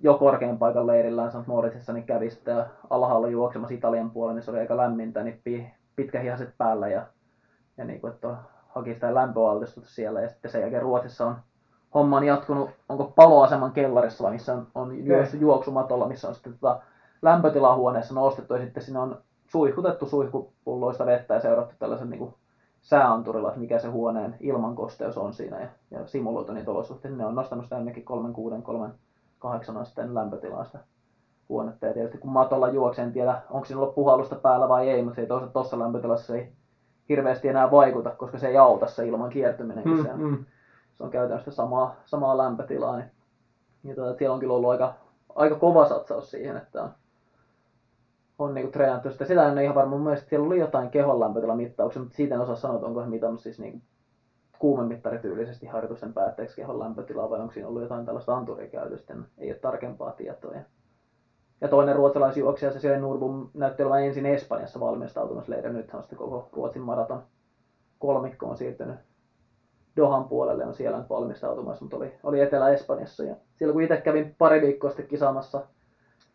jo 0.00 0.14
korkean 0.14 0.58
paikan 0.58 0.86
leirillään 0.86 1.30
St. 1.30 1.46
Moritsissa 1.46 1.92
niin 1.92 2.06
kävi 2.06 2.30
sitten 2.30 2.64
alhaalla 2.90 3.28
juoksemassa 3.28 3.74
Italian 3.74 4.10
puolella, 4.10 4.34
niin 4.34 4.42
se 4.42 4.50
oli 4.50 4.58
aika 4.58 4.76
lämmintä, 4.76 5.22
niin 5.22 5.72
pitkähihaset 5.96 6.54
päällä 6.58 6.88
ja, 6.88 7.06
ja 7.76 7.84
niin 7.84 8.00
kuin, 8.00 8.12
että 8.12 8.36
haki 8.68 8.94
sitä 8.94 9.14
lämpöaltistusta 9.14 9.90
siellä. 9.90 10.20
Ja 10.20 10.28
sitten 10.28 10.50
sen 10.50 10.60
jälkeen 10.60 10.82
Ruotsissa 10.82 11.26
on 11.26 11.36
homma 11.94 12.16
on 12.16 12.24
jatkunut, 12.24 12.70
onko 12.88 13.12
paloaseman 13.16 13.72
kellarissa 13.72 14.24
vai 14.24 14.32
missä 14.32 14.54
on, 14.54 14.66
on 14.74 15.06
juossut 15.06 15.40
juoksumatolla, 15.40 16.08
missä 16.08 16.28
on 16.28 16.34
sitten 16.34 16.52
tota 16.52 16.80
lämpötilahuoneessa 17.22 18.14
nostettu 18.14 18.54
ja 18.54 18.60
sitten 18.60 18.82
sinne 18.82 18.98
on 18.98 19.22
suihkutettu 19.46 20.06
suihkupulloista 20.06 21.06
vettä 21.06 21.34
ja 21.34 21.40
seurattu 21.40 21.74
tällaisen 21.78 22.10
niin 22.10 22.18
kuin 22.18 22.34
sääanturilla, 22.88 23.48
että 23.48 23.60
mikä 23.60 23.78
se 23.78 23.88
huoneen 23.88 24.36
ilmankosteus 24.40 25.18
on 25.18 25.34
siinä 25.34 25.60
ja, 25.60 25.68
ja 25.90 26.06
simuloitu 26.06 26.52
niitä 26.52 26.70
olosuhteita. 26.70 27.16
Ne 27.16 27.26
on 27.26 27.34
nostanut 27.34 27.64
sitä 27.64 27.76
ainakin 27.76 28.04
36, 28.04 28.62
38 28.62 29.76
asteen 29.76 30.14
lämpötilasta 30.14 30.78
huonetta. 31.48 31.86
Ja 31.86 31.94
tietysti 31.94 32.18
kun 32.18 32.32
matolla 32.32 32.68
juoksee, 32.68 33.04
en 33.04 33.12
tiedä 33.12 33.42
onko 33.50 33.64
siinä 33.64 33.80
ollut 33.80 33.94
puhallusta 33.94 34.36
päällä 34.36 34.68
vai 34.68 34.90
ei, 34.90 35.02
mutta 35.02 35.14
se 35.14 35.20
ei 35.20 35.26
toisaalta 35.26 35.52
tuossa 35.52 35.78
lämpötilassa 35.78 36.36
ei 36.36 36.52
hirveästi 37.08 37.48
enää 37.48 37.70
vaikuta, 37.70 38.10
koska 38.10 38.38
se 38.38 38.48
ei 38.48 38.56
auta 38.56 38.86
se 38.86 39.06
ilman 39.06 39.30
kiertyminen, 39.30 39.82
kun 39.82 39.96
mm, 39.96 40.02
se, 40.02 40.12
mm. 40.16 40.44
se 40.94 41.04
on 41.04 41.10
käytännössä 41.10 41.50
samaa, 41.50 41.96
samaa 42.04 42.38
lämpötilaa. 42.38 42.96
Niin, 42.96 43.10
niin 43.82 43.96
tuota, 43.96 44.18
siellä 44.18 44.34
on 44.34 44.40
kyllä 44.40 44.54
ollut 44.54 44.70
aika, 44.70 44.94
aika 45.34 45.54
kova 45.54 45.88
satsaus 45.88 46.30
siihen, 46.30 46.56
että 46.56 46.82
on 46.82 46.90
on 48.38 48.54
niinku 48.54 48.72
treenattu 48.72 49.10
sitä. 49.10 49.24
Sitä 49.24 49.46
en 49.46 49.52
ole 49.52 49.62
ihan 49.62 49.74
varma. 49.74 49.90
Mun 49.90 50.04
mielestä 50.04 50.28
siellä 50.28 50.46
oli 50.46 50.58
jotain 50.58 50.90
kehon 50.90 51.20
lämpötilamittauksia, 51.20 52.02
mutta 52.02 52.16
siitä 52.16 52.34
en 52.34 52.40
osaa 52.40 52.56
sanoa, 52.56 52.76
että 52.76 52.86
onko 52.86 53.00
he 53.00 53.06
mitannut 53.06 53.40
siis 53.40 53.60
niinku 53.60 53.80
kuumemittarityylisesti 54.58 55.66
harjoitusten 55.66 56.12
päätteeksi 56.12 56.56
kehon 56.56 56.78
lämpötilaa 56.78 57.30
vai 57.30 57.40
onko 57.40 57.52
siinä 57.52 57.68
ollut 57.68 57.82
jotain 57.82 58.06
tällaista 58.06 58.36
anturikäytöstä. 58.36 59.14
Ei 59.38 59.50
ole 59.50 59.58
tarkempaa 59.58 60.12
tietoa. 60.12 60.54
Ja 61.60 61.68
toinen 61.68 61.96
ruotsalaisjuoksija, 61.96 62.72
se 62.72 62.80
siellä 62.80 62.98
Nurbum, 62.98 63.50
näytti 63.54 63.82
olevan 63.82 64.02
ensin 64.02 64.26
Espanjassa 64.26 64.80
valmistautumassa 64.80 65.52
leiri. 65.52 65.72
Nythän 65.72 65.96
on 65.96 66.02
sitten 66.02 66.18
koko 66.18 66.48
Ruotsin 66.52 66.82
maraton 66.82 67.22
kolmikko 67.98 68.46
on 68.46 68.56
siirtynyt 68.56 68.96
Dohan 69.96 70.24
puolelle, 70.24 70.66
on 70.66 70.74
siellä 70.74 70.98
nyt 70.98 71.10
valmistautumassa, 71.10 71.84
mutta 71.84 71.96
oli, 71.96 72.12
oli 72.22 72.40
Etelä-Espanjassa. 72.40 73.24
Ja 73.24 73.36
siellä 73.56 73.72
kun 73.72 73.82
itse 73.82 73.96
kävin 73.96 74.34
pari 74.38 74.60
viikkoa 74.62 74.90
sitten 74.90 75.06
kisaamassa 75.06 75.66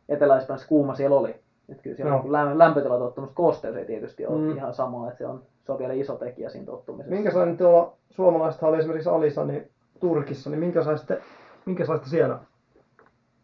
Etelä-Espanjassa, 0.09 0.67
kuuma 0.67 0.95
siellä 0.95 1.17
oli. 1.17 1.42
Että 1.73 1.83
kyllä 1.83 1.95
siellä 1.95 2.11
no. 2.11 2.57
lämpötilatottumus, 2.57 3.29
kosteus 3.33 3.75
ei 3.75 3.85
tietysti 3.85 4.25
ole 4.25 4.41
mm. 4.41 4.57
ihan 4.57 4.73
sama, 4.73 5.07
että 5.07 5.17
se 5.17 5.27
on, 5.27 5.43
se 5.65 5.71
on 5.71 5.79
vielä 5.79 5.93
iso 5.93 6.15
tekijä 6.15 6.49
siinä 6.49 6.65
tottumisessa. 6.65 7.15
Minkälainen 7.15 7.57
tuolla 7.57 7.93
suomalaista 8.09 8.67
oli 8.67 8.77
esimerkiksi 8.77 9.09
Alisa 9.09 9.45
niin 9.45 9.69
Turkissa, 9.99 10.49
niin 10.49 10.59
minkälaista, 10.59 11.13
minkälaista 11.65 12.09
siellä 12.09 12.39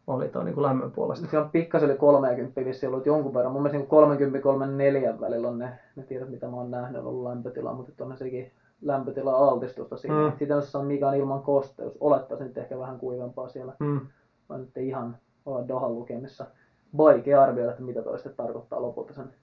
oli 0.07 0.29
tuo 0.29 0.43
niin 0.43 0.61
lämmön 0.61 0.91
puolesta? 0.91 1.27
Se 1.27 1.39
on 1.39 1.49
pikkasen 1.49 1.89
yli 1.89 1.97
30 1.97 2.65
vissi 2.65 2.87
ollut 2.87 3.05
jonkun 3.05 3.33
verran. 3.33 3.53
Mun 3.53 3.61
mielestä 3.61 3.77
niin 3.77 3.87
30 3.87 4.43
34 4.43 5.19
välillä 5.19 5.47
on 5.47 5.59
ne, 5.59 5.79
ne 5.95 6.03
tiedot, 6.03 6.29
mitä 6.29 6.47
mä 6.47 6.57
oon 6.57 6.71
nähnyt, 6.71 7.01
on 7.01 7.07
ollut 7.07 7.23
lämpötila, 7.23 7.73
mutta 7.73 8.05
on 8.05 8.17
sekin 8.17 8.51
lämpötila 8.81 9.37
altistusta 9.37 9.97
siinä. 9.97 10.23
Mm. 10.23 10.29
Sitten 10.29 10.49
jos 10.49 10.75
on 10.75 10.85
mikä 10.85 11.07
on 11.07 11.15
ilman 11.15 11.43
kosteus, 11.43 11.97
olettaisin 11.99 12.47
nyt 12.47 12.57
ehkä 12.57 12.79
vähän 12.79 12.99
kuivempaa 12.99 13.49
siellä. 13.49 13.73
Mm. 13.79 13.99
Mä 14.49 14.57
nyt 14.57 14.77
ei 14.77 14.87
ihan 14.87 15.17
olla 15.45 15.67
Dohan 15.67 15.95
lukemissa. 15.95 16.45
Vaikea 16.97 17.41
arvioida, 17.41 17.71
että 17.71 17.83
mitä 17.83 18.01
toista 18.01 18.29
tarkoittaa 18.29 18.81
lopulta 18.81 19.13
sen 19.13 19.33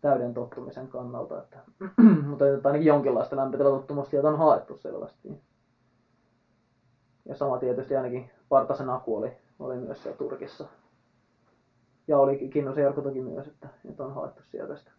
täyden 0.00 0.34
tottumisen 0.34 0.88
kannalta. 0.88 1.42
Että, 1.42 1.58
mutta 2.28 2.48
että 2.48 2.68
ainakin 2.68 2.86
jonkinlaista 2.86 3.36
lämpötilatottumusta 3.36 4.10
sieltä 4.10 4.28
on 4.28 4.38
haettu 4.38 4.76
selvästi. 4.76 5.28
Ja 7.24 7.34
sama 7.34 7.58
tietysti 7.58 7.96
ainakin 7.96 8.30
Partasen 8.48 8.90
Aku 8.90 9.16
oli, 9.16 9.32
oli 9.58 9.76
myös 9.76 10.02
siellä 10.02 10.18
Turkissa. 10.18 10.66
Ja 12.08 12.18
oli 12.18 12.48
Kinnosen 12.48 12.82
Jarkko 12.82 13.02
toki 13.02 13.20
myös, 13.20 13.46
että, 13.46 13.68
että 13.88 14.04
on 14.04 14.14
haettu 14.14 14.42
sieltä 14.50 14.76
sitä 14.76 14.90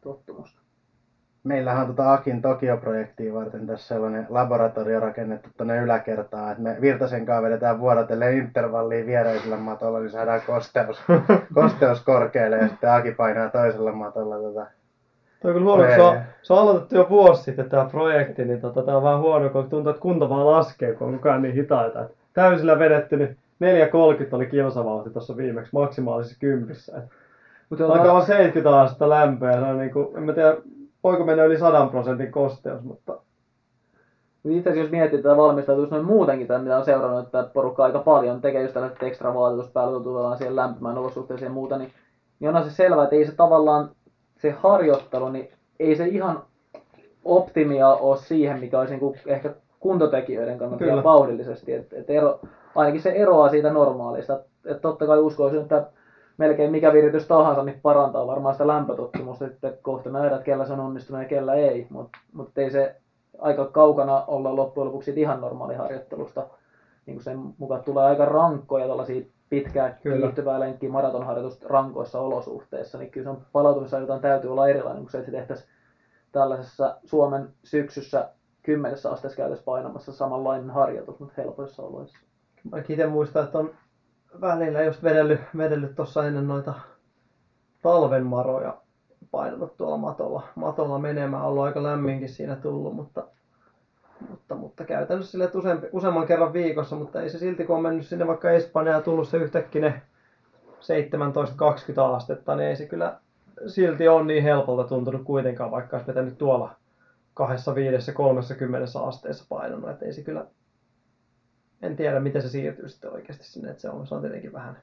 tottumusta. 0.00 0.65
Meillähän 1.46 1.80
on 1.82 1.86
tota 1.86 2.12
Akin 2.12 2.42
Tokio-projektia 2.42 3.34
varten 3.34 3.66
tässä 3.66 3.88
sellainen 3.88 4.26
laboratorio 4.28 5.00
rakennettu 5.00 5.48
tuonne 5.56 5.78
yläkertaan, 5.78 6.50
että 6.50 6.62
me 6.62 6.76
Virtasen 6.80 7.26
kanssa 7.26 7.42
vedetään 7.42 7.80
vuorotellen 7.80 8.38
intervallia 8.38 9.06
viereisellä 9.06 9.56
matolla, 9.56 10.00
niin 10.00 10.10
saadaan 10.10 10.40
kosteus, 10.46 11.02
kosteus 11.54 12.04
korkealle 12.04 12.56
ja 12.56 12.68
sitten 12.68 12.92
Aki 12.92 13.12
painaa 13.12 13.50
toisella 13.50 13.92
matolla 13.92 14.38
tota. 14.38 14.66
Toi 15.42 15.50
on 15.50 15.54
kyllä 15.54 15.64
huono, 15.64 15.94
se 15.94 16.02
on, 16.02 16.18
se 16.42 16.52
on 16.52 16.58
aloitettu 16.58 16.94
jo 16.94 17.06
vuosi 17.10 17.42
sitten 17.42 17.70
tämä 17.70 17.84
projekti, 17.84 18.44
niin 18.44 18.60
tota, 18.60 18.82
tää 18.82 18.96
on 18.96 19.02
vähän 19.02 19.20
huono, 19.20 19.48
kun 19.48 19.70
tuntuu, 19.70 19.90
että 19.90 20.02
kunto 20.02 20.28
vaan 20.28 20.46
laskee, 20.46 20.94
kun 20.94 21.06
on 21.06 21.14
koko 21.14 21.28
ajan 21.28 21.42
niin 21.42 21.54
hitaita. 21.54 22.02
Et 22.02 22.12
täysillä 22.34 22.78
vedetty, 22.78 23.16
niin 23.16 23.36
4.30 24.24 24.28
oli 24.32 24.46
kilsavauhti 24.46 25.10
tuossa 25.10 25.36
viimeksi 25.36 25.70
maksimaalisessa 25.72 26.40
kympissä. 26.40 27.02
Mutta 27.70 27.86
Alkaa 27.86 28.12
olla 28.12 28.24
70 28.24 28.80
astetta 28.80 29.08
lämpöä 29.08 29.52
ja 29.52 29.60
se 29.60 29.66
on 29.66 29.78
niinku, 29.78 30.14
en 30.16 30.22
mä 30.22 30.32
tiedä, 30.32 30.56
voiko 31.06 31.24
mennä 31.24 31.44
yli 31.44 31.58
100 31.58 31.86
prosentin 31.86 32.32
kosteus, 32.32 32.82
mutta 32.82 33.18
Itse 34.44 34.70
asiassa 34.70 34.84
jos 34.84 34.90
miettii 34.90 35.22
tätä 35.22 35.36
valmistautumista 35.36 35.94
noin 35.94 36.06
muutenkin, 36.06 36.46
tai 36.46 36.62
mitä 36.62 36.76
on 36.76 36.84
seurannut, 36.84 37.24
että 37.24 37.50
porukka 37.54 37.84
aika 37.84 37.98
paljon 37.98 38.40
tekee 38.40 38.62
just 38.62 38.74
tällaiset 38.74 39.02
ekstra 39.02 39.34
vaatetus 39.34 39.70
päällä, 39.70 40.02
tullaan 40.02 40.38
siihen 40.38 40.56
lämpimään 40.56 40.98
olosuhteeseen 40.98 41.48
ja 41.48 41.54
muuta, 41.54 41.78
niin, 41.78 41.92
niin 42.40 42.48
onhan 42.48 42.64
se 42.64 42.70
selvää, 42.70 43.04
että 43.04 43.16
ei 43.16 43.26
se 43.26 43.32
tavallaan, 43.32 43.90
se 44.36 44.50
harjoittelu, 44.50 45.28
niin 45.28 45.48
ei 45.80 45.96
se 45.96 46.06
ihan 46.06 46.42
optimia 47.24 47.88
ole 47.88 48.16
siihen, 48.16 48.60
mikä 48.60 48.78
olisi 48.78 48.92
niinku 48.92 49.16
ehkä 49.26 49.54
kuntotekijöiden 49.80 50.58
kannalta 50.58 50.84
Kyllä. 50.84 51.04
vauhdillisesti. 51.04 51.72
Et, 51.72 51.92
et 51.92 52.10
ero, 52.10 52.40
ainakin 52.74 53.02
se 53.02 53.10
eroaa 53.10 53.48
siitä 53.48 53.72
normaalista. 53.72 54.40
Et 54.64 54.80
totta 54.80 55.06
kai 55.06 55.18
uskoisin, 55.18 55.60
että 55.60 55.86
melkein 56.38 56.70
mikä 56.70 56.92
viritys 56.92 57.26
tahansa 57.26 57.62
niin 57.62 57.80
parantaa 57.82 58.26
varmaan 58.26 58.54
sitä 58.54 58.66
lämpötottumusta. 58.66 59.48
Sitten 59.48 59.78
kohta 59.82 60.10
nähdään, 60.10 60.34
että 60.34 60.44
kellä 60.44 60.66
se 60.66 60.72
on 60.72 60.80
onnistunut 60.80 61.22
ja 61.22 61.28
kellä 61.28 61.54
ei. 61.54 61.86
Mutta 61.90 62.18
mut 62.32 62.58
ei 62.58 62.70
se 62.70 62.96
aika 63.38 63.64
kaukana 63.64 64.24
olla 64.26 64.56
loppujen 64.56 64.86
lopuksi 64.86 65.12
ihan 65.16 65.40
normaaliharjoittelusta. 65.40 66.46
Niin 67.06 67.20
sen 67.20 67.38
mukaan 67.58 67.84
tulee 67.84 68.04
aika 68.04 68.24
rankkoja 68.24 68.88
tällaisia 68.88 69.26
pitkää 69.48 69.90
kiihtyvää 69.90 70.60
lenkkiä 70.60 70.90
maratonharjoitusta 70.90 71.68
rankoissa 71.68 72.20
olosuhteissa, 72.20 72.98
niin 72.98 73.10
kyllä 73.10 73.24
se 73.24 73.30
on 73.30 73.42
palautumisajaltaan 73.52 74.20
täytyy 74.20 74.50
olla 74.50 74.68
erilainen 74.68 75.02
kuin 75.02 75.10
se, 75.10 75.18
että 75.18 75.30
se 75.30 75.36
tehtäisiin 75.36 75.68
tällaisessa 76.32 76.96
Suomen 77.04 77.48
syksyssä 77.64 78.30
kymmenessä 78.62 79.10
asteessa 79.10 79.36
käytössä 79.36 79.64
painamassa 79.64 80.12
samanlainen 80.12 80.70
harjoitus, 80.70 81.20
mutta 81.20 81.34
helpoissa 81.36 81.82
oloissa. 81.82 82.18
Mä 82.70 82.78
itse 82.88 83.06
muistan, 83.06 83.44
että 83.44 83.58
on 83.58 83.70
välillä 84.40 84.82
just 84.82 85.02
vedellyt, 85.02 85.40
vedellyt 85.56 85.94
tuossa 85.94 86.26
ennen 86.26 86.48
noita 86.48 86.74
talven 87.82 88.26
maroja 88.26 88.76
painanut 89.30 89.76
tuolla 89.76 89.96
matolla, 89.96 90.42
matolla 90.54 90.98
menemään. 90.98 91.44
Ollut 91.44 91.64
aika 91.64 91.82
lämminkin 91.82 92.28
siinä 92.28 92.56
tullut, 92.56 92.94
mutta, 92.94 93.24
mutta, 94.28 94.54
mutta 94.54 94.84
käytännössä 94.84 95.30
sille 95.30 95.50
useampi, 95.54 95.86
useamman 95.92 96.26
kerran 96.26 96.52
viikossa, 96.52 96.96
mutta 96.96 97.22
ei 97.22 97.30
se 97.30 97.38
silti 97.38 97.64
kun 97.64 97.76
on 97.76 97.82
mennyt 97.82 98.06
sinne 98.06 98.26
vaikka 98.26 98.50
Espanjaan 98.50 98.98
ja 98.98 99.02
tullut 99.02 99.28
se 99.28 99.36
yhtäkkiä 99.36 99.82
ne 99.82 100.02
17-20 100.80 102.00
astetta, 102.00 102.56
niin 102.56 102.68
ei 102.68 102.76
se 102.76 102.86
kyllä 102.86 103.18
silti 103.66 104.08
ole 104.08 104.24
niin 104.24 104.42
helpolta 104.42 104.88
tuntunut 104.88 105.22
kuitenkaan, 105.24 105.70
vaikka 105.70 105.96
olisi 105.96 106.08
vetänyt 106.08 106.38
tuolla 106.38 106.74
kahdessa, 107.34 107.74
viidessä, 107.74 108.12
kolmessa 108.12 108.54
asteessa 109.06 109.46
painanut. 109.48 109.90
Että 109.90 110.04
ei 110.04 110.12
se 110.12 110.22
kyllä, 110.22 110.46
en 111.82 111.96
tiedä 111.96 112.20
miten 112.20 112.42
se 112.42 112.48
siirtyy 112.48 112.88
sitten 112.88 113.12
oikeasti 113.12 113.44
sinne, 113.44 113.70
että 113.70 113.82
se 113.82 113.90
on, 113.90 114.06
se 114.06 114.14
on 114.14 114.20
tietenkin 114.20 114.52
vähän, 114.52 114.76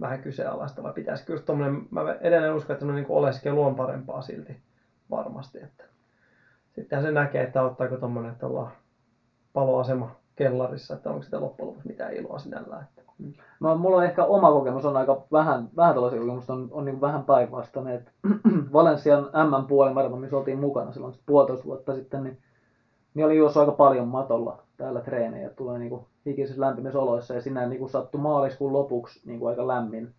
vähän 0.00 0.22
kyseenalaista, 0.22 0.82
vai 0.82 0.92
pitäisikö 0.92 1.32
just 1.32 1.44
tommonen, 1.44 1.86
mä 1.90 2.00
edelleen 2.20 2.54
uskon, 2.54 2.74
että 2.74 2.86
niin 2.86 3.06
oleskelu 3.08 3.62
on 3.62 3.74
parempaa 3.74 4.22
silti 4.22 4.56
varmasti, 5.10 5.58
että 5.62 5.84
sittenhän 6.74 7.06
se 7.06 7.12
näkee, 7.12 7.42
että 7.42 7.62
ottaako 7.62 7.96
tommonen, 7.96 8.32
että 8.32 8.46
ollaan 8.46 8.72
paloasema 9.52 10.16
kellarissa, 10.36 10.94
että 10.94 11.10
onko 11.10 11.22
sitä 11.22 11.40
loppujen 11.40 11.68
lopuksi 11.68 11.88
mitään 11.88 12.12
iloa 12.12 12.38
sinällään. 12.38 12.82
Että. 12.82 13.02
Mä, 13.60 13.74
mulla 13.74 13.96
on 13.96 14.04
ehkä 14.04 14.24
oma 14.24 14.50
kokemus 14.52 14.84
on 14.84 14.96
aika 14.96 15.22
vähän, 15.32 15.68
vähän 15.76 15.94
tällaisia 15.94 16.20
kokemusta 16.20 16.52
on, 16.52 16.68
on 16.70 16.84
niin 16.84 17.00
vähän 17.00 17.24
päinvastainen. 17.24 17.94
että 17.94 18.10
Valensian 18.72 19.24
M 19.24 19.66
puolimarton, 19.68 20.20
missä 20.20 20.36
oltiin 20.36 20.58
mukana 20.58 20.92
silloin 20.92 21.14
puolitoista 21.26 21.64
vuotta 21.64 21.94
sitten, 21.94 22.24
niin, 22.24 22.38
niin 23.14 23.26
oli 23.26 23.36
juossut 23.36 23.60
aika 23.60 23.72
paljon 23.72 24.08
matolla 24.08 24.62
täällä 24.76 25.00
treenejä. 25.00 25.50
Tulee 25.50 25.78
niin 25.78 26.06
hikisissä 26.26 26.60
lämpimissä 26.60 26.98
oloissa 26.98 27.34
ja 27.34 27.40
sinä 27.40 27.66
niin 27.66 27.88
sattui 27.88 28.20
maaliskuun 28.20 28.72
lopuksi 28.72 29.20
niin 29.28 29.38
kuin 29.38 29.50
aika 29.50 29.66
lämmin 29.68 30.14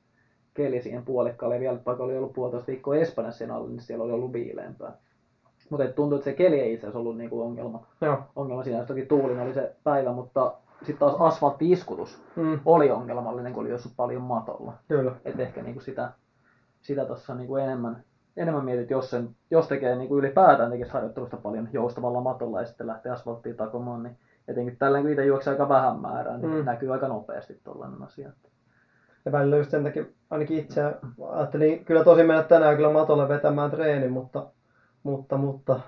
keli 0.53 0.81
siihen 0.81 1.05
puolikkaalle. 1.05 1.59
Vielä 1.59 1.79
vaikka 1.85 2.03
oli 2.03 2.17
ollut 2.17 2.33
puolitoista 2.33 2.67
viikkoa 2.67 2.95
Espanjassa 2.95 3.37
sen 3.37 3.51
alla, 3.51 3.67
niin 3.69 3.79
siellä 3.79 4.03
oli 4.03 4.11
ollut 4.11 4.33
viileämpää. 4.33 4.97
Mutta 5.69 5.87
tuntuu, 5.87 6.17
että 6.17 6.29
se 6.31 6.33
keli 6.33 6.59
ei 6.59 6.73
itse 6.73 6.87
asiassa 6.87 6.99
ollut 6.99 7.17
niin 7.17 7.29
kuin 7.29 7.41
ongelma. 7.41 7.87
Joo. 8.01 8.17
ongelma 8.35 8.63
siinä. 8.63 8.85
Toki 8.85 9.05
tuulin 9.05 9.39
oli 9.39 9.53
se 9.53 9.75
päivä, 9.83 10.13
mutta 10.13 10.53
sitten 10.77 10.97
taas 10.97 11.15
asfalttiiskutus 11.19 12.21
Mm, 12.35 12.59
oli 12.65 12.91
ongelmallinen, 12.91 13.53
kun 13.53 13.61
oli 13.61 13.69
jossain 13.69 13.95
paljon 13.95 14.21
matolla. 14.21 14.73
kyllä. 14.87 15.11
Et 15.25 15.39
ehkä 15.39 15.61
niinku 15.61 15.79
sitä, 15.79 16.11
sitä 16.81 17.05
tuossa 17.05 17.35
niinku 17.35 17.55
enemmän, 17.55 18.03
enemmän 18.37 18.65
mietit, 18.65 18.89
jos, 18.89 19.09
sen, 19.09 19.29
jos 19.51 19.67
tekee 19.67 19.95
niinku 19.95 20.17
ylipäätään 20.17 20.71
tekisi 20.71 20.91
harjoittelusta 20.91 21.37
paljon 21.37 21.69
joustavalla 21.73 22.21
matolla 22.21 22.59
ja 22.59 22.65
sitten 22.65 22.87
lähtee 22.87 23.11
asfalttiin 23.11 23.55
takomaan, 23.55 24.03
niin 24.03 24.17
etenkin 24.47 24.77
tällä 24.77 25.01
kun 25.01 25.09
itse 25.09 25.25
juoksee 25.25 25.51
aika 25.53 25.69
vähän 25.69 25.99
määrää, 25.99 26.37
niin 26.37 26.51
Mm. 26.51 26.65
näkyy 26.65 26.93
aika 26.93 27.07
nopeasti 27.07 27.59
tuollainen 27.63 28.03
asia. 28.03 28.31
Ja 29.25 29.31
välillä 29.31 29.55
just 29.57 29.71
sen 29.71 29.83
takia 29.83 30.05
ainakin 30.29 30.57
itse 30.59 30.81
ajattelin 31.29 31.85
kyllä 31.85 32.03
tosi 32.03 32.23
mennä 32.23 32.43
tänään 32.43 32.75
kyllä 32.75 32.91
matolle 32.93 33.27
vetämään 33.29 33.71
treeni, 33.71 34.07
mutta, 34.07 34.47
mutta, 35.03 35.37
mutta 35.37 35.79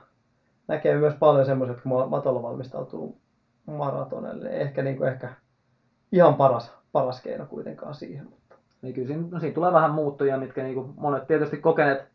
näkee 0.67 0.97
myös 0.97 1.13
paljon 1.19 1.45
semmoiset, 1.45 1.81
kun 1.81 1.91
ma- 1.91 2.07
matolla 2.07 2.41
valmistautuu 2.43 3.17
maratonelle. 3.65 4.49
Ehkä, 4.49 4.83
niin 4.83 4.97
kuin, 4.97 5.09
ehkä 5.09 5.29
ihan 6.11 6.35
paras, 6.35 6.77
paras 6.91 7.21
keino 7.21 7.45
kuitenkaan 7.45 7.93
siihen. 7.95 8.25
Mutta. 8.29 8.55
Niin 8.81 8.93
kyllä 8.93 9.07
siinä, 9.07 9.23
no 9.31 9.39
siinä 9.39 9.53
tulee 9.55 9.73
vähän 9.73 9.91
muuttuja, 9.91 10.37
mitkä 10.37 10.63
niinku 10.63 10.93
monet 10.97 11.27
tietysti 11.27 11.57
kokeneet 11.57 12.07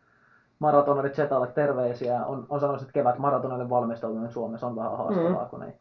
maratonarit 0.59 1.15
Zetalle 1.15 1.47
terveisiä. 1.47 2.25
On, 2.27 2.47
on 2.49 2.61
sanonut, 2.61 2.83
että 2.83 2.93
kevät 2.93 3.19
maratonille 3.19 3.71
valmistautuminen 3.71 4.31
Suomessa 4.33 4.67
on 4.67 4.77
vähän 4.77 4.97
haastavaa, 4.99 5.45
Mm. 5.45 5.51
kun 5.51 5.63
ei, 5.63 5.73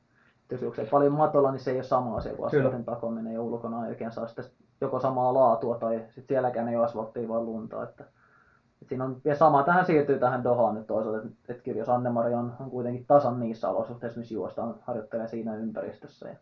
jos 0.52 0.62
juoksee 0.62 0.86
paljon 0.86 1.14
matolla, 1.14 1.52
niin 1.52 1.60
se 1.60 1.72
ei 1.72 1.78
ole 1.78 1.84
sama 1.84 2.18
asia 2.18 2.36
kuin 2.36 2.52
Kyllä. 2.52 2.64
asfaltin 2.64 2.86
takominen 2.86 3.34
ja 3.34 3.42
ulkona 3.42 3.80
oikein 3.80 4.12
saa 4.12 4.28
sitten 4.28 4.46
joko 4.82 5.00
samaa 5.00 5.34
laatua 5.34 5.78
tai 5.78 5.98
sitten 5.98 6.26
sielläkään 6.28 6.68
ei 6.68 6.76
ole 6.76 6.86
asfalttia 6.86 7.28
vaan 7.28 7.46
lunta. 7.46 7.84
Että, 7.84 8.04
että 8.04 8.86
siinä 8.90 9.06
on, 9.06 9.22
ja 9.26 9.36
sama 9.36 9.64
tähän 9.64 9.86
siirtyy 9.86 10.20
tähän 10.20 10.44
Dohaan 10.44 10.76
nyt 10.76 10.88
toisaalta, 10.88 11.18
että, 11.18 11.30
että 11.50 11.64
kyllä 11.64 11.78
jos 11.80 11.90
Anne-Mari 11.90 12.34
on, 12.34 12.54
on 12.60 12.70
kuitenkin 12.70 13.06
tasan 13.06 13.40
niissä 13.40 13.70
olosuhteissa, 13.70 14.20
missä 14.20 14.34
juostaan, 14.34 14.76
harjoittelee 14.82 15.28
siinä 15.28 15.56
ympäristössä 15.56 16.30
ja, 16.30 16.36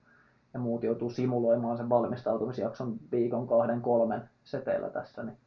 ja 0.53 0.59
muut 0.59 0.83
joutuu 0.83 1.09
simuloimaan 1.09 1.77
sen 1.77 1.89
valmistautumisjakson 1.89 2.97
viikon, 3.11 3.47
kahden, 3.47 3.81
kolmen 3.81 4.29
seteillä 4.43 4.89
tässä, 4.89 5.23
niin, 5.23 5.37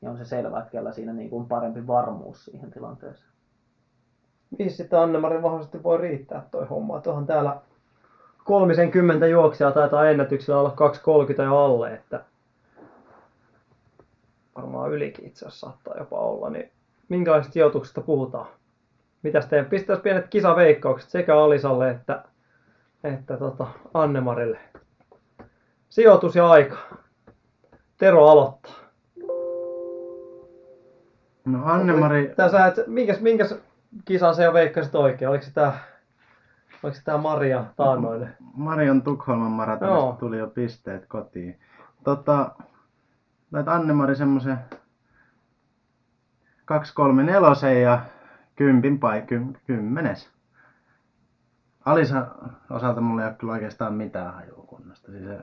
niin 0.00 0.10
on 0.10 0.18
se 0.18 0.24
selvää, 0.24 0.60
että 0.60 0.70
kellä 0.70 0.92
siinä 0.92 1.12
niin 1.12 1.30
kuin 1.30 1.48
parempi 1.48 1.86
varmuus 1.86 2.44
siihen 2.44 2.70
tilanteeseen. 2.70 3.32
Mihin 4.58 4.72
sitten 4.72 4.98
Anne-Marin 4.98 5.42
vahvasti 5.42 5.82
voi 5.82 5.98
riittää 5.98 6.46
toi 6.50 6.66
homma? 6.66 7.00
Tuohon 7.00 7.26
täällä 7.26 7.60
30 8.44 9.26
juoksijaa 9.26 9.72
taitaa 9.72 10.10
ennätyksellä 10.10 10.60
olla 10.60 10.74
2.30 11.34 11.42
ja 11.42 11.64
alle, 11.64 11.94
että 11.94 12.24
varmaan 14.56 14.92
ylikin 14.92 15.26
itse 15.26 15.46
asiassa 15.46 15.66
saattaa 15.66 15.98
jopa 15.98 16.18
olla, 16.18 16.50
niin 16.50 16.70
minkälaisista 17.08 17.52
sijoituksista 17.52 18.00
puhutaan? 18.00 18.46
Mitäs 19.22 19.46
teidän 19.46 19.66
pistäisi 19.66 20.02
pienet 20.02 20.28
kisaveikkaukset 20.28 21.10
sekä 21.10 21.38
Alisalle 21.38 21.90
että, 21.90 22.24
että 23.04 23.36
tota 23.36 23.66
Anne-Marille? 23.94 24.58
Sijoitus 25.88 26.36
ja 26.36 26.50
aika. 26.50 26.76
Tero 27.98 28.28
aloittaa. 28.28 28.72
No 31.44 31.64
Anne-Mari, 31.64 32.32
Tää 32.36 32.48
sä 32.48 32.66
et, 32.66 32.74
minkäs, 32.86 33.20
minkäs 33.20 33.54
kisan 34.04 34.34
se 34.34 34.44
jo 34.44 34.52
veikkasit 34.52 34.94
oikein? 34.94 35.28
Oliko 35.28 35.44
se 35.44 35.52
tää 35.52 35.91
Oliko 36.82 36.98
tää 37.04 37.18
Maria 37.18 37.64
taannoinen? 37.76 38.36
Marion 38.54 39.02
Tukholman 39.02 39.50
maratonista 39.52 39.98
Joo. 39.98 40.16
tuli 40.20 40.38
jo 40.38 40.46
pisteet 40.46 41.06
kotiin. 41.06 41.60
Tota, 42.04 42.50
lait 43.52 43.68
Anne-Mari 43.68 44.16
semmosen 44.16 44.58
234 46.64 47.70
ja 47.80 48.00
kympin 48.56 48.98
pai, 48.98 49.22
kym, 49.22 49.52
kymmenes. 49.66 50.30
Alisa 51.84 52.26
osalta 52.70 53.00
mulla 53.00 53.22
ei 53.22 53.28
ole 53.28 53.36
kyllä 53.38 53.52
oikeastaan 53.52 53.94
mitään 53.94 54.34
hajua 54.34 54.64
kunnosta. 54.66 55.12
Siis 55.12 55.24
se, 55.24 55.38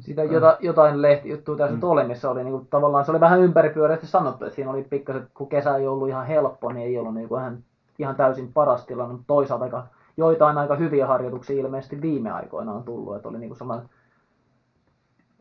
Siitä 0.00 0.24
jota, 0.24 0.56
jotain 0.60 1.02
lehtijuttua 1.02 1.56
tässä 1.56 1.76
Mm. 1.76 1.82
oli, 1.82 2.04
missä 2.04 2.30
oli 2.30 2.44
niinku, 2.44 2.66
tavallaan 2.70 3.04
se 3.04 3.10
oli 3.10 3.20
vähän 3.20 3.40
ympäripyöreästi 3.40 4.06
sanottu, 4.06 4.44
että 4.44 4.54
siinä 4.54 4.70
oli 4.70 4.82
pikkasen, 4.84 5.28
kun 5.34 5.48
kesä 5.48 5.76
ei 5.76 5.86
ollut 5.86 6.08
ihan 6.08 6.26
helppo, 6.26 6.72
niin 6.72 6.86
ei 6.86 6.98
ollut 6.98 7.14
niinku 7.14 7.36
ihan, 7.36 7.58
ihan 7.98 8.16
täysin 8.16 8.52
paras 8.52 8.86
tilanne, 8.86 9.12
mutta 9.12 9.26
toisaalta 9.26 9.64
aika, 9.64 9.86
joitain 10.16 10.58
aika 10.58 10.76
hyviä 10.76 11.06
harjoituksia 11.06 11.60
ilmeisesti 11.60 12.02
viime 12.02 12.30
aikoina 12.30 12.72
on 12.72 12.82
tullut, 12.82 13.16
että 13.16 13.28
oli 13.28 13.38
niinku 13.38 13.54
sellainen 13.54 13.88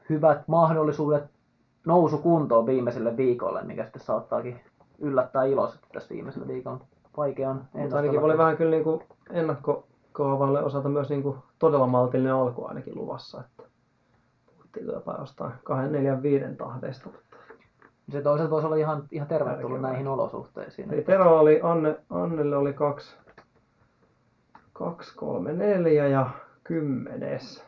hyvät 0.10 0.47
mahdollisuudet 0.47 1.24
nousukuntoon 1.86 2.66
viimeiselle 2.66 3.18
viikolle, 3.18 3.64
mikä 3.64 3.84
sitten 3.84 4.02
saattaakin 4.02 4.62
yllättää 4.99 5.43
iloisesti 5.43 5.88
tässä 5.93 6.14
viimeisellä 6.14 6.47
viikolla. 6.47 6.86
Vaikea 7.18 7.49
on 7.49 7.62
Mutta 7.74 7.95
ainakin 7.95 8.20
oli 8.20 8.38
vähän 8.38 8.58
kyllä 8.58 8.72
niinku 8.72 9.04
ennakkokaavalle 9.30 10.64
osalta 10.64 10.89
myös 10.89 11.10
niinku 11.10 11.38
todella 11.60 11.88
maltillinen 11.88 12.34
alku 12.34 12.66
ainakin 12.66 12.95
luvassa. 12.95 13.41
Että 13.41 13.64
puhuttiin 14.45 14.86
jotain 14.86 15.20
jostain 15.20 15.54
2, 15.64 15.88
4, 15.88 16.22
5 16.22 16.45
tahdeista. 16.58 17.10
Se 18.10 18.22
toisaalta 18.22 18.52
voisi 18.52 18.66
olla 18.66 18.76
ihan, 18.76 19.04
ihan 19.12 19.28
tervetullut 19.28 19.62
Järkevää. 19.72 19.89
näihin 19.91 20.08
olosuhteisiin. 20.08 20.93
Eli 20.93 21.02
Tero 21.04 21.39
oli, 21.39 21.60
Anne, 21.64 21.95
Annelle 22.10 22.56
oli 22.58 22.74
2, 22.74 23.18
2, 24.74 25.16
3, 25.16 25.54
4 25.54 26.08
ja 26.08 26.30
kymmenes. 26.64 27.66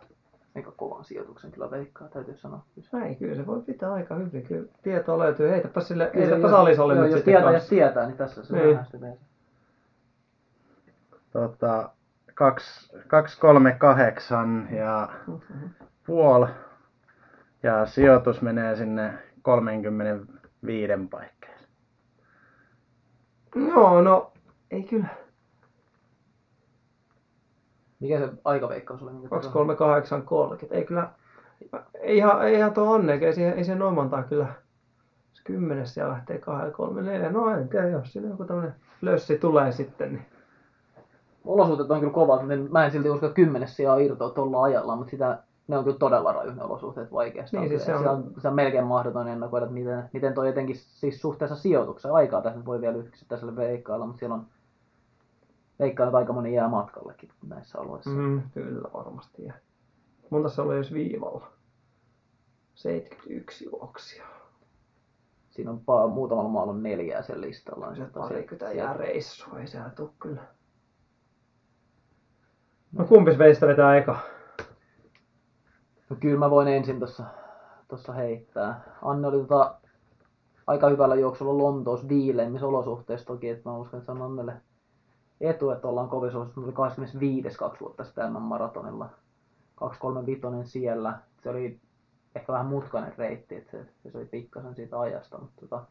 Aika 0.55 0.71
kovan 0.71 1.03
sijoituksen 1.03 1.51
kyllä 1.51 1.71
veikkaa, 1.71 2.07
täytyy 2.07 2.37
sanoa. 2.37 2.63
Näin, 2.91 3.15
kyllä 3.15 3.35
se 3.35 3.45
voi 3.47 3.61
pitää 3.61 3.93
aika 3.93 4.15
hyvin. 4.15 4.43
Kyllä 4.43 4.67
tietoa 4.83 5.19
löytyy. 5.19 5.49
Heitäpä 5.49 5.81
sille, 5.81 6.09
Kyllä 6.13 6.25
heitäpä 6.25 6.41
jos- 6.41 6.51
Salisolle 6.51 6.93
joo, 6.93 7.03
nyt 7.03 7.11
jos 7.11 7.19
sitten 7.19 7.33
tietää, 7.33 7.53
jos 7.53 7.67
tietää, 7.69 8.05
niin 8.07 8.17
tässä 8.17 8.43
se 8.43 8.53
Niin. 8.55 8.79
tehdään. 8.91 9.17
tota, 11.31 11.89
238 13.09 14.67
ja 14.71 15.09
puoli. 16.05 16.47
Ja 17.63 17.85
sijoitus 17.85 18.41
menee 18.41 18.75
sinne 18.75 19.13
35 19.43 20.93
paikkeille. 21.11 21.67
Joo, 23.55 24.01
no 24.01 24.31
ei 24.71 24.83
kyllä. 24.83 25.07
Mikä 27.99 28.19
se 28.19 28.29
aikaveikkaus 28.43 29.03
oli? 29.03 29.13
Mikä 29.13 29.29
2, 29.29 29.49
3, 29.49 29.75
8, 29.75 30.21
30. 30.21 30.75
Ei 30.75 30.85
kyllä, 30.85 31.09
ei 31.93 32.17
ihan, 32.17 32.47
ei 32.47 32.55
ihan 32.55 32.73
tuo 32.73 32.91
onne, 32.91 33.13
ei 33.13 33.33
siihen, 33.33 33.53
ei 33.53 33.63
siihen 33.63 33.79
noin 33.79 33.95
montaa 33.95 34.23
kyllä. 34.23 34.47
Jos 35.29 35.41
kymmenes 35.43 35.93
siellä 35.93 36.11
lähtee 36.11 36.37
2, 36.37 36.71
3, 36.71 37.01
4. 37.01 37.31
No 37.31 37.49
en 37.49 37.69
tiedä, 37.69 37.87
jos 37.87 38.13
siinä 38.13 38.27
joku 38.27 38.45
tämmönen 38.45 38.75
lössi 39.01 39.37
tulee 39.37 39.71
sitten, 39.71 40.13
niin 40.13 40.25
Olosuhteet 41.45 41.91
on 41.91 41.99
kyllä 41.99 42.13
kovat, 42.13 42.41
mutta 42.41 42.55
mä 42.71 42.85
en 42.85 42.91
silti 42.91 43.09
usko, 43.09 43.25
että 43.25 43.35
kymmenes 43.35 43.75
sijaa 43.75 43.97
irtoa 43.97 44.29
tuolla 44.29 44.63
ajalla, 44.63 44.95
mutta 44.95 45.11
sitä, 45.11 45.43
ne 45.67 45.77
on 45.77 45.83
kyllä 45.83 45.97
todella 45.97 46.31
rajuja 46.33 46.55
ne 46.55 46.63
olosuhteet 46.63 47.11
vaikeasti. 47.11 47.57
Niin, 47.57 47.69
siis 47.69 47.85
se 47.85 47.95
on- 47.95 48.03
se, 48.03 48.09
on, 48.09 48.33
se 48.41 48.47
on 48.47 48.53
melkein 48.55 48.85
mahdoton 48.85 49.27
ennakoida, 49.27 49.65
että 49.65 49.73
miten, 49.73 50.09
miten 50.13 50.33
toi 50.33 50.49
etenkin 50.49 50.75
siis 50.75 51.21
suhteessa 51.21 51.55
sijoitukseen. 51.55 52.13
Aikaa 52.13 52.41
tässä 52.41 52.57
nyt 52.57 52.65
voi 52.65 52.81
vielä 52.81 52.97
yksittäiselle 52.97 53.55
veikkailla, 53.55 54.05
mutta 54.05 54.19
siellä 54.19 54.35
on 54.35 54.45
veikkaa 55.79 56.05
nyt 56.05 56.15
aika 56.15 56.33
moni 56.33 56.53
jää 56.55 56.67
matkallekin 56.67 57.29
näissä 57.47 57.79
oloissa. 57.79 58.09
Mm. 58.09 58.41
kyllä 58.53 58.89
varmasti. 58.93 59.45
Ja 59.45 59.53
monta 60.29 60.49
se 60.49 60.61
oli 60.61 60.77
jos 60.77 60.93
viivalla? 60.93 61.47
71 62.75 63.65
juoksia. 63.65 64.25
Siinä 65.49 65.71
on 65.71 65.77
pa- 65.81 66.07
muutamalla 66.13 66.49
maalla 66.49 66.73
neljää 66.73 67.21
sen 67.21 67.41
listalla. 67.41 67.91
niin 67.91 68.05
Se 68.05 68.11
parikymmentä 68.13 68.71
jää 68.73 68.93
reissu, 68.93 69.55
ei 69.55 69.67
sehän 69.67 69.91
tuu 69.91 70.13
kyllä. 70.19 70.41
No 72.91 73.05
kumpis 73.05 73.37
veistä 73.37 73.67
vetää 73.67 73.97
eka? 73.97 74.19
No 76.09 76.15
kyllä 76.19 76.39
mä 76.39 76.49
voin 76.49 76.67
ensin 76.67 76.99
tuossa 76.99 77.23
tossa 77.87 78.13
heittää. 78.13 78.81
Anne 79.01 79.27
oli 79.27 79.39
tota, 79.39 79.75
aika 80.67 80.89
hyvällä 80.89 81.15
juoksulla 81.15 81.63
Lontoossa 81.63 82.09
viileimmissä 82.09 82.67
olosuhteissa 82.67 83.25
toki, 83.27 83.49
että 83.49 83.69
mä 83.69 83.77
uskon, 83.77 83.97
että 83.97 84.05
se 84.05 84.11
on 84.11 84.21
Annelle 84.21 84.61
etu, 85.41 85.69
että 85.69 85.87
ollaan 85.87 86.09
kovissa 86.09 86.37
olosuhteissa. 86.37 86.61
Mulla 86.61 86.69
oli 86.69 86.75
25 86.75 87.57
kaksi 87.57 87.79
vuotta 87.79 88.03
sitten 88.03 88.41
maratonilla. 88.41 89.09
235 89.75 90.71
siellä. 90.71 91.19
Se 91.43 91.49
oli 91.49 91.79
ehkä 92.35 92.53
vähän 92.53 92.65
mutkainen 92.65 93.13
reitti, 93.17 93.55
että 93.55 93.71
se, 93.71 93.85
se 94.11 94.17
oli 94.17 94.25
pikkasen 94.25 94.75
siitä 94.75 94.99
ajasta, 94.99 95.37
mutta 95.37 95.61
tota, 95.61 95.85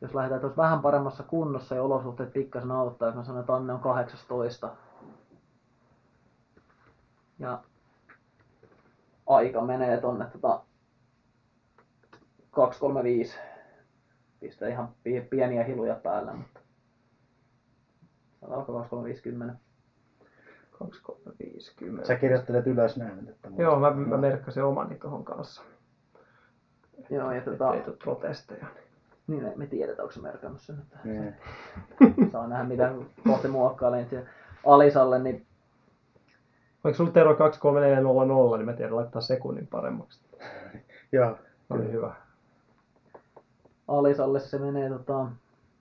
jos 0.00 0.14
lähdetään 0.14 0.40
tuossa 0.40 0.62
vähän 0.62 0.82
paremmassa 0.82 1.22
kunnossa 1.22 1.74
ja 1.74 1.82
olosuhteet 1.82 2.32
pikkasen 2.32 2.70
auttaa, 2.70 3.08
jos 3.08 3.16
mä 3.16 3.24
sanon, 3.24 3.40
että 3.40 3.54
Anne 3.54 3.72
on 3.72 3.80
18. 3.80 4.70
Ja 7.38 7.62
aika 9.28 9.60
menee 9.60 10.00
tonne 10.00 10.24
tota 10.32 10.60
235. 12.50 13.38
Pistää 14.40 14.68
ihan 14.68 14.88
pie- 15.04 15.26
pieniä 15.30 15.64
hiluja 15.64 15.94
päällä, 15.94 16.32
mutta 16.34 16.60
alkaa 18.42 18.64
2350. 18.74 19.54
2, 20.78 21.02
3, 21.02 21.20
5, 21.54 21.76
10. 21.76 22.06
Sä 22.06 22.16
kirjoittelet 22.16 22.66
ylös 22.66 22.96
näin. 22.96 23.28
Että 23.28 23.50
Joo, 23.58 23.80
mä, 23.80 23.90
mä 23.90 24.16
merkkasin 24.16 24.64
omani 24.64 24.94
tuohon 24.98 25.24
kanssa. 25.24 25.62
Joo, 27.10 27.30
ja 27.32 27.38
Että 27.38 27.50
tota, 27.50 27.74
ei 27.74 27.80
tule 27.82 27.96
protesteja. 27.96 28.66
niin 29.26 29.42
me- 29.42 29.52
me 29.56 29.66
tiedetään, 29.66 30.04
onko 30.04 30.12
se 30.12 30.20
merkannut 30.20 30.60
sen, 30.60 30.78
että 30.78 30.98
Niin. 31.04 31.34
saa 32.32 32.46
nähdä 32.46 32.64
mitä 32.64 32.92
kohti 33.26 33.48
muokkailee 33.48 34.06
niin 34.10 34.26
Alisalle, 34.66 35.18
niin 35.18 35.46
Oliko 36.84 36.96
sulla 36.96 37.10
Tero 37.10 37.34
23400, 37.34 38.56
niin 38.56 38.66
mä 38.66 38.72
tiedän 38.72 38.96
laittaa 38.96 39.22
sekunnin 39.22 39.66
paremmaksi. 39.66 40.20
Joo. 41.12 41.38
Oli 41.70 41.92
hyvä. 41.92 42.14
Alisalle 43.88 44.40
se 44.40 44.58
menee 44.58 44.88
tota, 44.88 45.26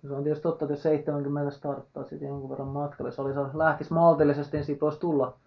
se 0.08 0.14
on 0.14 0.24
tietysti 0.24 0.44
totta, 0.44 0.66
että 0.66 0.74
jos 0.74 0.84
70 0.84 1.52
starttaa 1.52 2.04
sitten 2.04 2.28
jonkun 2.28 2.50
verran 2.50 2.68
matkalle. 2.68 3.08
Jos 3.08 3.20
Alisa 3.20 3.50
lähtisi 3.54 3.94
maltillisesti, 3.94 4.58
niin 4.58 4.66
siitä 4.66 4.82
voisi 4.82 5.00
tulla, 5.00 5.38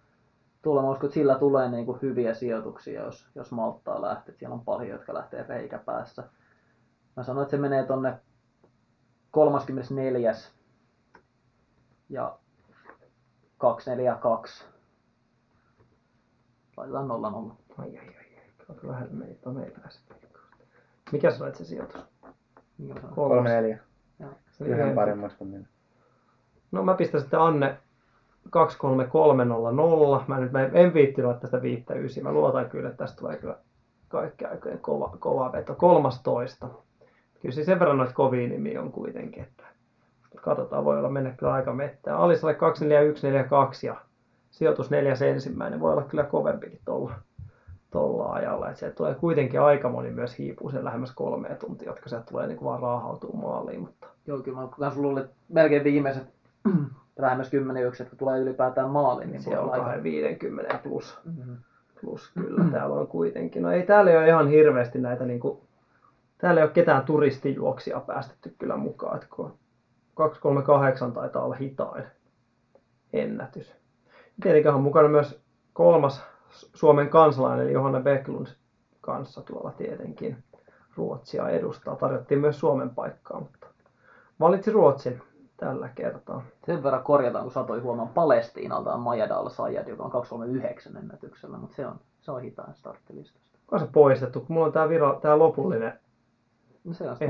tulla. 0.61 0.81
Mä 0.81 0.89
uskon, 0.89 1.07
että 1.07 1.13
sillä 1.13 1.35
tulee 1.35 1.69
niin 1.69 1.85
kuin 1.85 2.01
hyviä 2.01 2.33
sijoituksia, 2.33 3.03
jos, 3.03 3.27
jos 3.35 3.51
malttaa 3.51 4.01
lähtee. 4.01 4.35
Siellä 4.35 4.53
on 4.53 4.65
paljon, 4.65 4.89
jotka 4.89 5.13
lähtee 5.13 5.45
reikäpäässä. 5.49 6.23
Mä 7.17 7.23
sanoin, 7.23 7.43
että 7.43 7.51
se 7.51 7.61
menee 7.61 7.85
tonne 7.85 8.19
34. 9.31 10.33
ja 12.09 12.37
242. 13.57 14.65
Laitetaan 16.77 17.07
0 17.07 17.29
0. 17.29 17.55
Ai 17.77 17.97
ai 17.97 18.07
ai. 18.07 18.25
Aika 18.69 18.87
lähellä 18.87 19.13
meni 19.13 19.35
tuo 19.35 19.53
meiläiset. 19.53 20.01
Mikä 21.11 21.31
olet 21.41 21.55
se 21.55 21.65
sijoitus? 21.65 22.01
Mikä 22.77 22.99
se 22.99 23.07
on? 23.07 23.13
Kolme 23.13 23.49
neljä. 23.49 23.79
Joo. 24.19 24.29
Se 24.51 24.63
oli 24.63 24.71
Yhden 24.71 24.95
paremmaksi 24.95 25.37
kuin 25.37 25.49
minä. 25.49 25.65
No 26.71 26.83
mä 26.83 26.93
pistän 26.93 27.21
sitten 27.21 27.39
Anne 27.39 27.77
23300. 28.49 30.25
Mä 30.27 30.39
nyt 30.39 30.51
mä 30.51 30.65
en, 30.73 30.93
viitti 30.93 31.23
laittaa 31.23 31.47
sitä 31.47 31.61
viittä 31.61 31.93
ysi. 31.93 32.23
Mä 32.23 32.31
luotan 32.31 32.69
kyllä, 32.69 32.89
että 32.89 33.03
tästä 33.03 33.19
tulee 33.19 33.37
kyllä 33.37 33.57
kaikki 34.09 34.45
aikojen 34.45 34.79
kova, 34.79 35.17
kova 35.19 35.51
veto. 35.51 35.75
13. 35.75 36.67
Kyllä 37.41 37.55
se 37.55 37.63
sen 37.63 37.79
verran 37.79 37.97
noita 37.97 38.13
kovia 38.13 38.47
nimiä 38.47 38.81
on 38.81 38.91
kuitenkin, 38.91 39.43
että 39.43 39.63
katsotaan, 40.41 40.85
voi 40.85 40.97
olla 40.97 41.09
mennä 41.09 41.31
kyllä 41.31 41.53
aika 41.53 41.73
mettään. 41.73 42.17
Alisalle 42.17 42.53
24142 42.53 43.87
ja 43.87 43.95
sijoitus 44.51 44.89
neljäs 44.89 45.21
ensimmäinen 45.21 45.79
voi 45.79 45.91
olla 45.91 46.03
kyllä 46.03 46.23
kovempikin 46.23 46.79
tuolla 46.85 47.13
tolla 47.91 48.33
ajalla. 48.33 48.67
Että 48.67 48.79
sieltä 48.79 48.95
tulee 48.95 49.15
kuitenkin 49.15 49.61
aika 49.61 49.89
moni 49.89 50.11
myös 50.11 50.37
hiipuu 50.37 50.71
sen 50.71 50.85
lähemmäs 50.85 51.11
kolmea 51.15 51.55
tuntia, 51.55 51.89
jotka 51.89 52.09
sieltä 52.09 52.25
tulee 52.29 52.47
niin 52.47 52.63
vaan 52.63 52.79
raahautuu 52.81 53.35
maaliin. 53.37 53.79
Mutta 53.81 54.07
Joo, 54.27 54.39
kyllä 54.39 54.57
mä 54.77 54.91
luulen, 54.95 55.23
että 55.23 55.35
melkein 55.49 55.83
viimeiset 55.83 56.23
lähemmäs 57.19 57.49
10 57.49 57.85
yksi, 57.85 58.03
jotka 58.03 58.15
tulee 58.15 58.39
ylipäätään 58.39 58.89
maaliin, 58.89 59.31
niin 59.31 59.41
siellä 59.41 59.61
on 59.63 59.71
aika... 59.71 59.85
250 59.85 60.79
plus, 60.83 61.19
Mhm. 61.25 61.53
plus 62.01 62.31
kyllä 62.33 62.63
täällä 62.71 62.95
on 62.95 63.07
kuitenkin. 63.07 63.63
No 63.63 63.71
ei 63.71 63.83
täällä 63.85 64.11
ole 64.11 64.27
ihan 64.27 64.47
hirveästi 64.47 64.99
näitä 64.99 65.25
niinku, 65.25 65.61
täällä 66.37 66.61
ei 66.61 66.65
ole 66.65 66.71
ketään 66.73 67.03
turistijuoksia 67.03 67.99
päästetty 67.99 68.55
kyllä 68.59 68.77
mukaan, 68.77 69.15
että 69.15 69.27
kun 69.35 69.53
238 70.15 71.11
taitaa 71.11 71.43
olla 71.43 71.55
hitain 71.55 72.03
ennätys. 73.13 73.80
Tietenkin 74.43 74.71
on 74.71 74.81
mukana 74.81 75.07
myös 75.07 75.41
kolmas 75.73 76.23
Suomen 76.49 77.09
kansalainen, 77.09 77.65
eli 77.65 77.73
Johanna 77.73 77.99
Bäcklund 77.99 78.47
kanssa 79.01 79.41
tuolla 79.41 79.71
tietenkin 79.71 80.43
Ruotsia 80.95 81.49
edustaa. 81.49 81.95
Tarjottiin 81.95 82.39
myös 82.39 82.59
Suomen 82.59 82.89
paikkaa, 82.89 83.39
mutta 83.39 83.67
valitsi 84.39 84.71
Ruotsin. 84.71 85.21
tällä 85.57 85.89
kertaa. 85.95 86.43
Sen 86.65 86.83
verran 86.83 87.03
korjataan, 87.03 87.43
kun 87.43 87.51
satoi 87.51 87.79
huomaan 87.79 88.09
Palestiinalta 88.09 88.93
on 88.93 88.99
Majada 88.99 89.35
al-Sayed, 89.35 89.87
joka 89.87 90.03
on 90.03 90.11
239 90.11 90.97
ennätyksellä, 90.97 91.57
mutta 91.57 91.75
se 91.75 91.87
on, 91.87 91.99
se 92.21 92.31
on 92.31 92.41
hitaan 92.41 92.73
starttilistasta. 92.73 93.57
On 93.71 93.79
se 93.79 93.87
poistettu, 93.91 94.39
kun 94.39 94.53
mulla 94.53 94.65
on 94.65 94.73
tää, 94.73 94.89
viro, 94.89 95.19
tää 95.21 95.39
lopullinen 95.39 95.99
No 96.83 96.93
se 96.93 97.09
on 97.09 97.17
ei 97.19 97.27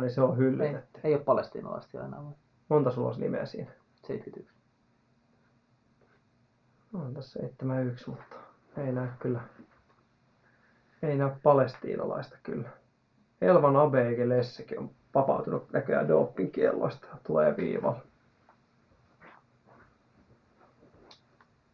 niin 0.00 0.10
se 0.10 0.22
on 0.22 0.36
hyllytetty. 0.36 1.00
Ei, 1.04 1.10
ei 1.10 1.14
ole 1.14 1.24
palestiinalaista 1.24 2.04
enää, 2.04 2.22
Monta 2.68 2.90
sulla 2.90 3.08
olisi 3.08 3.20
nimeä 3.20 3.46
siinä? 3.46 3.70
71. 3.94 4.59
On 6.94 7.14
tässä 7.14 7.40
71, 7.40 8.10
mutta 8.10 8.36
ei 8.76 8.92
näy 8.92 9.08
kyllä. 9.18 9.40
Ei 11.02 11.16
näy 11.16 11.30
palestiinalaista 11.42 12.36
kyllä. 12.42 12.68
Elvan 13.40 13.76
Abeike 13.76 14.28
Lessekin 14.28 14.78
on 14.78 14.90
vapautunut 15.14 15.72
näköjään 15.72 16.08
doping 16.08 16.52
kielloista. 16.52 17.06
Tulee 17.26 17.56
viivalla. 17.56 18.00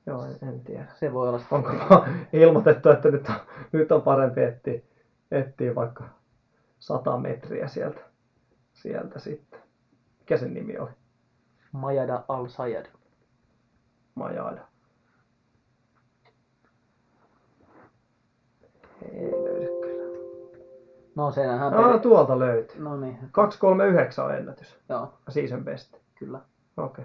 Joo, 0.07 0.25
en, 0.25 0.49
en 0.49 0.61
tiedä. 0.61 0.87
Se 0.95 1.12
voi 1.12 1.29
olla. 1.29 1.41
Onko 1.51 1.71
ilmoitettu, 2.33 2.91
että 2.91 3.11
nyt 3.11 3.29
on, 3.29 3.35
nyt 3.73 3.93
on 3.93 4.03
parempi 4.03 4.43
etsiä, 4.43 4.81
etsiä 5.31 5.75
vaikka 5.75 6.05
100 6.79 7.19
metriä 7.19 7.69
sieltä, 7.69 8.01
sieltä 8.73 9.19
sitten. 9.19 9.61
Mikä 10.19 10.37
sen 10.37 10.55
nimi 10.55 10.79
oli? 10.79 10.91
Majada 11.73 12.25
al-Sayed. 12.29 12.87
Majada. 14.14 14.76
Ei 19.13 19.33
löydy 19.45 19.67
kyllä. 19.67 20.19
No 21.15 21.31
senhän 21.31 21.73
No, 21.73 21.83
peli- 21.83 22.01
tuolta 22.01 22.39
löytyy. 22.39 22.83
No 22.83 22.97
niin, 22.97 23.19
239 23.33 24.25
on 24.25 24.35
ennätys. 24.35 24.79
joo, 24.89 25.13
Season 25.29 25.65
best. 25.65 25.97
kyllä. 26.15 26.39
Okei. 26.77 27.03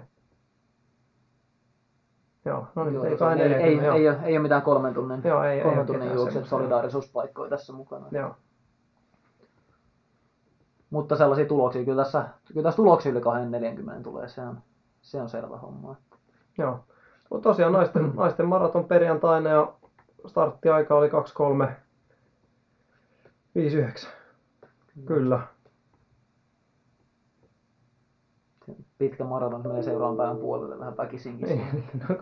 Joo, 2.44 2.66
no 2.74 2.84
niin, 2.84 2.94
Joo, 2.94 3.04
ei 3.04 3.16
kai 3.16 3.40
ei, 3.40 3.42
ei, 3.42 3.48
40. 3.48 3.86
joo. 3.86 3.96
ei, 3.96 4.08
ole, 4.08 4.18
ei 4.24 4.32
ole 4.36 4.42
mitään 4.42 4.62
kolmen 4.62 4.94
tunnin, 4.94 5.20
Joo, 5.24 5.44
ei- 5.44 5.56
ei 5.56 5.62
kolmen 5.62 5.78
ole 5.78 5.86
tunnin 5.86 6.14
juokset 6.14 6.46
solidaarisuuspaikkoja 6.46 7.50
tässä 7.50 7.72
mukana. 7.72 8.06
Joo. 8.10 8.34
Mutta 10.90 11.16
sellaisia 11.16 11.46
tuloksia, 11.46 11.84
kyllä 11.84 12.02
tässä, 12.04 12.24
kyllä 12.48 12.62
tässä 12.62 12.76
tuloksia 12.76 13.12
yli 13.12 13.20
240 13.20 14.02
tulee, 14.02 14.28
se 14.28 14.40
on, 14.40 14.58
se 15.02 15.20
on 15.20 15.28
selvä 15.28 15.56
homma. 15.56 15.96
Joo. 16.58 16.78
Mutta 17.30 17.48
tosiaan 17.48 17.72
naisten, 17.72 18.12
naisten 18.16 18.46
maraton 18.46 18.84
perjantaina 18.84 19.50
ja 19.50 19.72
starttiaika 20.26 20.94
oli 20.94 21.10
2359. 23.54 24.10
Kyllä. 25.06 25.40
Pitkä 28.98 29.24
maraton 29.24 29.66
menee 29.66 29.82
seuraavan 29.82 30.16
päivän 30.16 30.36
puolelle 30.36 30.78
vähän 30.78 30.96
väkisinkin. 30.96 31.48
Niin, 31.48 31.84
no, 32.08 32.16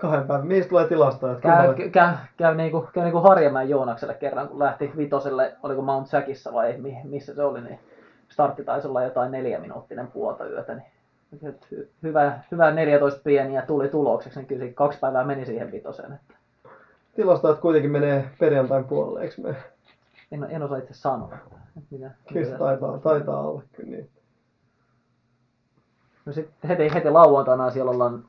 kahden 0.00 0.26
päivän. 0.26 0.46
Mistä 0.46 0.68
tulee 0.68 0.86
tilastoja? 0.88 1.32
että 1.32 1.48
Käy, 1.48 1.74
kuinka- 1.74 1.90
käy, 1.90 2.14
käy, 2.36 2.54
niinku, 2.54 2.88
käy 2.92 3.04
niinku 3.04 3.20
Harjamäen 3.20 3.68
Joonakselle 3.68 4.14
kerran, 4.14 4.48
kun 4.48 4.58
lähti 4.58 4.92
vitoselle, 4.96 5.56
oliko 5.62 5.82
Mount 5.82 6.12
Jackissa 6.12 6.52
vai 6.52 6.76
mi, 6.78 6.96
missä 7.04 7.34
se 7.34 7.42
oli, 7.42 7.60
niin 7.60 7.78
startti 8.28 8.64
taisi 8.64 8.88
olla 8.88 9.02
jotain 9.02 9.30
neljäminuuttinen 9.30 10.06
puolta 10.06 10.46
yötä, 10.48 10.74
niin 10.74 10.86
hy, 11.42 11.88
hyvä, 12.02 12.38
hyvä 12.50 12.70
14 12.70 13.20
pieniä 13.24 13.62
tuli 13.62 13.88
tulokseksi, 13.88 14.38
niin 14.38 14.46
kyllä 14.46 14.66
kaksi 14.74 14.98
päivää 14.98 15.24
meni 15.24 15.46
siihen 15.46 15.72
vitoseen. 15.72 16.12
Että 16.12 16.34
Tilastojat 17.16 17.60
kuitenkin 17.60 17.90
menee 17.90 18.30
perjantain 18.40 18.84
puolelle, 18.84 19.20
eikö 19.22 19.34
me? 19.42 19.54
En, 20.32 20.46
en 20.50 20.62
osaa 20.62 20.78
itse 20.78 20.94
sanoa. 20.94 21.36
Mitä, 21.90 22.10
Kyllä 22.32 22.46
se 22.46 22.58
taitaa, 22.58 22.98
taitaa 22.98 23.40
olla 23.48 23.62
kyllä 23.72 23.90
niin. 23.90 24.10
No 26.26 26.32
sitten 26.32 26.68
heti, 26.68 26.94
heti 26.94 27.10
lauantaina 27.10 27.70
siellä 27.70 27.90
ollaan 27.90 28.24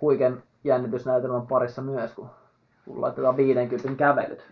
huikean 0.00 0.42
jännitysnäytelmän 0.64 1.46
parissa 1.46 1.82
myös, 1.82 2.14
kun, 2.14 2.30
kun 2.84 3.00
laitetaan 3.00 3.36
50 3.36 3.98
kävelyt 3.98 4.42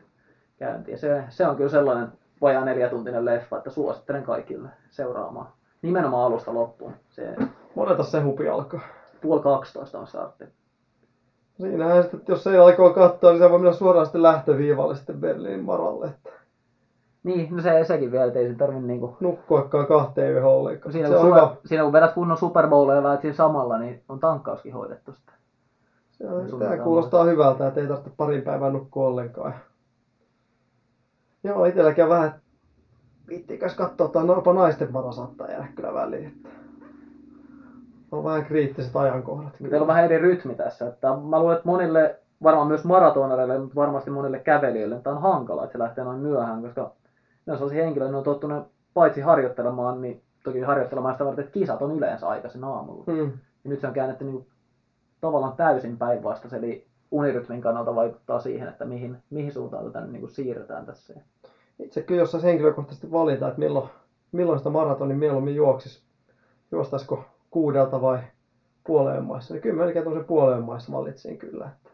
käyntiin. 0.58 0.98
Se, 0.98 1.24
se 1.28 1.46
on 1.46 1.56
kyllä 1.56 1.70
sellainen 1.70 2.12
vajaa 2.40 2.64
neljätuntinen 2.64 3.24
leffa, 3.24 3.56
että 3.56 3.70
suosittelen 3.70 4.22
kaikille 4.22 4.68
seuraamaan. 4.90 5.48
Nimenomaan 5.82 6.26
alusta 6.26 6.54
loppuun. 6.54 6.92
Se 7.10 7.36
Monelta 7.74 8.02
se 8.02 8.20
hupi 8.20 8.48
alkaa. 8.48 8.80
puoli 9.20 9.42
12 9.42 9.98
on 9.98 10.06
startti. 10.06 10.44
Siinähän 11.60 12.02
sitten, 12.02 12.20
jos 12.28 12.46
ei 12.46 12.58
aikoo 12.58 12.94
katsoa, 12.94 13.30
niin 13.30 13.42
se 13.42 13.50
voi 13.50 13.58
mennä 13.58 13.72
suoraan 13.72 14.06
sitten 14.06 14.22
lähtöviivalle 14.22 14.96
sitten 14.96 15.20
Berliinin 15.20 15.64
maralle. 15.64 16.06
Että 16.06 16.30
Niin, 17.26 17.56
no 17.56 17.62
se, 17.62 17.84
sekin 17.84 18.12
vielä, 18.12 18.24
että 18.24 18.38
ei 18.38 18.48
se 18.48 18.54
tarvi 18.54 18.80
niinku... 18.80 19.16
nukkuakaan 19.20 19.86
kahteen 19.86 20.30
yhden 20.30 20.44
ollenkaan. 20.44 20.92
Siinä, 20.92 21.08
se 21.08 21.14
kun, 21.14 21.22
on 21.22 21.30
hyvä. 21.30 21.56
siinä 21.64 21.84
kun 21.84 21.92
vedät 21.92 22.12
kunnon 22.12 22.36
Super 22.36 22.68
Bowlia 22.68 22.94
ja 22.94 23.20
siinä 23.20 23.36
samalla, 23.36 23.78
niin 23.78 24.02
on 24.08 24.20
tankkauskin 24.20 24.72
hoidettu 24.72 25.12
sitten. 25.12 25.34
Se 26.10 26.28
on, 26.28 26.48
sun 26.48 26.60
tämä 26.60 26.76
kuulostaa 26.76 27.24
hyvältä, 27.24 27.66
että 27.66 27.80
ei 27.80 27.86
tarvitse 27.86 28.10
parin 28.16 28.42
päivän 28.42 28.72
nukkua 28.72 29.06
ollenkaan. 29.06 29.54
Joo, 31.44 31.64
itselläkin 31.64 32.04
on 32.04 32.10
vähän 32.10 32.34
viittikäs 33.28 33.74
katsoa, 33.74 34.06
että 34.06 34.22
nopa 34.22 34.52
naisten 34.52 34.92
vara 34.92 35.12
saattaa 35.12 35.50
jäädä 35.50 35.68
kyllä 35.74 35.94
väliin. 35.94 36.26
Että 36.26 36.48
on 38.12 38.24
vähän 38.24 38.44
kriittiset 38.44 38.96
ajankohdat. 38.96 39.52
Teillä 39.58 39.80
on 39.80 39.86
vähän 39.86 40.04
eri 40.04 40.18
rytmi 40.18 40.54
tässä. 40.54 40.86
Että 40.86 41.08
mä 41.08 41.40
luulen, 41.40 41.56
että 41.56 41.68
monille, 41.68 42.18
varmaan 42.42 42.68
myös 42.68 42.84
maratonareille, 42.84 43.58
mutta 43.58 43.74
varmasti 43.74 44.10
monille 44.10 44.38
kävelijöille, 44.38 45.00
tämä 45.00 45.16
on 45.16 45.22
hankala, 45.22 45.64
että 45.64 45.72
se 45.72 45.78
lähtee 45.78 46.04
noin 46.04 46.18
myöhään, 46.18 46.62
koska 46.62 46.92
ne 47.46 47.52
on 47.52 47.58
sellaisia 47.58 47.84
henkilöitä, 47.84 48.12
ne 48.12 48.18
on 48.18 48.24
tottuneet 48.24 48.64
paitsi 48.94 49.20
harjoittelemaan, 49.20 50.00
niin 50.00 50.22
toki 50.44 50.60
harjoittelemaan 50.60 51.14
sitä 51.14 51.24
varten, 51.24 51.44
että 51.44 51.58
kisat 51.58 51.82
on 51.82 51.96
yleensä 51.96 52.28
aikaisin 52.28 52.64
aamulla. 52.64 53.04
Hmm. 53.12 53.32
Ja 53.64 53.70
nyt 53.70 53.80
se 53.80 53.86
on 53.86 53.92
käännetty 53.92 54.24
niin 54.24 54.46
tavallaan 55.20 55.56
täysin 55.56 55.98
päinvastaisen, 55.98 56.64
eli 56.64 56.86
unirytmin 57.10 57.60
kannalta 57.60 57.94
vaikuttaa 57.94 58.40
siihen, 58.40 58.68
että 58.68 58.84
mihin, 58.84 59.16
mihin 59.30 59.52
suuntaan 59.52 59.84
tätä 59.84 60.06
niin 60.06 60.20
kuin 60.20 60.30
siirretään 60.30 60.86
tässä. 60.86 61.14
Itse 61.78 62.02
kyllä 62.02 62.20
jos 62.20 62.30
saisi 62.30 62.46
henkilökohtaisesti 62.46 63.12
valita, 63.12 63.48
että 63.48 63.58
milloin, 63.58 63.88
milloin 64.32 64.58
sitä 64.58 64.70
maratonin 64.70 65.18
mieluummin 65.18 65.54
juoksis, 65.54 66.02
juostaisiko 66.72 67.24
kuudelta 67.50 68.02
vai 68.02 68.18
puoleen 68.86 69.24
maissa, 69.24 69.54
niin 69.54 69.62
kyllä 69.62 69.76
melkein 69.76 70.04
tuollaisen 70.04 70.28
puoleen 70.28 70.62
maissa 70.62 70.92
valitsin 70.92 71.38
kyllä. 71.38 71.70
Että 71.76 71.90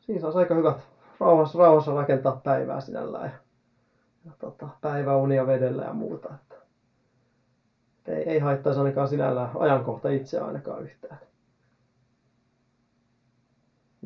siinä 0.00 0.20
saisi 0.20 0.38
aika 0.38 0.54
hyvät 0.54 0.76
rauhassa, 1.20 1.58
rauhassa 1.58 1.94
rakentaa 1.94 2.40
päivää 2.44 2.80
sinällään 2.80 3.32
ja, 4.26 4.32
tota, 4.38 4.68
päiväunia 4.80 5.46
vedellä 5.46 5.82
ja 5.82 5.92
muuta. 5.92 6.28
Että, 6.34 6.56
että 7.98 8.12
ei, 8.12 8.28
ei 8.28 8.38
haittaisi 8.38 8.80
ainakaan 8.80 9.08
sinällään 9.08 9.50
ajankohta 9.58 10.08
itse 10.08 10.40
ainakaan 10.40 10.82
yhtään. 10.82 11.18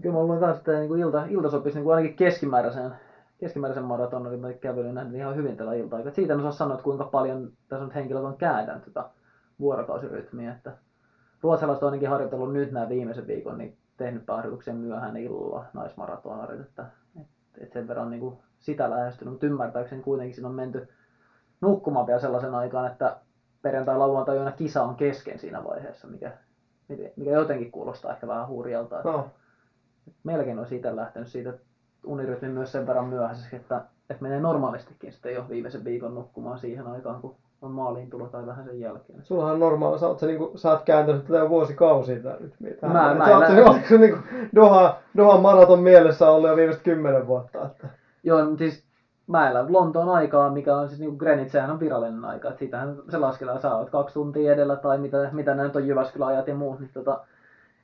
Kyllä 0.01 0.15
mä 0.15 0.23
luulen 0.23 0.57
että 0.57 0.73
niin 0.73 0.99
ilta, 0.99 1.25
ilta 1.29 1.51
sopisi 1.51 1.77
niin 1.77 1.85
kuin 1.85 1.95
ainakin 1.97 2.17
keskimääräisen, 2.17 2.91
keskimääräisen 3.39 3.85
maratonin 3.85 4.43
tai 4.43 4.55
kävelyn 4.55 4.95
nähden 4.95 5.15
ihan 5.15 5.37
hyvin 5.37 5.57
tällä 5.57 5.75
ilta 5.75 5.97
-aikaa. 5.97 6.15
Siitä 6.15 6.33
en 6.33 6.39
osaa 6.39 6.53
sanoa, 6.53 6.75
että 6.75 6.85
kuinka 6.85 7.05
paljon 7.05 7.53
tässä 7.69 7.85
nyt 7.85 7.95
henkilöt 7.95 8.25
on 8.25 8.37
kääntänyt 8.37 8.85
tätä 8.85 9.11
vuorokausirytmiä. 9.61 10.53
Että 10.53 10.73
ruotsalaiset 11.43 11.83
on 11.83 11.89
ainakin 11.89 12.09
harjoitellut 12.09 12.53
nyt 12.53 12.73
nämä 12.73 12.89
viimeisen 12.89 13.27
viikon, 13.27 13.59
niin 13.59 13.77
tehnyt 13.97 14.29
harjoituksen 14.29 14.77
myöhään 14.77 15.17
illalla 15.17 15.65
naismaratonarit, 15.73 16.61
että, 16.61 16.87
että 17.59 17.73
sen 17.73 17.89
verran 17.89 18.11
niin 18.11 18.21
kuin 18.21 18.39
sitä 18.61 18.91
lähestynyt, 18.91 19.33
mutta 19.33 19.47
ymmärtääkseni 19.47 20.03
kuitenkin 20.03 20.35
siinä 20.35 20.49
on 20.49 20.55
menty 20.55 20.89
nukkumaan 21.61 22.07
vielä 22.07 22.21
sellaisen 22.21 22.55
aikaan, 22.55 22.91
että 22.93 23.17
perjantai 23.63 23.99
lauantai 23.99 24.37
yönä 24.37 24.53
kisa 24.53 24.83
on 24.83 24.95
kesken 24.95 25.39
siinä 25.39 25.65
vaiheessa, 25.65 26.07
mikä, 26.09 26.33
mikä 27.17 27.31
jotenkin 27.31 27.71
kuulostaa 27.73 28.13
ehkä 28.13 28.27
vähän 28.27 28.49
hurjalta. 28.49 29.01
No, 29.05 29.27
melkein 30.25 30.59
olisi 30.59 30.77
itse 30.77 30.97
lähtenyt 30.97 31.29
siitä 31.29 31.53
unirytmi 32.07 32.49
myös 32.49 32.73
sen 32.73 32.87
verran 32.87 33.09
myöhäiseksi, 33.09 33.57
että, 33.57 33.81
että 34.11 34.23
menee 34.23 34.41
normaalistikin 34.41 35.13
sitten 35.13 35.35
jo 35.35 35.45
viimeisen 35.49 35.85
viikon 35.85 36.15
nukkumaan 36.15 36.59
siihen 36.59 36.87
aikaan, 36.87 37.21
kun 37.21 37.37
on 37.63 37.71
maaliin 37.71 38.11
tulo 38.11 38.27
tai 38.27 38.47
vähän 38.47 38.65
sen 38.65 38.81
jälkeen. 38.81 39.25
sullahan 39.25 39.53
on 39.55 39.61
normaali, 39.61 39.99
sä 39.99 40.07
oot, 40.09 40.19
sä, 40.19 40.27
niinku, 40.27 40.53
sä 40.55 40.71
oot 40.71 40.83
kääntänyt 40.83 41.25
tätä 41.25 41.49
vuosikausia 41.49 42.23
tää 42.23 42.37
rytmiä. 42.41 42.75
Mä- 42.83 43.15
mä 43.15 43.27
sä 43.27 43.37
oot, 43.37 43.47
se, 43.47 43.53
lähde- 43.53 43.63
ootko 43.63 43.89
se 43.89 43.99
niinku 43.99 44.19
Doha, 44.55 44.97
Dohan 45.17 45.41
maraton 45.41 45.83
mielessä 45.83 46.31
ollut 46.31 46.51
jo 46.51 46.57
viimeiset 46.57 46.83
kymmenen 46.83 47.27
vuotta. 47.27 47.67
Että. 47.67 47.89
Joo, 48.23 48.45
mutta 48.45 48.59
siis 48.59 48.85
mä 49.27 49.51
elän 49.51 49.73
Lontoon 49.73 50.09
aikaa, 50.09 50.51
mikä 50.51 50.77
on 50.77 50.89
siis 50.89 51.01
niin 51.01 51.17
Greenwich, 51.17 51.53
sehän 51.53 51.71
on 51.71 51.81
virallinen 51.81 52.25
aika, 52.25 52.49
että 52.49 52.59
siitähän 52.59 52.97
se 53.09 53.19
lasketaan, 53.19 53.61
sä 53.61 53.75
oot 53.75 53.91
kaksi 53.91 54.15
tuntia 54.15 54.53
edellä 54.53 54.77
tai 54.77 54.99
mitä, 54.99 55.31
mitä 55.33 55.55
ne 55.55 55.63
nyt 55.63 55.77
on 55.77 55.87
Jyväskylä-ajat 55.87 56.49
ja 56.49 56.55
muut, 56.55 56.81
niin 56.81 56.91
tota, 56.95 57.25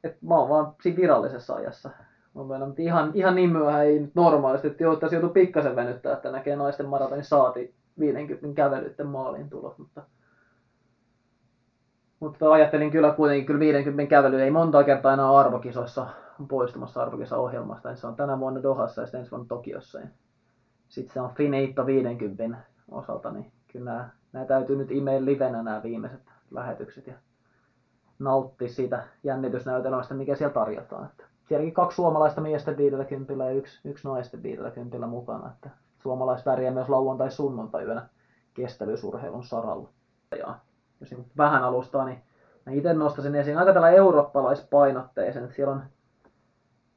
et 0.04 0.22
mä 0.22 0.34
oon 0.34 0.48
vaan 0.48 0.74
siinä 0.82 0.96
virallisessa 0.96 1.54
ajassa. 1.54 1.90
Mä 2.34 2.66
mutta 2.66 2.82
ihan, 2.82 3.10
ihan 3.14 3.34
niin 3.34 3.50
myöhään 3.50 3.84
ei 3.84 4.08
normaalisti, 4.14 4.68
että 4.68 4.84
joutuu 4.84 5.30
pikkasen 5.30 5.76
venyttää, 5.76 6.12
että 6.12 6.30
näkee 6.30 6.56
naisten 6.56 6.86
maratonin 6.86 7.24
saati 7.24 7.74
50 7.98 8.56
kävelytten 8.56 9.06
maaliin 9.06 9.50
tulos, 9.50 9.78
mutta 9.78 10.02
mutta 12.20 12.52
ajattelin 12.52 12.90
kyllä 12.90 13.10
kuitenkin, 13.10 13.46
kyllä 13.46 13.60
50 13.60 14.10
kävely 14.10 14.42
ei 14.42 14.50
monta 14.50 14.84
kertaa 14.84 15.12
enää 15.12 15.36
arvokisoissa 15.36 16.06
poistumassa 16.48 17.02
arvokisa-ohjelmasta. 17.02 17.88
niin 17.88 17.96
Se 17.96 18.06
on 18.06 18.16
tänä 18.16 18.40
vuonna 18.40 18.62
Dohassa 18.62 19.00
ja 19.00 19.06
sitten 19.06 19.18
ensi 19.18 19.30
vuonna 19.30 19.46
Tokiossa. 19.48 20.00
Ja 20.00 20.06
sitten 20.88 21.14
se 21.14 21.20
on 21.20 21.34
Finito 21.34 21.86
50 21.86 22.58
osalta, 22.90 23.30
niin 23.30 23.52
kyllä 23.72 23.90
nämä, 23.90 24.08
nämä 24.32 24.46
täytyy 24.46 24.76
nyt 24.76 24.90
imeä 24.90 25.24
livenä 25.24 25.62
nämä 25.62 25.82
viimeiset 25.82 26.20
lähetykset 26.50 27.06
ja 27.06 27.14
nauttia 28.18 28.68
siitä 28.68 29.04
jännitysnäytelmästä, 29.24 30.14
mikä 30.14 30.34
siellä 30.34 30.54
tarjotaan. 30.54 31.06
Että 31.06 31.24
sielläkin 31.48 31.74
kaksi 31.74 31.96
suomalaista 31.96 32.40
miesten 32.40 32.76
50 32.76 33.44
ja 33.44 33.50
yksi, 33.50 33.88
yksi 33.88 34.08
naisten 34.08 34.42
50 34.42 35.06
mukana. 35.06 35.48
Että 35.48 35.70
suomalaisväriä 35.98 36.70
myös 36.70 36.88
lauantai 36.88 37.30
sunnuntai 37.30 37.84
yönä 37.84 38.08
kestävyysurheilun 38.54 39.44
saralla. 39.44 39.88
Ja 40.38 40.54
jos 41.00 41.10
niin 41.10 41.30
vähän 41.36 41.64
alustaa, 41.64 42.04
niin 42.04 42.22
itse 42.70 42.94
nostaisin 42.94 43.34
esiin 43.34 43.58
aika 43.58 43.72
tällä 43.72 43.90
eurooppalaispainotteisen. 43.90 45.44
Että 45.44 45.56
siellä 45.56 45.72
on, 45.72 45.82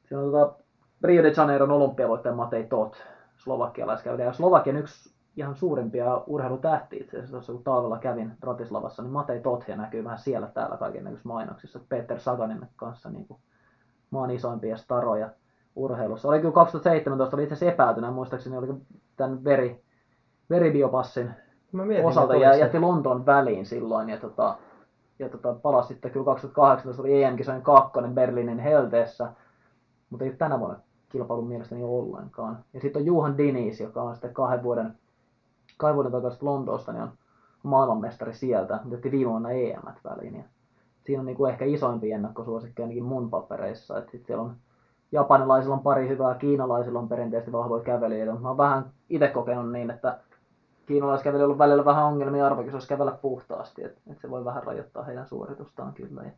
siellä 0.04 0.24
on 0.24 0.32
tota 0.32 0.62
Rio 1.04 1.22
de 1.22 1.32
Janeiron 1.36 1.70
olympiavoittaja 1.70 2.34
Matei 2.34 2.64
Tot, 2.64 2.96
slovakialaiskäylijä. 3.42 4.26
Ja 4.26 4.32
Slovakian 4.32 4.76
yksi 4.76 5.14
ihan 5.36 5.54
suurimpia 5.54 6.22
urheilutähtiä 6.26 7.00
itse 7.00 7.16
asiassa 7.16 7.32
tuossa 7.32 7.52
kun 7.52 7.64
talvella 7.64 7.98
kävin 7.98 8.32
Bratislavassa, 8.40 9.02
niin 9.02 9.12
Matei 9.12 9.40
Tothia 9.40 9.76
näkyy 9.76 10.04
vähän 10.04 10.18
siellä 10.18 10.46
täällä 10.46 10.76
kaiken 10.76 11.04
näköisissä 11.04 11.28
mainoksissa. 11.28 11.80
Peter 11.88 12.20
Saganin 12.20 12.66
kanssa 12.76 13.10
niin 13.10 13.26
kuin 13.26 13.40
maan 14.10 14.30
isoimpia 14.30 14.76
staroja 14.76 15.30
urheilussa. 15.76 16.28
Oli 16.28 16.40
kyllä 16.40 16.54
2017, 16.54 17.36
oli 17.36 17.42
itse 17.42 17.54
asiassa 17.54 17.74
epäiltynä, 17.74 18.10
muistaakseni 18.10 18.56
oli 18.56 18.66
tämän 19.16 19.44
veri, 19.44 19.84
veribiopassin 20.50 21.30
Mä 21.72 21.84
mietin, 21.84 22.06
osalta 22.06 22.34
ja 22.34 22.56
jätti 22.56 22.78
Lontoon 22.78 23.26
väliin 23.26 23.66
silloin 23.66 24.08
ja, 24.08 24.16
tota, 24.16 24.56
ja 25.18 25.28
tota, 25.28 25.54
palasi 25.54 25.88
sitten 25.88 26.10
kyllä 26.10 26.24
2018 26.24 27.02
oli 27.02 27.22
EM-kisojen 27.22 27.62
kakkonen 27.62 28.14
Berliinin 28.14 28.58
Helteessä, 28.58 29.32
mutta 30.10 30.24
ei 30.24 30.32
tänä 30.32 30.60
vuonna 30.60 30.80
kilpailun 31.10 31.48
mielestäni 31.48 31.84
ollenkaan. 31.84 32.58
Ja 32.72 32.80
sitten 32.80 33.00
on 33.00 33.06
Juhan 33.06 33.38
Dinis, 33.38 33.80
joka 33.80 34.02
on 34.02 34.14
sitten 34.14 34.34
kahden 34.34 34.62
vuoden, 34.62 34.94
kahden 35.76 35.94
vuoden 35.94 36.12
takaisin 36.12 36.46
Lontoosta, 36.46 36.92
niin 36.92 37.02
on 37.02 37.12
maailmanmestari 37.62 38.34
sieltä, 38.34 38.80
mutta 38.84 39.10
viime 39.10 39.30
vuonna 39.30 39.50
EM 39.50 39.82
väliin. 40.04 40.36
Ja 40.36 40.44
siinä 41.04 41.20
on 41.20 41.26
niinku 41.26 41.46
ehkä 41.46 41.64
isoimpia 41.64 42.14
ennakkosuosikkeja 42.14 42.84
ainakin 42.84 43.04
mun 43.04 43.30
papereissa. 43.30 43.98
että 43.98 44.10
sit 44.10 44.26
siellä 44.26 44.42
on 44.42 44.56
japanilaisilla 45.12 45.74
on 45.74 45.82
pari 45.82 46.08
hyvää, 46.08 46.34
kiinalaisilla 46.34 46.98
on 46.98 47.08
perinteisesti 47.08 47.52
vahvoja 47.52 47.82
kävelijöitä, 47.82 48.32
mutta 48.32 48.42
mä 48.42 48.48
oon 48.48 48.58
vähän 48.58 48.90
itse 49.08 49.28
kokenut 49.28 49.72
niin, 49.72 49.90
että 49.90 50.18
kiinalaiskävelijöillä 50.86 51.52
on 51.52 51.58
välillä 51.58 51.84
vähän 51.84 52.04
ongelmia 52.04 52.46
arvokisoissa 52.46 52.88
kävellä 52.88 53.12
puhtaasti, 53.12 53.84
että 53.84 54.00
et 54.10 54.20
se 54.20 54.30
voi 54.30 54.44
vähän 54.44 54.62
rajoittaa 54.62 55.04
heidän 55.04 55.26
suoritustaan 55.26 55.92
kyllä. 55.94 56.22
Ja, 56.22 56.30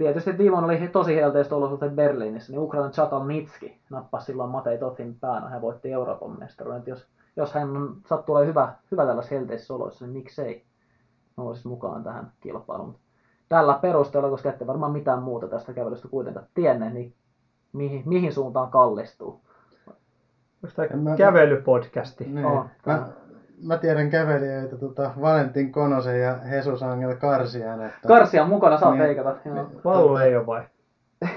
ja 0.00 0.12
tietysti 0.12 0.50
vuonna 0.50 0.66
oli 0.66 0.88
tosi 0.88 1.16
helteistä 1.16 1.56
olosuhteet 1.56 1.94
Berliinissä, 1.94 2.52
niin 2.52 2.60
Ukrainan 2.60 2.92
Chakalnitski 2.92 3.80
nappasi 3.90 4.26
silloin 4.26 4.50
Matei 4.50 4.78
Totin 4.78 5.16
päänä, 5.20 5.48
hän 5.48 5.62
voitti 5.62 5.92
Euroopan 5.92 6.38
mestaruuden. 6.38 6.82
Jos, 6.86 7.06
jos 7.36 7.54
hän 7.54 7.76
on, 7.76 7.96
sattuu 8.06 8.34
olemaan 8.34 8.48
hyvä, 8.48 8.74
hyvä 8.90 9.06
tällaisissa 9.06 9.34
helteisissä 9.34 9.74
oloissa, 9.74 10.04
niin 10.06 10.12
miksei 10.12 10.64
nousisi 11.36 11.68
mukaan 11.68 12.04
tähän 12.04 12.32
kilpailuun. 12.40 12.98
Tällä 13.48 13.78
perusteella, 13.82 14.30
koska 14.30 14.48
ette 14.48 14.66
varmaan 14.66 14.92
mitään 14.92 15.22
muuta 15.22 15.48
tästä 15.48 15.72
kävelystä 15.72 16.08
kuitenkaan 16.08 16.46
tienneet, 16.54 16.92
niin 16.92 17.14
mihin, 17.72 18.02
mihin 18.06 18.32
suuntaan 18.32 18.70
kallistuu. 18.70 19.40
Onko 20.64 20.88
tämä 20.88 21.16
kävelypodcasti? 21.16 22.24
Niin. 22.24 22.46
On. 22.46 22.68
Mä, 22.86 23.08
mä, 23.62 23.78
tiedän 23.78 24.10
kävelijöitä, 24.10 24.76
tota, 24.76 25.10
Valentin 25.20 25.72
Konosen 25.72 26.20
ja 26.20 26.36
Jesus 26.52 26.82
Angel 26.82 27.16
Karsian. 27.16 27.82
Että, 27.86 28.08
Karsia 28.08 28.42
on 28.42 28.48
mukana, 28.48 28.78
saat 28.78 28.94
Niin. 28.94 29.02
veikata. 29.04 29.36
Ei 30.24 30.36
ole 30.36 30.46
vai? 30.46 30.62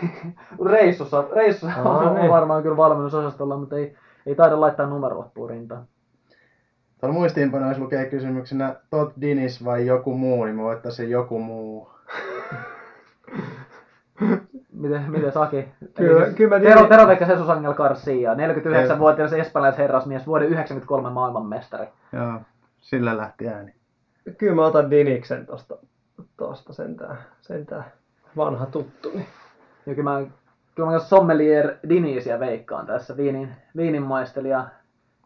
reissussa, 0.71 1.23
reissussa 1.35 1.81
Aa, 1.83 1.97
on 1.99 2.15
niin. 2.15 2.31
varmaan 2.31 2.63
kyllä 2.63 2.77
valmennusosastolla, 2.77 3.57
mutta 3.57 3.75
ei, 3.77 3.95
ei 4.25 4.35
taida 4.35 4.61
laittaa 4.61 4.85
numerolappuun 4.85 5.49
rintaan. 5.49 5.85
Tuolla 6.99 7.13
muistiinpanoissa 7.13 7.83
lukee 7.83 8.05
kysymyksenä 8.05 8.75
Todd 8.89 9.11
Dinis 9.21 9.65
vai 9.65 9.85
joku 9.85 10.13
muu, 10.13 10.45
niin 10.45 10.55
mä 10.55 10.63
voittaisin 10.63 11.09
joku 11.09 11.39
muu. 11.39 11.89
Miten, 14.77 15.11
miten 15.11 15.31
Saki? 15.31 15.67
Kyllä- 15.95 16.23
siis 16.25 16.35
kyllä 16.37 16.55
mä 16.55 16.59
Tero, 16.63 16.73
tiedän- 16.73 16.89
Tero 16.89 17.07
Pekka 17.07 17.25
Jesus 17.25 17.49
Angel 17.49 17.73
Garcia, 17.73 18.33
49-vuotias 18.33 19.33
Ei. 19.33 19.39
espanjalaisherrasmies, 19.39 20.27
vuoden 20.27 20.47
93 20.47 21.09
maailmanmestari. 21.09 21.87
Joo, 22.13 22.33
sillä 22.81 23.17
lähti 23.17 23.47
ääni. 23.47 23.73
Kyllä 24.37 24.55
mä 24.55 24.65
otan 24.65 24.91
Diniksen 24.91 25.45
tosta, 25.45 25.77
tosta 26.37 26.73
sentään, 26.73 27.17
sentään 27.41 27.85
vanha 28.37 28.65
tuttu. 28.65 29.09
Niin. 29.13 29.25
Ja 29.85 29.95
kyllä 29.95 30.09
mä, 30.11 30.25
kyllä 30.75 30.91
mä 30.91 30.99
sommelier 30.99 31.73
Dinisiä 31.89 32.39
veikkaan 32.39 32.85
tässä, 32.85 33.17
viinin, 33.17 33.49
viininmaistelija 33.77 34.65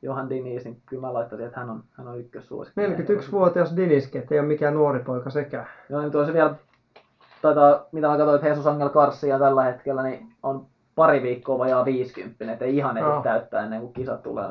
Johan 0.01 0.29
Dinis, 0.29 0.63
niin 0.65 0.81
kyllä 0.85 1.01
mä 1.01 1.13
laittaisin, 1.13 1.47
että 1.47 1.59
hän 1.59 1.69
on, 1.69 1.83
hän 1.91 2.07
on 2.07 2.19
ykkössuosikki. 2.19 2.81
41-vuotias 2.81 3.75
Diniski, 3.75 4.17
ettei 4.17 4.39
ole 4.39 4.47
mikään 4.47 4.73
nuori 4.73 4.99
poika 4.99 5.29
sekään. 5.29 5.65
Joo, 5.89 6.01
niin 6.01 6.11
tuossa 6.11 6.33
vielä, 6.33 6.55
taitaa, 7.41 7.85
mitä 7.91 8.07
mä 8.07 8.17
katsoin, 8.17 8.35
että 8.35 8.47
Jesus 8.47 8.67
Angel 8.67 8.89
Garcia 8.89 9.39
tällä 9.39 9.63
hetkellä, 9.63 10.03
niin 10.03 10.27
on 10.43 10.65
pari 10.95 11.23
viikkoa 11.23 11.57
vajaa 11.57 11.85
50, 11.85 12.51
että 12.51 12.65
ei 12.65 12.77
ihan 12.77 12.97
ehdi 12.97 13.09
Joo. 13.09 13.21
täyttää 13.21 13.63
ennen 13.63 13.81
kuin 13.81 13.93
kisat 13.93 14.23
tulee. 14.23 14.45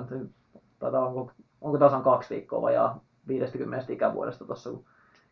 Taitaa, 0.78 1.06
onko, 1.06 1.30
onko 1.60 1.78
tasan 1.78 2.02
kaksi 2.02 2.34
viikkoa 2.34 2.62
vajaa 2.62 3.00
50 3.28 3.92
ikävuodesta 3.92 4.44
tuossa, 4.44 4.70
kun 4.70 4.84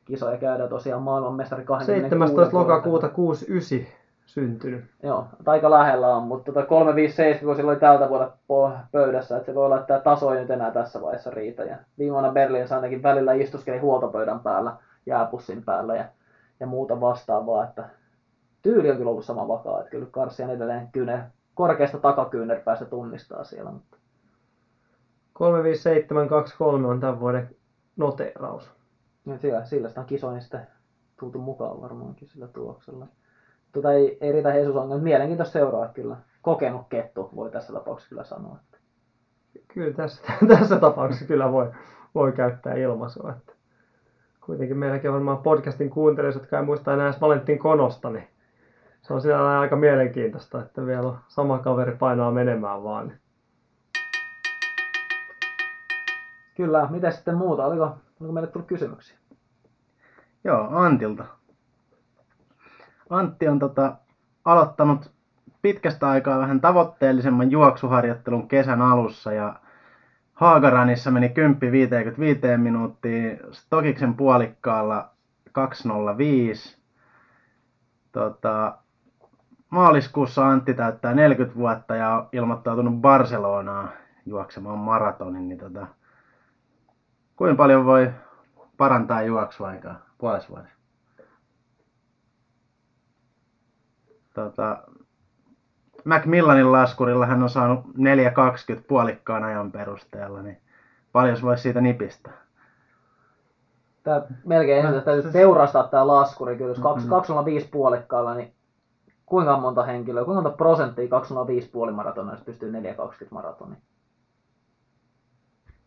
kisoja 0.05 0.39
käydään 0.39 0.69
tosiaan 0.69 1.03
maailmanmestari 1.03 1.65
26 1.65 2.03
17. 2.03 2.37
vuotta. 2.37 2.59
lokakuuta 2.59 3.09
69 3.09 3.99
syntynyt. 4.29 4.85
Joo, 5.03 5.27
aika 5.47 5.71
lähellä 5.71 6.17
on, 6.17 6.23
mutta 6.23 6.53
tota 6.53 6.67
357, 6.67 7.47
kun 7.47 7.57
sillä 7.57 7.71
oli 7.71 7.81
tältä 7.81 8.09
vuodelta 8.09 8.37
pöydässä, 8.93 9.37
että 9.37 9.47
se 9.47 9.55
voi 9.55 9.65
olla, 9.65 9.77
että 9.77 9.87
tämä 9.87 10.01
taso 10.01 10.35
ei 10.35 10.41
nyt 10.41 10.51
enää 10.51 10.71
tässä 10.71 11.03
vaiheessa 11.03 11.31
riitä. 11.31 11.63
Ja 11.63 11.77
viime 11.99 12.13
vuonna 12.13 12.33
Berliinissä 12.33 12.77
ainakin 12.77 13.03
välillä 13.03 13.33
istuskeli 13.33 13.79
huoltopöydän 13.79 14.41
päällä, 14.41 14.73
jääpussin 15.07 15.63
päällä 15.63 15.97
ja, 15.97 16.05
ja 16.61 16.67
muuta 16.67 17.01
vastaavaa, 17.01 17.65
että 17.65 17.89
tyyli 18.63 18.91
on 18.91 18.97
kyllä 18.97 19.11
ollut 19.11 19.25
sama 19.25 19.49
vakaa, 19.49 19.79
että 19.79 19.91
kyllä 19.91 20.07
Karsian 20.11 20.51
edelleen 20.51 20.89
kyynär, 20.93 21.21
korkeasta 21.55 21.99
takakyynärpäästä 21.99 22.85
tunnistaa 22.85 23.45
siellä, 23.45 23.71
mutta 23.71 23.97
35723 25.33 26.89
on 26.89 27.01
tämän 27.01 27.21
vuoden 27.21 27.57
noteeraus. 27.97 28.71
nyt 29.25 29.41
sillä, 29.41 29.65
sillä 29.65 29.89
sitä 29.89 30.01
on 30.01 30.07
kisoihin 30.07 30.43
sitten 30.43 30.67
tultu 31.21 31.39
mukaan 31.39 31.81
varmaankin 31.81 32.29
sillä 32.29 32.49
tuloksella. 32.49 33.07
Tota 33.73 33.93
ei, 33.93 34.19
ei 34.21 34.33
riitä 34.33 34.55
Jesus 34.55 34.77
on 34.77 35.03
mielenkiintoista 35.03 35.53
seuraa 35.53 35.89
kyllä. 35.89 36.17
Kokenut 36.43 36.87
kettu 36.89 37.31
voi 37.37 37.51
tässä 37.51 37.73
tapauksessa 37.73 38.09
kyllä 38.09 38.25
sanoa. 38.25 38.59
Että 38.65 38.79
Kyllä 39.69 39.95
tässä, 39.95 40.23
tässä 40.59 40.77
tapauksessa 40.81 41.27
kyllä 41.27 41.53
voi, 41.53 41.73
voi 42.15 42.33
käyttää 42.33 42.75
ilmaisua. 42.75 43.35
Että 43.37 43.53
kuitenkin 44.49 44.79
meilläkin 44.79 45.11
on 45.11 45.15
varmaan 45.15 45.39
podcastin 45.39 45.91
kuuntelijoita, 45.91 46.39
jotka 46.39 46.59
ei 46.59 46.65
muista 46.65 46.95
enää 46.95 47.07
edes 47.07 47.21
Valentin 47.21 47.59
Konosta, 47.59 48.11
niin 48.11 48.29
se 49.03 49.13
on 49.13 49.21
siellä 49.21 49.61
aika 49.61 49.77
mielenkiintoista, 49.77 50.63
että 50.63 50.87
vielä 50.87 51.09
on 51.09 51.19
sama 51.27 51.59
kaveri 51.59 51.97
painaa 51.97 52.31
menemään 52.31 52.85
vaan. 52.85 53.09
niin 53.09 53.19
Kyllä, 56.57 56.89
mitä 56.91 57.11
sitten 57.11 57.37
muuta? 57.37 57.67
Oliko, 57.67 57.97
oliko 58.21 58.33
meille 58.33 58.51
tullut 58.51 58.69
kysymyksiä? 58.69 59.19
Joo, 60.45 60.69
Antilta. 60.71 61.25
Antti 63.11 63.49
on 63.49 63.59
tota, 63.59 63.97
aloittanut 64.45 65.11
pitkästä 65.63 66.09
aikaa 66.09 66.39
vähän 66.39 66.61
tavoitteellisemman 66.61 67.51
juoksuharjoittelun 67.51 68.49
kesän 68.49 68.83
alussa 68.83 69.33
ja 69.33 69.61
Haagaranissa 70.39 71.11
meni 71.11 71.29
10 71.29 71.73
55 71.73 72.41
minuuttia, 72.57 73.37
Stokiksen 73.53 74.15
puolikkaalla 74.15 75.11
205. 75.53 76.79
Tota, 78.13 78.79
maaliskuussa 79.71 80.49
Antti 80.49 80.75
täyttää 80.75 81.15
40 81.15 81.59
vuotta 81.59 81.97
ja 81.97 82.15
on 82.15 82.29
ilmoittautunut 82.33 83.01
Barcelonaan 83.01 83.91
juoksemaan 84.27 84.79
maratonin, 84.79 85.49
niin 85.49 85.59
tota, 85.59 85.87
kuinka 87.37 87.57
paljon 87.57 87.85
voi 87.85 88.11
parantaa 88.77 89.23
juoksuaikaa 89.23 90.01
puolessa 90.19 90.49
vuodessa? 90.49 90.79
Tota, 94.35 94.83
Macmillanin 96.05 96.73
laskurilla 96.73 97.27
hän 97.27 97.43
on 97.43 97.51
saanut 97.51 97.81
4.20 97.85 98.83
puolikkaan 98.89 99.45
ajan 99.45 99.73
perusteella, 99.73 100.43
niin 100.43 100.59
paljon 101.13 101.37
se 101.37 101.43
voisi 101.43 101.63
siitä 101.63 101.81
nipistää. 101.81 102.33
Tää 104.03 104.23
melkein 104.45 104.87
ensin 104.87 105.03
täytyy 105.03 105.33
teurastaa 105.33 105.89
tämä 105.89 106.07
laskuri, 106.07 106.57
kyllä 106.57 106.71
jos 106.71 107.09
205 107.09 107.69
puolikkaalla, 107.69 108.35
niin 108.35 108.53
kuinka 109.27 109.57
monta 109.57 109.83
henkilöä, 109.83 110.25
kuinka 110.25 110.43
monta 110.43 110.57
prosenttia 110.57 111.09
205 111.09 111.71
puolimaratonaista 111.71 112.45
pystyy 112.45 112.73
420 112.73 113.35
maratoni? 113.35 113.77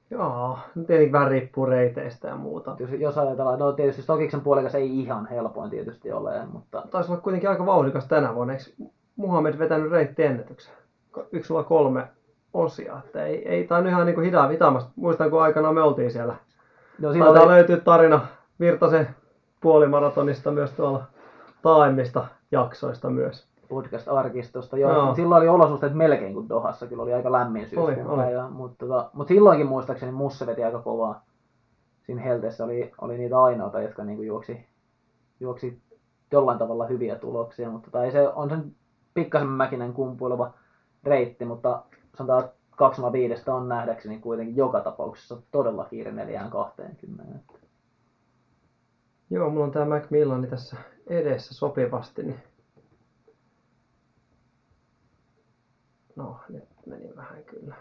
Joo, 0.10 0.60
nyt 0.76 0.88
tietenkin 0.88 1.12
vähän 1.12 1.32
riippuu 1.32 1.66
reiteistä 1.66 2.28
ja 2.28 2.36
muuta. 2.36 2.76
Tietysti 2.76 3.02
Jos 3.02 3.18
ajatellaan, 3.18 3.60
no 3.60 3.72
tietysti 3.72 4.02
Stokiksen 4.02 4.42
puolikas 4.42 4.76
ei 4.76 5.00
ihan 5.00 5.28
helpoin 5.28 5.70
tietysti 5.70 6.12
ole, 6.12 6.46
mutta 6.46 6.84
Taisi 6.92 7.12
olla 7.12 7.22
kuitenkin 7.22 7.50
aika 7.50 7.66
vauhdikas 7.66 8.08
tänä 8.08 8.36
vuonna. 8.36 8.54
Eikö 8.54 8.66
Muhammed 9.16 9.60
vetänyt 9.60 9.92
reitti-ennätyksen? 9.92 10.74
103 11.42 12.08
osia. 12.54 12.98
Että 13.06 13.26
ei, 13.26 13.48
ei 13.50 13.68
tainnut 13.68 13.92
ihan 13.92 14.06
niin 14.06 14.16
kuin 14.16 14.26
hitaamasta. 14.52 14.92
Muistan, 14.96 15.30
kun 15.30 15.42
aikana 15.42 15.74
me 15.74 15.82
oltiin 15.82 16.12
siellä. 16.12 16.34
no 16.34 17.10
Taitaa 17.10 17.34
silloin 17.34 17.50
löytyy 17.50 17.82
tarina 17.82 18.28
Virtasen 18.60 19.08
puolimaratonista 19.62 20.52
myös 20.52 20.72
tuolla 20.72 21.04
taaemmista 21.62 22.26
jaksoista 22.52 23.10
myös. 23.10 23.48
podcast-arkistosta. 23.70 24.78
Joo, 24.78 24.94
Joo. 24.94 25.16
silloin 25.16 25.40
oli 25.42 25.50
olosuhteet 25.50 25.94
melkein 25.94 26.34
kuin 26.34 26.50
Dohassa, 26.50 26.88
kyllä 26.88 27.04
oli 27.04 27.14
aika 27.14 27.32
lämmin 27.32 27.62
syyskuun 27.62 27.88
Oli, 27.90 28.02
oli. 28.08 28.24
päivä, 28.24 28.50
mutta, 28.50 28.86
tota, 28.86 29.10
mutta 29.14 29.34
silloinkin 29.34 29.68
muistaakseni 29.68 30.12
Musse 30.12 30.46
veti 30.48 30.64
aika 30.64 30.80
kovaa. 30.82 31.24
Siinä 32.06 32.22
helteessä 32.22 32.64
oli, 32.64 32.92
oli 33.02 33.18
niitä 33.18 33.42
ainoita, 33.42 33.82
jotka 33.82 34.04
niinku 34.04 34.24
juoksi, 34.24 34.66
juoksi 35.40 35.82
jollain 36.32 36.58
tavalla 36.58 36.86
hyviä 36.86 37.16
tuloksia, 37.16 37.70
mutta 37.70 37.92
tota, 37.92 38.04
ei 38.06 38.12
se 38.12 38.28
on 38.28 38.50
sen 38.50 38.76
pikkasen 39.14 39.48
mäkinen 39.48 39.94
kumpuileva 39.94 40.54
reitti, 41.04 41.46
mutta 41.46 41.84
sanotaan, 42.18 42.44
että 42.46 42.56
205 42.76 43.50
on 43.50 43.70
nähdäkseni 43.70 44.20
kuitenkin 44.20 44.56
joka 44.56 44.80
tapauksessa 44.80 45.42
todella 45.52 45.86
kiire 45.86 46.12
420. 46.12 47.40
Joo, 49.30 49.50
mulla 49.50 49.66
on 49.66 49.72
tää 49.72 49.86
Macmillani 49.86 50.48
tässä 50.48 50.78
edessä 51.08 51.54
sopivasti, 51.54 52.24
niin... 52.24 52.40
No, 56.16 56.40
nyt 56.50 56.64
meni 56.86 57.16
vähän 57.16 57.44
kyllä. 57.44 57.76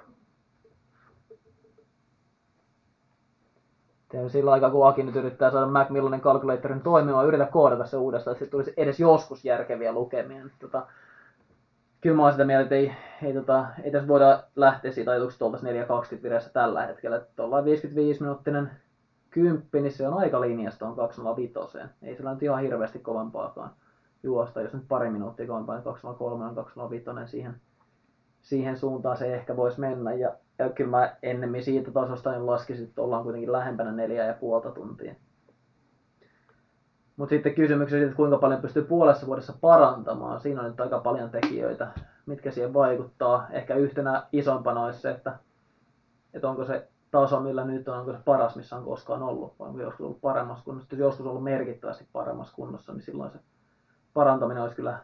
Ja 4.13 4.29
sillä 4.29 4.53
aikaa, 4.53 4.71
kun 4.71 4.89
Aki 4.89 5.03
nyt 5.03 5.17
yrittää 5.17 5.51
saada 5.51 5.67
Macmillanin 5.67 6.21
kalkulaattorin 6.21 6.81
toimimaan, 6.81 7.27
yritä 7.27 7.47
koodata 7.47 7.87
se 7.87 7.97
uudestaan, 7.97 8.33
että 8.33 8.45
se 8.45 8.51
tulisi 8.51 8.73
edes 8.77 9.01
joskus 9.01 9.45
järkeviä 9.45 9.93
lukemia. 9.93 10.45
Niin, 10.45 10.53
tota, 10.59 10.87
kyllä 12.01 12.17
mä 12.17 12.23
oon 12.23 12.33
sitä 12.33 12.45
mieltä, 12.45 12.63
että 12.63 12.75
ei, 12.75 12.93
ei, 13.23 13.35
tota, 13.35 13.67
ei 13.83 13.91
tässä 13.91 14.09
voida 14.09 14.43
lähteä 14.57 14.93
siitä 14.93 15.11
ajatuksesta 15.11 15.45
oltaisiin 15.45 15.67
420 15.67 16.23
vireessä 16.23 16.51
tällä 16.53 16.87
hetkellä. 16.87 17.17
Että 17.17 17.43
ollaan 17.43 17.65
55-minuuttinen 17.65 18.71
kymppi, 19.31 19.81
niin 19.81 19.93
se 19.93 20.09
on 20.09 20.15
aika 20.19 20.41
linjasta 20.41 20.87
on 20.87 20.97
205. 20.97 21.55
Ei 22.03 22.17
sillä 22.17 22.33
nyt 22.33 22.43
ihan 22.43 22.63
hirveästi 22.63 22.99
kovempaakaan 22.99 23.71
juosta, 24.23 24.61
jos 24.61 24.75
nyt 24.75 24.89
pari 24.89 25.11
minuuttia 25.11 25.47
kovempaa, 25.47 25.75
niin 25.75 25.85
203 25.85 26.45
on 26.45 26.55
205 26.55 27.11
siihen, 27.27 27.55
siihen 28.41 28.77
suuntaan 28.77 29.17
se 29.17 29.35
ehkä 29.35 29.57
voisi 29.57 29.81
mennä. 29.81 30.13
Ja, 30.13 30.35
ja 30.59 30.71
kyllä 30.71 30.91
mä 30.91 31.17
ennemmin 31.23 31.65
siitä 31.65 31.91
tasosta 31.91 32.33
niin 32.33 32.47
laskisin, 32.47 32.89
että 32.89 33.03
ollaan 33.03 33.23
kuitenkin 33.23 33.53
lähempänä 33.53 33.93
neljää 33.93 34.27
ja 34.27 34.35
puolta 34.35 34.71
tuntia. 34.71 35.15
Mutta 37.21 37.31
sitten 37.31 37.55
kysymyksiä 37.55 37.99
siitä, 37.99 38.15
kuinka 38.15 38.39
paljon 38.39 38.61
pystyy 38.61 38.85
puolessa 38.85 39.27
vuodessa 39.27 39.55
parantamaan. 39.61 40.41
Siinä 40.41 40.61
on 40.61 40.67
nyt 40.67 40.81
aika 40.81 40.99
paljon 40.99 41.31
tekijöitä, 41.31 41.89
mitkä 42.27 42.51
siihen 42.51 42.75
vaikuttaa. 42.75 43.47
Ehkä 43.51 43.75
yhtenä 43.75 44.23
isompana 44.33 44.85
olisi 44.85 45.01
se, 45.01 45.11
että, 45.11 45.39
että 46.35 46.49
onko 46.49 46.65
se 46.65 46.89
taso, 47.11 47.41
millä 47.41 47.65
nyt 47.65 47.89
on, 47.89 47.99
onko 47.99 48.13
se 48.13 48.19
paras, 48.25 48.57
missä 48.57 48.77
on 48.77 48.85
koskaan 48.85 49.23
ollut, 49.23 49.59
vai 49.59 49.69
onko 49.69 49.81
joskus 49.81 50.01
ollut 50.07 50.21
paremmassa 50.21 50.65
kunnossa. 50.65 50.95
Jos 50.95 51.01
joskus 51.01 51.27
ollut 51.27 51.45
merkittävästi 51.45 52.09
paremmassa 52.13 52.55
kunnossa, 52.55 52.93
niin 52.93 53.03
silloin 53.03 53.31
se 53.31 53.39
parantaminen 54.15 54.63
olisi 54.63 54.77
kyllä 54.77 54.99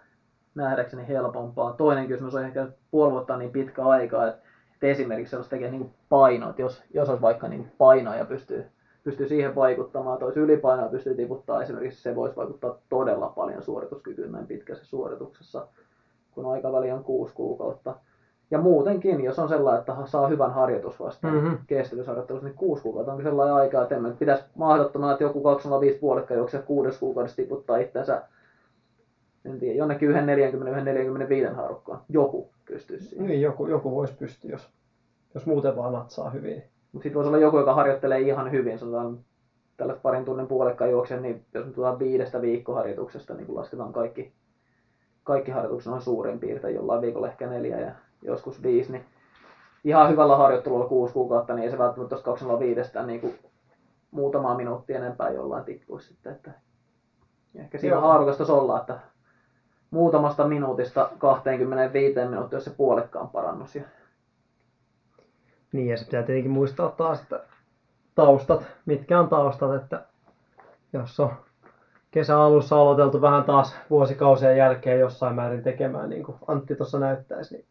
nähdäkseni 0.54 1.08
helpompaa. 1.08 1.72
Toinen 1.72 2.08
kysymys 2.08 2.34
on 2.34 2.44
ehkä 2.44 2.68
puoli 2.90 3.12
vuotta 3.12 3.36
niin 3.36 3.50
pitkä 3.50 3.84
aika, 3.84 4.26
että, 4.26 4.42
esimerkiksi 4.82 5.36
jos 5.36 5.48
tekee 5.48 5.70
niin 5.70 5.94
painoa, 6.08 6.54
jos, 6.58 6.82
jos 6.94 7.08
olisi 7.08 7.22
vaikka 7.22 7.48
niin 7.48 7.72
painoa 7.78 8.14
ja 8.16 8.24
pystyy, 8.24 8.66
pystyy 9.07 9.28
siihen 9.28 9.54
vaikuttamaan, 9.54 10.14
että 10.14 10.24
olisi 10.24 10.40
ylipainoa 10.40 10.88
pystyy 10.88 11.14
tiputtaa 11.14 11.62
esimerkiksi, 11.62 12.02
se 12.02 12.16
voisi 12.16 12.36
vaikuttaa 12.36 12.78
todella 12.88 13.32
paljon 13.36 13.62
suorituskykyyn 13.62 14.32
näin 14.32 14.46
pitkässä 14.46 14.84
suorituksessa, 14.84 15.66
kun 16.30 16.52
aikaväli 16.52 16.90
on 16.90 17.04
kuusi 17.04 17.34
kuukautta. 17.34 17.94
Ja 18.50 18.59
muutenkin, 18.59 19.24
jos 19.24 19.38
on 19.38 19.48
sellainen, 19.48 19.80
että 19.80 19.96
saa 20.04 20.28
hyvän 20.28 20.54
harjoitusvastaan 20.54 21.34
Mhm. 21.34 21.44
mm-hmm. 21.44 21.59
kestävyysharjoittelussa, 21.66 22.48
niin 22.48 22.57
kuusi 22.59 22.82
kuukautta 22.82 23.12
onkin 23.12 23.26
sellainen 23.26 23.54
aika, 23.54 23.82
että 23.82 23.96
emme 23.96 24.11
pitäisi 24.18 24.44
mahdottomana, 24.54 25.12
että 25.12 25.24
joku 25.24 25.42
205 25.42 25.98
puolikka 25.98 26.34
juoksee 26.34 26.62
kuudes 26.62 26.98
kuukaudessa 26.98 27.36
tiputtaa 27.36 27.76
itsensä 27.76 28.22
en 29.44 29.59
tiedä, 29.59 29.78
jonnekin 29.78 30.09
yhden 30.09 30.26
40, 30.26 30.70
yhden 30.70 30.84
45 30.84 31.54
harukkaan. 31.54 32.00
Joku 32.09 32.50
pystyisi 32.64 33.07
siihen. 33.07 33.26
Niin, 33.26 33.40
joku, 33.40 33.66
joku 33.66 33.90
voisi 33.90 34.14
pystyä, 34.14 34.50
jos, 34.50 34.68
jos 35.34 35.46
muuten 35.46 35.76
vaan 35.76 35.92
natsaa 35.92 36.30
hyvin. 36.30 36.62
Mutta 36.93 37.03
sitten 37.03 37.14
voisi 37.14 37.28
olla 37.28 37.39
joku, 37.39 37.59
joka 37.59 37.74
harjoittelee 37.74 38.20
ihan 38.20 38.51
hyvin, 38.51 38.78
sanotaan 38.78 39.18
tällä 39.76 39.95
parin 40.03 40.24
tunnin 40.24 40.47
puolekkaan 40.47 40.91
juoksen, 40.91 41.22
niin 41.22 41.45
jos 41.55 41.66
nyt 41.66 41.74
tulee 41.74 41.99
viidestä 41.99 42.41
viikkoharjoituksesta, 42.41 43.34
niin 43.34 43.47
kun 43.47 43.57
lasketaan 43.57 43.93
kaikki, 43.93 44.32
kaikki 45.24 45.51
harjoitukset 45.51 45.91
noin 45.91 46.03
suurin 46.03 46.39
piirtein, 46.39 46.74
jollain 46.74 47.03
viikolla 47.03 47.28
ehkä 47.28 47.47
neljä 47.47 47.80
ja 47.80 47.93
joskus 48.22 48.62
viisi, 48.62 48.93
niin 48.93 49.05
ihan 49.84 50.11
hyvällä 50.11 50.37
harjoittelulla 50.37 50.89
kuusi 50.89 51.14
kuukautta, 51.14 51.55
niin 51.55 51.64
ei 51.64 51.70
se 51.70 51.78
välttämättä 51.78 52.09
tuosta 52.09 52.30
205 52.30 52.91
niin 53.07 53.20
kuin 53.20 53.39
muutamaa 54.11 54.57
minuuttia 54.57 54.99
enempää 54.99 55.30
jollain 55.30 55.64
tippuisi 55.64 56.09
sitten. 56.09 56.32
Että 56.32 56.51
ehkä 57.55 57.78
siinä 57.78 58.01
haarukasta 58.01 58.53
olla, 58.53 58.80
että 58.80 58.99
muutamasta 59.91 60.49
minuutista 60.49 61.11
25 61.18 62.24
minuuttia, 62.28 62.57
jos 62.57 62.64
se 62.64 62.70
puolekkaan 62.76 63.28
parannus. 63.28 63.74
Ja 63.74 63.82
Niin, 65.72 65.88
ja 65.88 65.96
se 65.96 66.04
pitää 66.04 66.22
tietenkin 66.22 66.52
muistaa 66.52 66.88
taas, 66.88 67.22
että 67.22 67.40
taustat, 68.14 68.66
mitkä 68.86 69.20
on 69.20 69.28
taustat, 69.28 69.82
että 69.82 70.04
jos 70.92 71.20
on 71.20 71.30
kesän 72.10 72.36
alussa 72.38 72.76
aloiteltu 72.76 73.20
vähän 73.20 73.44
taas 73.44 73.76
vuosikausien 73.90 74.56
jälkeen 74.56 75.00
jossain 75.00 75.34
määrin 75.34 75.62
tekemään, 75.62 76.10
niin 76.10 76.24
kuin 76.24 76.38
Antti 76.46 76.74
tuossa 76.74 76.98
näyttäisi, 76.98 77.54
niin 77.54 77.66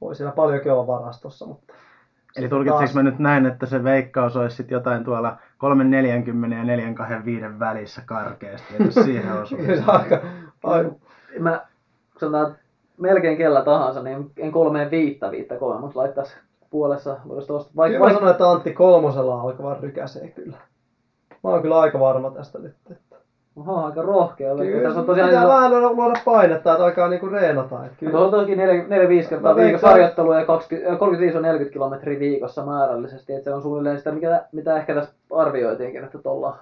voi 0.00 0.14
siellä 0.14 0.32
paljonkin 0.32 0.72
olla 0.72 0.86
varastossa, 0.86 1.46
mutta 1.46 1.72
Eli 1.72 2.42
sitten 2.42 2.50
tulkitsinko 2.50 2.78
taas- 2.78 2.94
mä 2.94 3.02
nyt 3.02 3.18
näin, 3.18 3.46
että 3.46 3.66
se 3.66 3.84
veikkaus 3.84 4.36
olisi 4.36 4.56
sitten 4.56 4.74
jotain 4.76 5.04
tuolla 5.04 5.36
340 5.58 6.56
ja 6.56 6.64
425 6.64 7.58
välissä 7.58 8.02
karkeasti, 8.06 8.66
että 8.70 8.84
jos 8.84 8.94
siihen 8.94 9.32
osuu. 9.42 9.58
Aika, 9.86 10.20
aika 10.64 10.90
mä 11.38 11.66
sanotaan, 12.18 12.50
että 12.50 12.62
melkein 12.98 13.36
kellä 13.36 13.64
tahansa, 13.64 14.02
niin 14.02 14.30
en 14.36 14.52
kolmeen 14.52 14.90
viittä 14.90 15.30
viittä 15.30 15.56
kovemmin, 15.56 15.84
mutta 15.84 15.98
laittaisi 15.98 16.36
puolessa 16.76 17.16
vuodesta. 17.28 17.52
Vaikka, 17.52 17.68
Kyllä 17.76 17.98
mä 17.98 18.00
vaikka, 18.00 18.18
sanoin, 18.18 18.32
että 18.32 18.50
Antti 18.50 18.72
kolmosella 18.72 19.40
alkavan 19.40 19.80
rykäsee 19.80 20.28
kyllä. 20.28 20.56
Mä 21.44 21.50
oon 21.50 21.62
kyllä 21.62 21.80
aika 21.80 22.00
varma 22.00 22.30
tästä 22.30 22.58
nyt. 22.58 22.74
Että... 22.90 23.16
Oho, 23.56 23.84
aika 23.84 24.02
rohkea. 24.02 24.50
Kyllä, 24.50 24.64
Kyllä, 24.64 24.82
tässä 24.82 25.00
on 25.00 25.06
pitää 25.06 25.24
tosiaan 25.24 25.48
vähän 25.48 25.70
luoda, 25.70 25.92
luoda 25.92 26.20
painetta, 26.24 26.72
että 26.72 26.84
alkaa 26.84 27.08
niinku 27.08 27.26
reenata. 27.26 27.84
Että 27.84 27.96
Kyllä. 27.98 28.12
kyllä. 28.12 28.24
on 28.24 28.30
toki 28.30 28.54
4-5 28.54 29.28
kertaa 29.28 29.56
viikossa 29.56 29.88
harjoittelua 29.88 30.38
ja 30.38 30.46
20, 30.46 30.96
35 30.96 31.36
on 31.36 31.42
40 31.42 31.72
kilometriä 31.72 32.18
viikossa 32.18 32.66
määrällisesti. 32.66 33.32
Että 33.32 33.50
se 33.50 33.54
on 33.54 33.62
suunnilleen 33.62 33.98
sitä, 33.98 34.12
mikä, 34.12 34.44
mitä 34.52 34.76
ehkä 34.76 34.94
tässä 34.94 35.14
arvioitiinkin, 35.30 36.04
että 36.04 36.18
tuolla 36.18 36.56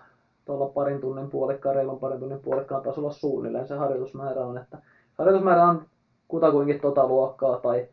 tuolla 0.44 0.66
parin 0.66 1.00
tunnin 1.00 1.30
puolikkaan, 1.30 1.74
reilun 1.74 1.98
parin 1.98 2.20
tunnin 2.20 2.40
puolikkaan 2.40 2.82
tasolla 2.82 3.10
suunnilleen 3.10 3.66
se 3.66 3.74
harjoitusmäärä 3.74 4.44
on. 4.44 4.58
Että 4.58 4.78
harjoitusmäärä 5.18 5.64
on 5.64 5.82
kutakuinkin 6.28 6.80
tota 6.80 7.06
luokkaa 7.06 7.56
tai, 7.56 7.86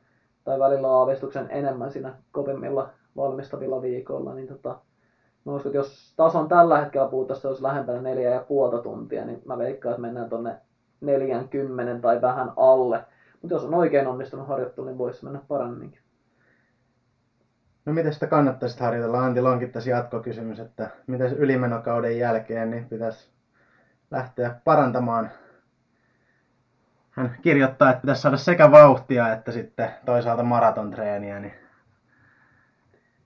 tai 0.43 0.59
välillä 0.59 0.87
aavistuksen 0.91 1.47
enemmän 1.49 1.91
siinä 1.91 2.13
kovimmilla 2.31 2.89
valmistavilla 3.15 3.81
viikoilla. 3.81 4.33
Niin 4.33 4.47
tota, 4.47 4.79
mä 5.45 5.53
uskon, 5.53 5.69
että 5.69 5.77
jos 5.77 6.13
tason 6.17 6.47
tällä 6.47 6.79
hetkellä 6.79 7.07
puhuttaisiin, 7.07 7.39
että 7.39 7.47
olisi 7.47 7.63
lähempänä 7.63 8.01
neljä 8.01 8.29
ja 8.29 8.45
puolta 8.47 8.77
tuntia, 8.77 9.25
niin 9.25 9.41
mä 9.45 9.57
veikkaan, 9.57 9.91
että 9.91 10.01
mennään 10.01 10.29
tonne 10.29 10.55
40 11.01 12.01
tai 12.01 12.21
vähän 12.21 12.53
alle. 12.55 13.05
Mutta 13.41 13.55
jos 13.55 13.65
on 13.65 13.73
oikein 13.73 14.07
onnistunut 14.07 14.47
harjoittelu, 14.47 14.85
niin 14.85 14.97
voisi 14.97 15.23
mennä 15.23 15.39
paremminkin. 15.47 16.01
No 17.85 17.93
miten 17.93 18.13
sitä 18.13 18.27
kannattaisi 18.27 18.79
harjoitella? 18.79 19.23
Antilla 19.23 19.51
onkin 19.51 19.71
tässä 19.71 19.89
jatkokysymys, 19.89 20.59
että 20.59 20.89
miten 21.07 21.37
ylimenokauden 21.37 22.17
jälkeen 22.17 22.71
niin 22.71 22.85
pitäisi 22.89 23.31
lähteä 24.11 24.55
parantamaan. 24.63 25.29
Hän 27.21 27.37
kirjoittaa, 27.41 27.89
että 27.89 28.01
pitäisi 28.01 28.21
saada 28.21 28.37
sekä 28.37 28.71
vauhtia 28.71 29.31
että 29.33 29.51
sitten 29.51 29.89
toisaalta 30.05 30.43
maratontreeniä. 30.43 31.39
Niin 31.39 31.53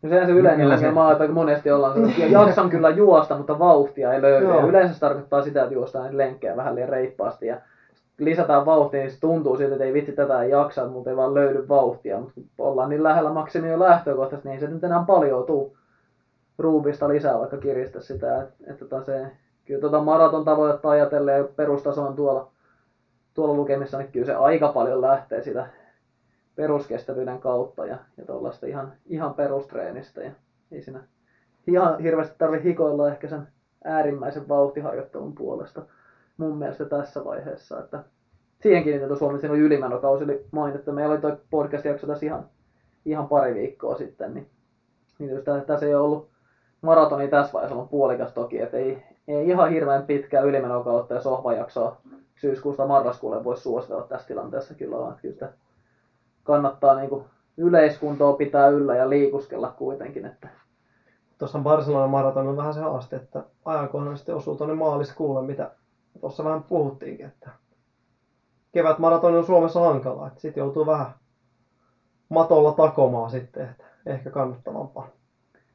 No 0.02 0.10
sehän 0.10 0.28
se 0.28 0.34
yleinen 0.34 0.68
se- 0.68 0.74
ongelma 0.76 1.08
on, 1.08 1.12
että 1.12 1.28
monesti 1.28 1.72
ollaan 1.72 1.94
sanottu, 1.94 2.22
että 2.22 2.34
jaksan 2.34 2.70
kyllä 2.70 2.90
juosta, 2.90 3.38
mutta 3.38 3.60
vauhtia 3.60 4.14
ei 4.14 4.22
löydy. 4.22 4.46
Joo. 4.46 4.60
Ja 4.60 4.66
yleensä 4.66 4.94
se 4.94 5.00
tarkoittaa 5.00 5.42
sitä, 5.42 5.62
että 5.62 5.74
juostaan 5.74 6.18
lenkkejä 6.18 6.56
vähän 6.56 6.76
liian 6.76 6.90
reippaasti 6.90 7.48
ja 7.48 7.58
lisätään 8.18 8.66
vauhtia, 8.66 9.00
niin 9.00 9.12
se 9.12 9.20
tuntuu 9.20 9.58
siltä, 9.58 9.74
että 9.76 9.86
ei 9.86 9.94
vitsi 9.94 10.12
tätä 10.12 10.42
ei 10.44 10.50
jaksa, 10.50 10.88
mutta 10.88 11.10
ei 11.10 11.16
vaan 11.16 11.34
löydy 11.34 11.68
vauhtia. 11.68 12.20
Mutta 12.20 12.34
kun 12.36 12.68
ollaan 12.68 12.90
niin 12.90 13.04
lähellä 13.04 13.34
maksimia 13.34 13.72
jo 13.72 13.80
lähtökohtaisesti, 13.80 14.50
niin 14.50 14.60
se 14.60 14.68
nyt 14.68 14.84
enää 14.84 15.04
paljon 15.08 15.46
tuu 15.46 15.78
ruuvista 16.58 17.08
lisää, 17.08 17.40
vaikka 17.40 17.58
kiristä 17.58 18.00
sitä. 18.02 18.42
Että, 18.42 18.54
että 18.68 18.86
tota 18.86 19.06
se, 19.06 19.28
kyllä 19.66 19.82
tota 19.82 20.02
maraton 20.02 20.46
tavoitetta 20.46 20.90
ajatellen 20.90 21.38
ja 21.38 21.44
perustaso 21.56 22.04
on 22.04 22.16
tuolla, 22.16 22.48
tuolla 23.36 23.54
lukemissa, 23.54 23.98
niin 23.98 24.12
kyllä 24.12 24.26
se 24.26 24.34
aika 24.34 24.68
paljon 24.68 25.02
lähtee 25.02 25.42
sitä 25.42 25.68
peruskestävyyden 26.56 27.40
kautta 27.40 27.86
ja, 27.86 27.98
ja 28.18 28.26
tuollaista 28.26 28.66
ihan, 28.66 28.94
ihan 29.06 29.34
perustreenistä. 29.34 30.22
Ja 30.22 30.32
ei 30.72 30.82
siinä 30.82 31.04
ihan 31.68 32.00
hirveästi 32.00 32.36
tarvitse 32.38 32.70
hikoilla 32.70 33.12
ehkä 33.12 33.28
sen 33.28 33.48
äärimmäisen 33.84 34.48
vauhtiharjoittelun 34.50 35.36
puolesta 35.36 35.82
mun 36.38 36.58
mielestä 36.58 36.86
tässä 36.86 37.26
vaiheessa. 37.26 37.80
Että 37.80 38.04
siihen 38.62 38.84
kiinnitetään 38.84 39.20
Suomen 39.20 39.52
oli 39.52 39.60
ylimenokausi, 39.60 40.24
eli 40.24 40.46
mainittu. 40.52 40.92
Meillä 40.92 41.14
oli 41.14 41.22
toi 41.22 41.38
podcast-jakso 41.50 42.08
tässä 42.08 42.26
ihan, 42.26 42.46
ihan 43.06 43.28
pari 43.28 43.54
viikkoa 43.54 43.98
sitten, 43.98 44.34
niin, 44.34 44.50
niin 45.20 45.32
just 45.32 45.46
tässä 45.68 45.86
ei 45.86 45.96
ollut 45.96 46.30
maratoni 46.82 47.28
tässä 47.28 47.54
vaiheessa 47.54 47.76
on 47.76 47.90
puolikas 47.90 48.34
toki, 48.34 48.62
että 48.62 48.78
ei, 48.78 49.04
ei 49.28 49.50
ihan 49.50 49.70
hirveän 49.70 50.06
pitkää 50.06 50.42
ylimenokautta 50.42 51.14
ja 51.14 51.22
sohvajaksoa 51.22 52.02
syyskuusta 52.36 52.88
marraskuulle 52.88 53.44
voisi 53.44 53.64
suositella 53.64 54.04
tässä 54.04 54.28
tilanteessa 54.28 54.74
kyllä 54.74 54.98
on. 54.98 55.16
Kyllä 55.22 55.34
sitä 55.34 55.54
kannattaa 56.44 56.96
niin 56.96 57.10
kuin 57.10 57.26
yleiskuntoa 57.58 58.34
pitää 58.34 58.68
yllä 58.68 58.96
ja 58.96 59.10
liikuskella 59.10 59.72
kuitenkin. 59.78 60.26
Että 60.26 60.50
Tuossa 61.38 61.60
Barcelonan 61.60 62.10
maraton 62.10 62.48
on 62.48 62.58
vähän 62.58 62.74
se 62.74 62.80
haaste, 62.80 63.16
että 63.16 63.44
ajankohdan 63.66 64.18
sitten 64.18 64.36
osuu 64.36 64.56
tuonne 64.56 64.76
maaliskuulle, 64.76 65.42
mitä 65.42 65.72
tuossa 66.20 66.44
vähän 66.44 66.64
puhuttiinkin, 66.64 67.26
että 67.26 67.50
kevätmaraton 68.72 69.36
on 69.36 69.46
Suomessa 69.46 69.80
hankalaa, 69.80 70.28
että 70.28 70.42
sitten 70.42 70.62
joutuu 70.62 70.86
vähän 70.86 71.14
matolla 72.30 72.72
takomaan 72.72 73.30
sitten, 73.30 73.70
että 73.70 73.84
ehkä 74.06 74.30
kannattavampaa. 74.30 75.08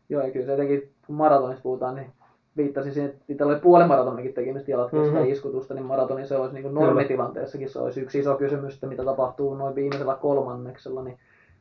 Joo, 0.09 0.23
ja 0.23 0.31
kyllä 0.31 0.47
se 0.47 0.53
jotenkin, 0.53 0.95
kun 1.07 1.17
maratonista 1.17 1.63
puhutaan, 1.63 1.95
niin 1.95 2.13
viittasin 2.57 2.95
siihen, 2.95 3.11
että 3.11 3.25
itsellä 3.29 3.53
oli 3.53 3.61
puolimaratonikin 3.61 4.35
tekemistä 4.35 4.71
jalat 4.71 4.93
mm-hmm. 4.93 5.19
Mhm. 5.19 5.25
iskutusta, 5.25 5.75
niin 5.75 5.85
maratoni 5.85 6.27
se 6.27 6.37
olisi 6.37 6.55
niin 6.55 6.63
kuin 6.63 6.75
normitilanteessakin 6.75 7.71
se 7.71 7.79
olisi 7.79 8.01
yksi 8.01 8.19
iso 8.19 8.37
kysymys, 8.37 8.75
että 8.75 8.87
mitä 8.87 9.05
tapahtuu 9.05 9.55
noin 9.55 9.75
viimeisellä 9.75 10.15
kolmanneksella, 10.15 11.03
niin 11.03 11.19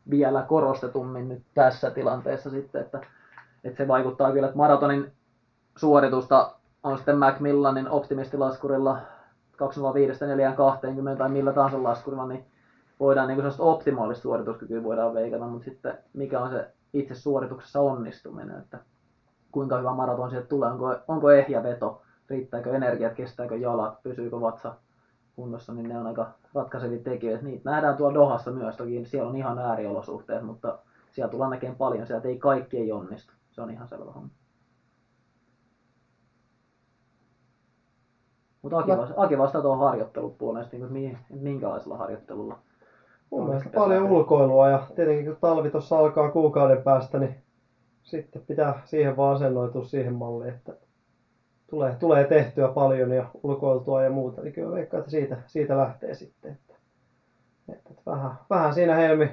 vielä 0.10 0.46
korostetummin 0.48 1.30
nyt 1.30 1.42
tässä 1.54 1.92
tilanteessa 1.92 2.50
sitten, 2.50 2.82
että, 2.82 3.00
että 3.64 3.78
se 3.78 3.88
vaikuttaa 3.88 4.32
kyllä, 4.32 4.48
että 4.48 4.58
maratonin 4.58 5.12
suoritusta 5.76 6.52
on 6.84 6.98
sitten 6.98 7.18
Macmillanin 7.18 7.90
optimistilaskurilla 7.90 8.98
205-420 9.54 11.18
tai 11.18 11.30
millä 11.30 11.54
tahansa 11.54 11.84
laskurilla, 11.84 12.28
niin 12.28 12.46
voidaan 13.00 13.28
niin 13.28 13.38
sellaista 13.38 13.64
optimaalista 13.64 14.22
suorituskykyä 14.22 14.84
voidaan 14.84 15.14
veikata, 15.14 15.46
mutta 15.46 15.66
sitten 15.66 15.98
mikä 16.14 16.40
on 16.40 16.50
se 16.50 16.68
itse 16.94 17.16
suorituksessa 17.16 17.82
onnistuminen, 17.82 18.58
että 18.60 18.80
kuinka 19.52 19.78
hyvä 19.78 19.94
maraton 19.94 20.30
sieltä 20.30 20.48
tulee, 20.48 20.70
onko, 20.70 20.96
onko 21.08 21.32
ehjä 21.32 21.64
veto, 21.64 22.02
riittääkö 22.30 22.76
energiat, 22.76 23.14
kestääkö 23.14 23.58
jalat, 23.58 24.04
pysyykö 24.04 24.42
vatsa 24.42 24.76
kunnossa, 25.36 25.74
niin 25.74 25.90
ne 25.90 26.00
on 26.00 26.08
aika 26.08 26.32
ratkaisevia 26.56 27.00
tekijöitä. 27.04 27.46
Niitä 27.46 27.72
nähdään 27.72 27.98
tuolla 27.98 28.20
Dohassa 28.20 28.52
myös, 28.52 28.78
toki 28.78 29.06
siellä 29.06 29.30
on 29.30 29.36
ihan 29.36 29.60
ääriolosuhteet, 29.60 30.44
mutta 30.44 30.80
siellä 31.12 31.32
tullaan 31.32 31.52
näkemään 31.52 31.78
paljon, 31.78 32.08
sieltä 32.08 32.28
ei 32.28 32.38
kaikki 32.38 32.78
ei 32.78 32.92
onnistu. 32.92 33.34
Se 33.52 33.62
on 33.62 33.70
ihan 33.70 33.88
selvä 33.88 34.12
homma. 34.12 34.30
Mutta 38.62 38.78
Aki, 38.78 38.98
vasta, 38.98 39.14
Aki 39.18 39.38
vastaa 39.38 39.62
tuohon 39.62 39.88
harjoittelupuoleen, 39.88 40.66
niin 40.90 41.18
minkälaisella 41.30 41.98
harjoittelulla. 41.98 42.60
Mun 43.30 43.46
mielestä 43.46 43.70
paljon 43.76 44.04
ulkoilua 44.04 44.70
ja 44.70 44.88
tietenkin 44.96 45.26
kun 45.26 45.38
talvi 45.42 45.70
tuossa 45.70 46.00
alkaa 46.00 46.32
kuukauden 46.32 46.84
päästä, 46.84 47.20
niin 47.20 47.36
sitten 48.10 48.42
pitää 48.48 48.82
siihen 48.86 49.18
vaan 49.18 49.36
asennoitua 49.36 49.84
siihen 49.84 50.14
malliin, 50.14 50.54
että 50.54 50.74
tulee, 51.70 51.96
tulee 51.96 52.24
tehtyä 52.24 52.68
paljon 52.68 53.12
ja 53.12 53.26
ulkoiltua 53.44 54.04
ja 54.04 54.10
muuta, 54.10 54.42
niin 54.42 54.54
kyllä 54.54 54.72
veikkaan, 54.72 55.00
että 55.00 55.12
siitä, 55.12 55.38
siitä 55.48 55.78
lähtee 55.78 56.14
sitten. 56.14 56.52
Että, 56.52 56.74
että, 57.74 58.02
vähän, 58.06 58.32
vähän 58.50 58.74
siinä 58.74 58.96
helmi, 58.96 59.30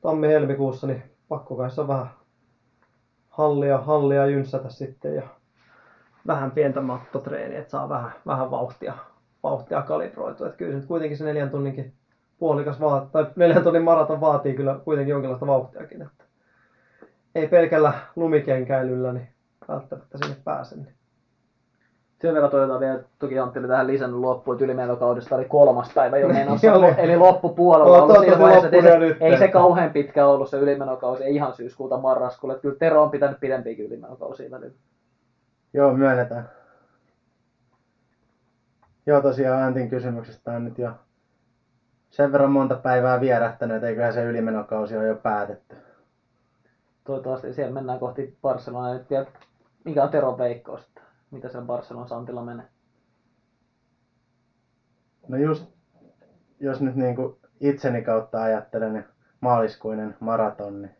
tammi-helmikuussa, 0.00 0.86
niin 0.86 1.02
pakko 1.28 1.54
on 1.78 1.88
vähän 1.88 2.10
hallia, 3.28 3.78
hallia 3.78 4.26
jynssätä 4.26 4.68
sitten 4.68 5.14
ja 5.14 5.22
vähän 6.26 6.50
pientä 6.50 6.80
mattotreeniä, 6.80 7.58
että 7.58 7.70
saa 7.70 7.88
vähän, 7.88 8.12
vähän 8.26 8.50
vauhtia, 8.50 8.94
vauhtia 9.42 9.82
kalibroitua. 9.82 10.46
Että 10.46 10.58
kyllä 10.58 10.72
se 10.72 10.76
nyt 10.76 10.86
kuitenkin 10.86 11.18
se 11.18 11.24
neljän 11.24 11.50
tunninkin 11.50 11.92
puolikas 12.38 12.80
vaat, 12.80 13.12
tai 13.12 13.26
neljän 13.36 13.62
tunnin 13.62 13.82
maraton 13.82 14.20
vaatii 14.20 14.54
kyllä 14.54 14.80
kuitenkin 14.84 15.10
jonkinlaista 15.10 15.46
vauhtiakin. 15.46 16.08
Ei 17.36 17.48
pelkällä 17.48 17.92
lumikenkäilyllä 18.16 19.12
niin 19.12 19.28
välttämättä 19.68 20.18
sinne 20.18 20.36
pääse. 20.44 20.76
Niin. 20.76 20.94
Sen 22.20 22.34
verran 22.34 22.50
toivotaan 22.50 22.80
vielä, 22.80 23.02
toki 23.18 23.38
Antti 23.38 23.58
oli 23.58 23.68
tähän 23.68 23.86
lisännyt 23.86 24.20
loppuun, 24.20 24.54
että 24.54 24.64
ylimenokaudesta 24.64 25.34
oli 25.34 25.44
kolmas 25.44 25.90
päivä 25.94 26.18
jo 26.18 26.28
menossa, 26.28 26.66
eli 26.98 27.16
loppupuolella 27.16 28.02
ollut 28.02 28.18
siinä 28.18 28.38
vaiheessa, 28.38 28.66
että 28.66 28.76
ei, 28.76 28.82
se, 28.82 28.98
nyt, 28.98 29.16
ei 29.20 29.38
se 29.38 29.48
kauhean 29.48 29.90
pitkä 29.90 30.26
ollut 30.26 30.50
se 30.50 30.56
ylimenokausi, 30.56 31.24
ei 31.24 31.34
ihan 31.34 31.52
syyskuuta 31.52 31.98
marraskuulle, 31.98 32.54
että 32.54 32.62
kyllä 32.62 32.76
Tero 32.78 33.02
on 33.02 33.10
pitänyt 33.10 33.40
pidempiäkin 33.40 33.86
ylimenokausia 33.86 34.50
välillä. 34.50 34.76
Joo, 35.74 35.92
myönnetään. 35.92 36.48
Joo, 39.06 39.20
tosiaan 39.20 39.62
Antin 39.62 39.90
kysymyksestä 39.90 40.52
on 40.52 40.64
nyt 40.64 40.78
jo 40.78 40.90
sen 42.10 42.32
verran 42.32 42.50
monta 42.50 42.74
päivää 42.74 43.20
vierähtänyt, 43.20 43.76
että 43.76 43.88
eiköhän 43.88 44.12
se 44.12 44.24
ylimenokausi 44.24 44.96
ole 44.96 45.06
jo 45.06 45.14
päätetty. 45.14 45.85
Toivottavasti 47.06 47.54
siellä 47.54 47.74
mennään 47.74 47.98
kohti 47.98 48.38
Barcelonaa 48.42 48.94
nyt 48.94 49.10
vielä, 49.10 49.26
mikä 49.84 50.02
on 50.02 50.10
Teron 50.10 50.38
veikkaus, 50.38 50.90
mitä 51.30 51.48
siellä 51.48 51.66
Barcelon 51.66 52.08
Santilla 52.08 52.42
menee. 52.42 52.66
No 55.28 55.36
just, 55.36 55.66
jos 56.60 56.80
nyt 56.80 56.94
niin 56.96 57.16
kuin 57.16 57.36
itseni 57.60 58.02
kautta 58.02 58.42
ajattelen, 58.42 58.92
niin 58.92 59.04
maaliskuinen 59.40 60.16
maraton, 60.20 60.82
niin 60.82 60.94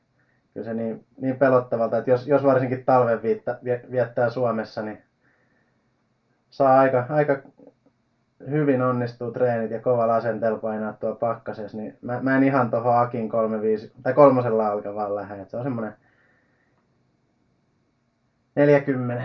kyllä 0.55 0.65
se 0.65 0.75
niin, 0.75 1.07
niin 1.21 1.39
pelottavalta, 1.39 1.99
että 1.99 2.11
jos, 2.11 2.27
jos 2.27 2.43
varsinkin 2.43 2.85
talven 2.85 3.23
viitta, 3.23 3.59
vie- 3.65 3.87
viettää 3.91 4.31
Suomessa, 4.31 4.83
niin 4.83 5.03
saa 6.51 6.79
aika, 6.79 7.07
aika 7.09 7.43
hyvin 8.51 8.83
onnistuu 8.83 9.31
treenit 9.31 9.71
ja 9.71 9.81
kovalla 9.81 10.17
asenteella 10.17 10.59
painaa 10.59 10.93
tuo 10.93 11.15
pakkasessa, 11.15 11.77
niin 11.77 11.99
mä, 12.03 12.21
mä 12.23 12.37
en 12.37 12.45
ihan 12.45 12.71
tuohon 12.71 12.99
Akin 12.99 13.29
35, 13.29 13.93
tai 14.03 14.15
kolmosella 14.15 14.69
alka 14.69 14.95
vaan 14.95 15.15
lähde, 15.15 15.35
että 15.35 15.51
se 15.51 15.57
on 15.57 15.63
semmoinen 15.63 15.95
40. 18.57 19.25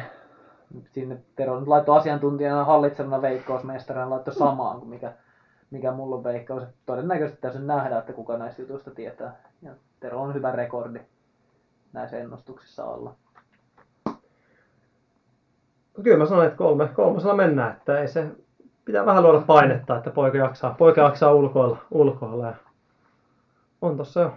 Sinne 0.91 1.18
Tero 1.36 1.59
nyt 1.59 1.68
laittoi 1.68 1.97
asiantuntijana 1.97 2.64
hallitsevana 2.64 3.22
veikkausmestarina 3.22 4.09
laittoi 4.09 4.34
samaan 4.34 4.80
kuin 4.80 4.89
mikä, 4.89 5.14
mikä 5.72 5.91
mulla 5.91 6.16
on 6.16 6.24
veikkaus. 6.24 6.64
Todennäköisesti 6.86 7.41
täysin 7.41 7.68
nähdä, 7.68 7.97
että 7.97 8.14
kuka 8.14 8.38
näistä 8.38 8.62
jutuista 8.62 8.91
tietää. 8.91 9.36
Ja 9.62 9.72
Tero 9.99 10.22
on 10.22 10.34
hyvä 10.34 10.51
rekordi 10.51 10.99
näissä 11.93 12.18
ennustuksissa 12.18 12.84
alla. 12.84 13.16
No 15.97 16.03
kyllä 16.03 16.18
mä 16.18 16.26
sanoin, 16.26 16.47
että 16.47 16.57
kolme, 16.57 16.88
kolmosella 16.88 17.36
mennään, 17.36 17.72
että 17.72 17.99
ei 17.99 18.07
se, 18.07 18.28
pitää 18.92 19.06
vähän 19.06 19.24
luoda 19.24 19.42
painetta, 19.48 19.98
että 19.98 20.10
poika 20.10 20.38
jaksaa, 20.38 20.76
poika 20.78 21.02
jaksaa 21.02 21.34
ulkoilla, 21.34 21.78
ulkoilla 21.92 22.46
ja 22.46 22.54
on 23.82 23.98
tossa 23.98 24.22
jo 24.22 24.32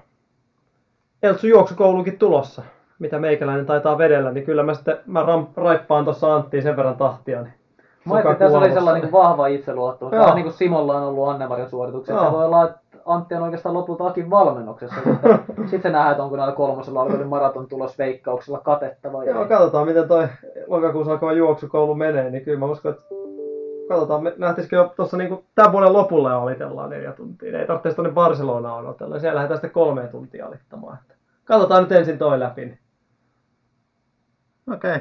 Eltsu 1.22 1.46
juoksukoulukin 1.46 2.18
tulossa, 2.18 2.62
mitä 2.98 3.18
meikäläinen 3.18 3.66
taitaa 3.66 3.98
vedellä, 3.98 4.32
niin 4.32 4.46
kyllä 4.46 4.62
mä 4.62 4.74
sitten 4.74 4.98
mä 5.06 5.22
ram, 5.22 5.46
raippaan 5.56 6.04
tuossa 6.04 6.34
Anttiin 6.34 6.62
sen 6.62 6.76
verran 6.76 6.96
tahtia, 6.96 7.42
niin 7.42 7.54
Mä 8.04 8.14
ajattelin, 8.14 8.38
tässä 8.38 8.58
oli 8.58 8.72
sellainen 8.72 9.02
niin 9.02 9.12
vahva 9.12 9.46
itseluottamus. 9.46 10.12
Joo. 10.12 10.22
Vähän 10.22 10.34
niin 10.34 10.44
kuin 10.44 10.52
Simolla 10.52 10.96
on 10.96 11.02
ollut 11.02 11.28
Annemarin 11.28 11.70
suoritukset. 11.70 12.18
Se 12.18 12.32
voi 12.32 12.44
olla, 12.44 12.64
että 12.64 12.80
Antti 13.06 13.34
on 13.34 13.42
oikeastaan 13.42 13.74
lopulta 13.74 14.06
Akin 14.06 14.30
valmennuksessa. 14.30 14.96
Sitten 15.70 15.82
se 15.82 15.90
nähdään, 15.90 16.10
että 16.10 16.22
onko 16.22 16.36
näillä 16.36 16.54
kolmosella 16.54 17.02
alkoinen 17.02 17.28
maraton 17.28 17.66
tulos 17.68 17.98
veikkauksella 17.98 18.60
katetta 18.60 19.12
vai 19.12 19.28
Joo, 19.28 19.42
ei. 19.42 19.48
katsotaan 19.48 19.86
miten 19.86 20.08
toi 20.08 20.28
lokakuussa 20.66 21.12
alkava 21.12 21.32
juoksukoulu 21.32 21.94
menee, 21.94 22.30
niin 22.30 22.44
kyllä 22.44 22.58
mä 22.58 22.66
uskon, 22.66 22.92
että 22.92 23.23
katsotaan, 23.88 24.22
me 24.22 24.34
nähtisikö 24.38 24.76
jo 24.76 24.92
tuossa 24.96 25.16
niin 25.16 25.44
tämän 25.54 25.72
vuoden 25.72 25.92
lopulla 25.92 26.30
jo 26.30 26.40
alitellaan 26.40 26.90
neljä 26.90 27.12
tuntia. 27.12 27.60
Ei 27.60 27.66
tarvitse 27.66 27.94
tuonne 27.94 28.12
Barcelonaan 28.12 28.84
odotella, 28.84 29.18
siellä 29.18 29.36
lähdetään 29.36 29.58
sitten 29.58 29.70
kolme 29.70 30.06
tuntia 30.06 30.46
alittamaan. 30.46 30.98
Että 31.02 31.14
katsotaan 31.44 31.82
nyt 31.82 31.92
ensin 31.92 32.18
toi 32.18 32.40
läpi. 32.40 32.78
Okei. 34.72 34.98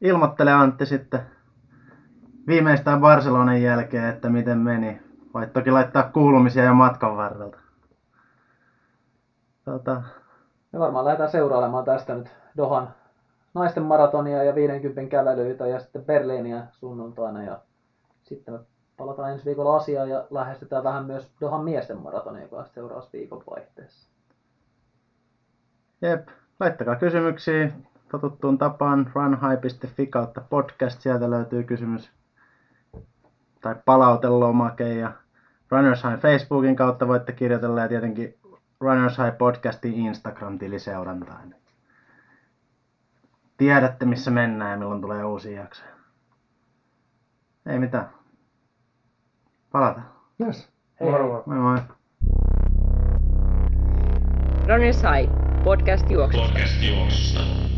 Ilmoittele 0.00 0.52
Antti 0.52 0.86
sitten 0.86 1.20
viimeistään 2.46 3.00
Barcelonan 3.00 3.62
jälkeen, 3.62 4.04
että 4.04 4.28
miten 4.28 4.58
meni. 4.58 5.02
Voit 5.34 5.52
toki 5.52 5.70
laittaa 5.70 6.02
kuulumisia 6.02 6.64
jo 6.64 6.74
matkan 6.74 7.16
varrelta. 7.16 7.58
Tota, 9.64 10.02
Me 10.72 10.78
varmaan 10.78 11.04
lähdetään 11.04 11.30
seurailemaan 11.30 11.84
tästä 11.84 12.14
nyt 12.14 12.28
Dohan 12.56 12.88
naisten 13.54 13.82
maratonia 13.82 14.44
ja 14.44 14.54
50 14.54 15.10
kävelyitä 15.10 15.66
ja 15.66 15.80
sitten 15.80 16.04
Berliiniä 16.04 16.66
sunnuntaina 16.72 17.42
ja 17.42 17.58
sitten 18.26 18.54
me 18.54 18.60
palataan 18.96 19.32
ensi 19.32 19.44
viikolla 19.44 19.76
asiaan 19.76 20.08
ja 20.08 20.26
lähestytään 20.30 20.84
vähän 20.84 21.04
myös 21.04 21.32
Dohan 21.40 21.64
miesten 21.64 21.98
maratonia, 21.98 22.42
joka 22.42 22.56
on 22.56 22.66
seuraavassa 22.66 23.10
viikon 23.12 23.42
vaihteessa. 23.50 24.08
jep, 26.02 26.28
laittakaa 26.60 26.96
kysymyksiä 26.96 27.72
totuttuun 28.10 28.58
tapaan 28.58 29.12
runhigh.fi 29.14 30.06
kautta 30.06 30.40
podcast. 30.40 31.00
Sieltä 31.00 31.30
löytyy 31.30 31.62
kysymys 31.62 32.10
tai 33.60 33.74
palautelomake 33.84 34.94
ja 34.94 35.12
Runners 35.70 36.04
High 36.04 36.20
Facebookin 36.20 36.76
kautta 36.76 37.08
voitte 37.08 37.32
kirjoitella 37.32 37.80
ja 37.80 37.88
tietenkin 37.88 38.38
Runners 38.80 39.18
High 39.18 39.38
podcastin 39.38 39.94
Instagram-tili 39.94 40.78
seurantaan. 40.78 41.54
Tiedätte 43.56 44.06
missä 44.06 44.30
mennään 44.30 44.70
ja 44.70 44.76
milloin 44.76 45.00
tulee 45.00 45.24
uusia 45.24 45.60
jaksoja. 45.60 45.95
Ei 47.66 47.78
mitään. 47.78 48.10
Palataan. 49.72 50.12
Yes. 50.46 50.68
Hei, 51.00 51.10
Moro. 51.10 51.42
Moi 51.46 51.58
moi. 51.58 51.78
Runners 54.66 55.02
High, 55.02 55.32
podcast 55.62 56.10
juoksusta. 56.10 56.48
Podcast 56.48 56.82
juoksusta. 56.82 57.75